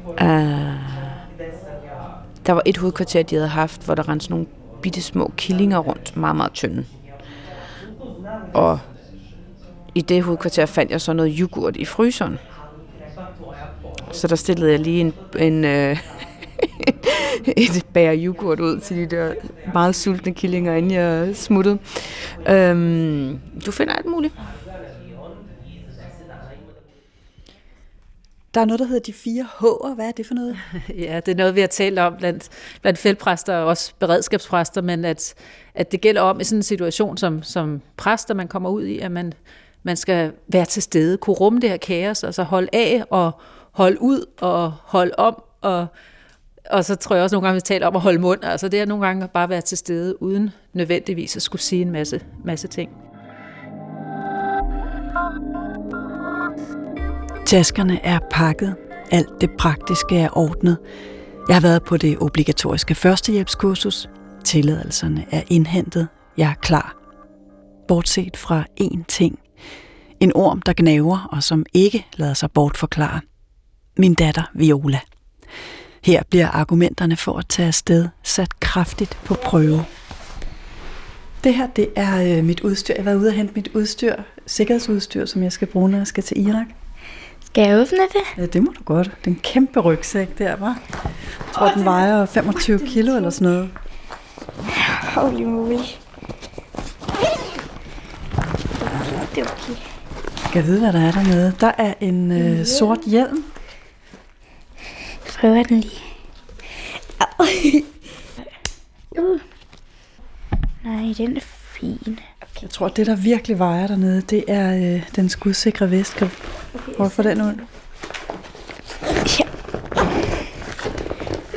Uh, 0.09 0.74
der 2.46 2.52
var 2.52 2.62
et 2.66 2.76
hovedkvarter, 2.76 3.22
de 3.22 3.34
havde 3.34 3.48
haft, 3.48 3.84
hvor 3.84 3.94
der 3.94 4.09
rendte 4.09 4.30
nogle 4.30 4.46
bitte 4.82 5.02
små 5.02 5.32
killinger 5.36 5.78
rundt, 5.78 6.16
meget, 6.16 6.36
meget 6.36 6.52
tynde. 6.52 6.84
Og 8.55 8.79
i 9.95 10.01
det 10.01 10.22
hovedkvarter 10.22 10.66
fandt 10.66 10.93
jeg 10.93 11.01
så 11.01 11.12
noget 11.12 11.37
yoghurt 11.41 11.77
i 11.77 11.85
fryseren. 11.85 12.39
Så 14.12 14.29
der 14.29 14.37
stillede 14.37 14.70
jeg 14.70 14.81
lige 14.81 15.01
en, 15.01 15.14
en 15.39 15.64
øh, 15.64 15.99
et 17.57 17.87
bær 17.93 18.14
yoghurt 18.16 18.61
ud 18.61 18.81
til 18.81 18.97
de 18.97 19.16
der 19.16 19.35
meget 19.75 19.95
sultne 19.95 20.35
killinger, 20.35 20.75
inden 20.75 20.91
jeg 20.91 21.37
smuttede. 21.37 21.79
Øhm, 22.49 23.41
du 23.66 23.72
finder 23.72 23.95
alt 23.95 24.07
muligt. 24.07 24.35
Der 28.55 28.61
er 28.61 28.64
noget, 28.64 28.80
der 28.80 28.86
hedder 28.86 29.00
de 29.00 29.12
fire 29.12 29.46
H'er. 29.61 29.94
Hvad 29.94 30.07
er 30.07 30.12
det 30.12 30.26
for 30.26 30.34
noget? 30.34 30.57
Ja, 31.07 31.20
det 31.26 31.32
er 31.32 31.36
noget, 31.36 31.55
vi 31.55 31.61
har 31.61 31.66
talt 31.66 31.98
om 31.98 32.16
blandt, 32.18 32.48
blandt 32.82 32.98
feltpræster 32.98 33.57
og 33.57 33.66
også 33.66 33.92
beredskabspræster, 33.98 34.82
men 34.82 35.05
at, 35.05 35.34
at 35.74 35.92
det 35.92 36.00
gælder 36.00 36.20
om 36.20 36.40
i 36.40 36.44
sådan 36.44 36.59
en 36.59 36.62
situation 36.62 37.16
som, 37.16 37.42
som 37.42 37.82
præster, 37.96 38.34
man 38.34 38.48
kommer 38.48 38.70
ud 38.70 38.84
i, 38.84 38.98
at 38.98 39.11
man, 39.11 39.32
man 39.82 39.96
skal 39.96 40.32
være 40.48 40.64
til 40.64 40.82
stede, 40.82 41.16
kunne 41.16 41.36
rumme 41.36 41.61
det 41.61 41.70
her 41.70 41.76
kaos, 41.76 42.24
altså 42.24 42.42
holde 42.42 42.68
af 42.72 43.05
og 43.11 43.32
holde 43.72 44.02
ud 44.02 44.26
og 44.40 44.72
holde 44.82 45.12
om 45.18 45.42
og 45.61 45.86
og 46.70 46.84
så 46.84 46.94
tror 46.94 47.16
jeg 47.16 47.22
også 47.22 47.36
nogle 47.36 47.46
gange, 47.46 47.55
vi 47.55 47.61
taler 47.61 47.86
om 47.86 47.96
at 47.96 48.02
holde 48.02 48.18
mund. 48.18 48.44
Altså 48.44 48.68
det 48.68 48.80
er 48.80 48.84
nogle 48.84 49.07
gange 49.07 49.28
bare 49.28 49.48
være 49.48 49.61
til 49.61 49.78
stede, 49.78 50.22
uden 50.22 50.50
nødvendigvis 50.72 51.36
at 51.36 51.42
skulle 51.42 51.62
sige 51.62 51.82
en 51.82 51.90
masse, 51.90 52.20
masse 52.44 52.68
ting. 52.68 52.90
Taskerne 57.47 58.05
er 58.05 58.18
pakket. 58.30 58.76
Alt 59.11 59.40
det 59.40 59.51
praktiske 59.59 60.18
er 60.18 60.38
ordnet. 60.38 60.78
Jeg 61.49 61.57
har 61.57 61.61
været 61.61 61.82
på 61.84 61.97
det 61.97 62.18
obligatoriske 62.18 62.95
førstehjælpskursus. 62.95 64.09
Tilladelserne 64.45 65.26
er 65.30 65.42
indhentet. 65.49 66.09
Jeg 66.36 66.51
er 66.51 66.55
klar. 66.55 66.97
Bortset 67.88 68.36
fra 68.36 68.64
én 68.80 69.05
ting. 69.09 69.38
En 70.20 70.32
orm, 70.34 70.62
der 70.62 70.72
gnaver 70.76 71.28
og 71.32 71.42
som 71.42 71.66
ikke 71.74 72.07
lader 72.16 72.34
sig 72.34 72.51
bortforklare. 72.51 73.20
Min 73.99 74.14
datter 74.14 74.51
Viola. 74.55 75.01
Her 76.05 76.22
bliver 76.30 76.49
argumenterne 76.49 77.16
for 77.16 77.38
at 77.38 77.47
tage 77.49 77.68
afsted 77.68 78.09
sat 78.22 78.61
kraftigt 78.61 79.18
på 79.24 79.34
prøve. 79.45 79.84
Det 81.45 81.55
her, 81.55 81.66
det 81.66 81.88
er 81.97 82.38
øh, 82.38 82.45
mit 82.45 82.61
udstyr. 82.61 82.95
Jeg 82.95 83.05
har 83.05 83.11
været 83.11 83.20
ude 83.20 83.28
og 83.28 83.34
hente 83.34 83.53
mit 83.55 83.68
udstyr, 83.74 84.14
sikkerhedsudstyr, 84.47 85.26
som 85.26 85.42
jeg 85.42 85.53
skal 85.53 85.68
bruge, 85.68 85.90
når 85.90 85.99
jeg 85.99 86.07
skal 86.07 86.22
til 86.22 86.47
Irak. 86.49 86.66
Skal 87.55 87.68
jeg 87.68 87.80
åbne 87.80 87.98
det? 87.98 88.42
Ja, 88.42 88.46
det 88.46 88.62
må 88.62 88.72
du 88.78 88.82
godt. 88.84 89.07
Det 89.07 89.26
er 89.26 89.34
en 89.34 89.40
kæmpe 89.42 89.80
rygsæk 89.80 90.38
der, 90.38 90.57
var. 90.57 90.78
Jeg 91.38 91.52
tror, 91.55 91.68
den 91.68 91.84
vejer 91.84 92.26
25 92.26 92.78
kilo 92.86 93.16
eller 93.16 93.30
sådan 93.30 93.52
noget. 93.52 93.70
Holy 95.14 95.42
moly. 95.42 95.74
Det 99.34 99.42
er 99.42 99.50
okay. 99.52 99.74
Jeg 100.55 100.64
vide, 100.64 100.80
hvad 100.80 100.92
der 100.92 101.00
er 101.09 101.12
dernede? 101.12 101.52
Der 101.61 101.72
er 101.78 101.94
en 102.00 102.32
øh, 102.32 102.66
sort 102.66 103.00
hjelm 103.07 103.44
prøver 105.44 105.62
den 105.62 105.80
lige. 105.80 106.02
uh. 109.18 109.40
Nej, 110.84 111.14
den 111.18 111.36
er 111.36 111.40
fin. 111.40 112.20
Jeg 112.62 112.70
tror, 112.70 112.88
det 112.88 113.07
der 113.07 113.16
virkelig 113.16 113.59
vejer 113.59 113.86
dernede, 113.86 114.20
det 114.20 114.44
er 114.48 114.94
øh, 114.94 115.11
den 115.16 115.28
skudsikre 115.28 115.90
vest. 115.90 116.14
Kan 116.14 116.30
få 117.11 117.22
den 117.22 117.40
ud? 117.40 117.55
Ja. 119.38 119.44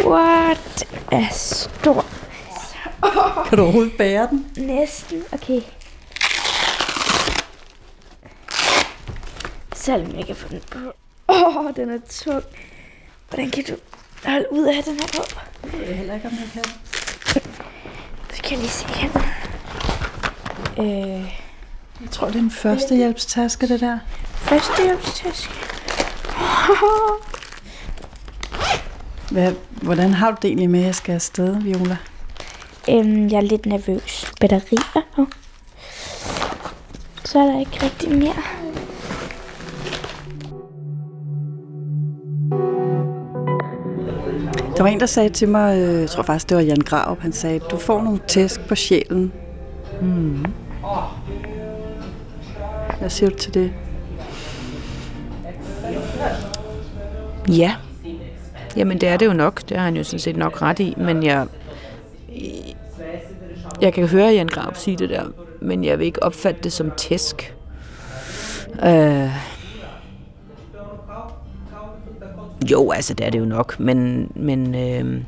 What? 0.05 0.77
er 1.11 1.27
stor. 1.31 2.05
Kan 3.49 3.57
du 3.57 3.63
overhovedet 3.63 3.93
bære 3.97 4.27
den? 4.27 4.47
Næsten. 4.57 5.23
Okay. 5.31 5.61
Selvom 9.75 10.17
jeg 10.17 10.25
kan 10.25 10.35
få 10.35 10.47
den 10.49 10.61
på. 10.71 10.79
Åh, 11.29 11.57
oh, 11.57 11.75
den 11.75 11.89
er 11.89 11.99
tung. 12.09 12.43
Hvordan 13.29 13.51
kan 13.51 13.63
du 13.63 13.75
holde 14.25 14.45
ud 14.51 14.65
af 14.65 14.83
den 14.83 14.93
her 14.93 15.07
på? 15.15 15.23
Det 15.71 15.91
er 15.91 15.95
heller 15.95 16.15
ikke, 16.15 16.27
om 16.27 16.33
jeg 16.33 16.49
kan. 16.53 16.63
Så 18.33 18.41
kan 18.43 18.51
jeg 18.51 18.59
lige 18.59 18.69
se 18.69 18.87
her. 18.87 19.46
Øh, 20.79 20.85
jeg 22.01 22.09
tror, 22.11 22.27
det 22.27 22.35
er 22.35 22.39
en 22.39 22.51
førstehjælpstaske, 22.51 23.67
det 23.67 23.81
der. 23.81 23.99
Førstehjælpstaske? 24.33 25.51
Hvad, 29.31 29.53
hvordan 29.81 30.13
har 30.13 30.31
du 30.31 30.37
det 30.41 30.47
egentlig 30.47 30.69
med, 30.69 30.79
at 30.79 30.85
jeg 30.85 30.95
skal 30.95 31.13
afsted, 31.13 31.61
Viola? 31.61 31.97
Øhm, 32.89 33.27
jeg 33.27 33.37
er 33.37 33.41
lidt 33.41 33.65
nervøs. 33.65 34.31
Batterier. 34.39 35.05
Så 37.25 37.39
er 37.39 37.45
der 37.45 37.59
ikke 37.59 37.83
rigtig 37.83 38.17
mere. 38.17 38.43
Der 44.77 44.83
var 44.83 44.89
en, 44.89 44.99
der 44.99 45.05
sagde 45.05 45.29
til 45.29 45.49
mig, 45.49 45.77
øh, 45.77 46.01
jeg 46.01 46.09
tror 46.09 46.23
faktisk, 46.23 46.49
det 46.49 46.57
var 46.57 46.63
Jan 46.63 46.81
Graup, 46.85 47.19
han 47.19 47.33
sagde, 47.33 47.59
du 47.59 47.77
får 47.77 48.03
nogle 48.03 48.19
tæsk 48.27 48.67
på 48.67 48.75
sjælen. 48.75 49.33
Mm. 50.01 50.45
Hvad 52.99 53.09
siger 53.09 53.29
du 53.29 53.35
til 53.37 53.53
det? 53.53 53.73
Ja. 57.49 57.75
Jamen, 58.77 59.01
det 59.01 59.09
er 59.09 59.17
det 59.17 59.25
jo 59.25 59.33
nok. 59.33 59.69
Det 59.69 59.77
har 59.77 59.83
han 59.85 59.97
jo 59.97 60.03
sådan 60.03 60.19
set 60.19 60.37
nok 60.37 60.61
ret 60.61 60.79
i. 60.79 60.93
Men 60.97 61.23
jeg, 61.23 61.47
jeg 63.81 63.93
kan 63.93 64.07
høre 64.07 64.27
Jan 64.27 64.47
Graup 64.47 64.75
sige 64.75 64.97
det 64.97 65.09
der, 65.09 65.23
men 65.61 65.83
jeg 65.83 65.99
vil 65.99 66.05
ikke 66.05 66.23
opfatte 66.23 66.61
det 66.63 66.73
som 66.73 66.91
tæsk. 66.91 67.55
Øh, 68.85 69.29
Jo, 72.71 72.91
altså 72.91 73.13
det 73.13 73.25
er 73.25 73.29
det 73.29 73.39
jo 73.39 73.45
nok, 73.45 73.79
men, 73.79 74.31
men 74.35 74.75
øh, 74.75 75.21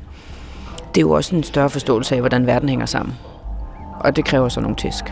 det 0.95 0.97
er 0.97 1.01
jo 1.01 1.12
også 1.12 1.36
en 1.36 1.43
større 1.43 1.70
forståelse 1.70 2.16
af, 2.16 2.22
hvordan 2.22 2.47
verden 2.47 2.70
hænger 2.70 2.86
sammen. 2.86 3.16
Og 3.99 4.16
det 4.16 4.26
kræver 4.26 4.49
så 4.49 4.62
nogle 4.62 4.76
tæsk. 4.76 5.05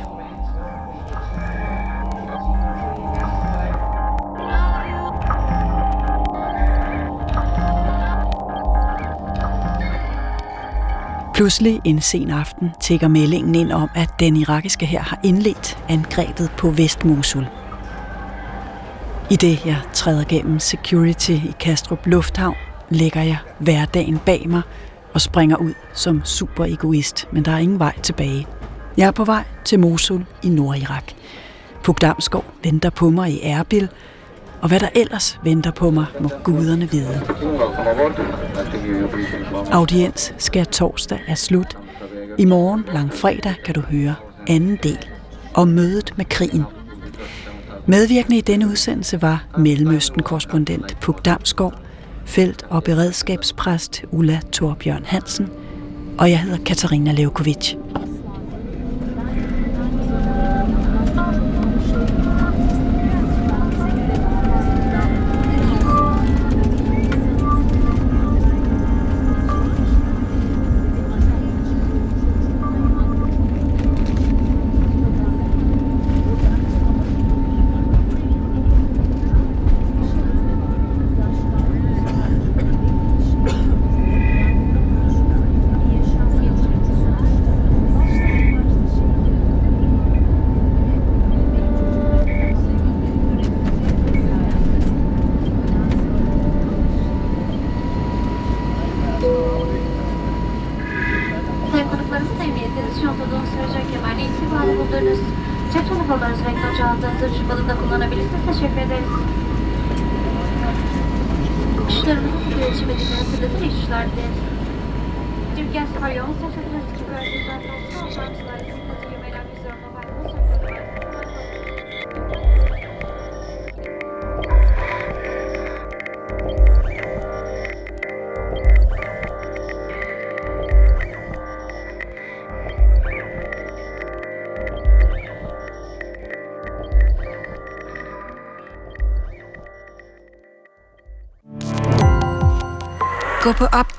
Pludselig 11.37 11.81
en 11.83 12.01
sen 12.01 12.29
aften 12.31 12.71
tækker 12.81 13.07
meldingen 13.07 13.55
ind 13.55 13.71
om, 13.71 13.89
at 13.95 14.09
den 14.19 14.35
irakiske 14.35 14.85
her 14.85 15.01
har 15.01 15.19
indledt 15.23 15.77
angrebet 15.89 16.51
på 16.57 16.69
Vestmosul. 16.69 17.47
I 19.31 19.35
det 19.35 19.65
jeg 19.65 19.81
træder 19.93 20.23
gennem 20.23 20.59
security 20.59 21.31
i 21.31 21.55
Kastrup 21.59 22.05
Lufthavn, 22.05 22.55
lægger 22.89 23.21
jeg 23.21 23.37
hverdagen 23.59 24.19
bag 24.25 24.49
mig 24.49 24.61
og 25.13 25.21
springer 25.21 25.57
ud 25.57 25.73
som 25.93 26.21
super 26.25 26.65
egoist, 26.65 27.27
men 27.31 27.45
der 27.45 27.51
er 27.51 27.57
ingen 27.57 27.79
vej 27.79 27.99
tilbage. 28.01 28.47
Jeg 28.97 29.07
er 29.07 29.11
på 29.11 29.25
vej 29.25 29.43
til 29.65 29.79
Mosul 29.79 30.25
i 30.43 30.49
Nordirak. 30.49 31.11
Puk 31.83 32.01
Damsgaard 32.01 32.45
venter 32.63 32.89
på 32.89 33.09
mig 33.09 33.31
i 33.31 33.39
Erbil, 33.43 33.89
og 34.61 34.67
hvad 34.67 34.79
der 34.79 34.89
ellers 34.95 35.39
venter 35.43 35.71
på 35.71 35.91
mig, 35.91 36.05
må 36.19 36.29
guderne 36.43 36.91
vide. 36.91 37.21
Audiens 39.71 40.33
skal 40.37 40.65
torsdag 40.65 41.19
er 41.27 41.35
slut. 41.35 41.77
I 42.37 42.45
morgen, 42.45 42.85
langfredag, 42.93 43.55
kan 43.65 43.73
du 43.73 43.81
høre 43.81 44.15
anden 44.47 44.77
del 44.83 45.07
om 45.53 45.67
mødet 45.67 46.13
med 46.17 46.25
krigen. 46.25 46.63
Medvirkende 47.85 48.37
i 48.37 48.41
denne 48.41 48.67
udsendelse 48.67 49.21
var 49.21 49.45
Mellemøsten-korrespondent 49.57 50.97
Puk 51.01 51.25
Damsgaard, 51.25 51.79
felt- 52.25 52.65
og 52.69 52.83
beredskabspræst 52.83 54.03
Ulla 54.11 54.39
Torbjørn 54.51 55.05
Hansen, 55.05 55.49
og 56.17 56.29
jeg 56.29 56.39
hedder 56.39 56.57
Katarina 56.65 57.11
Levkovic. 57.11 57.75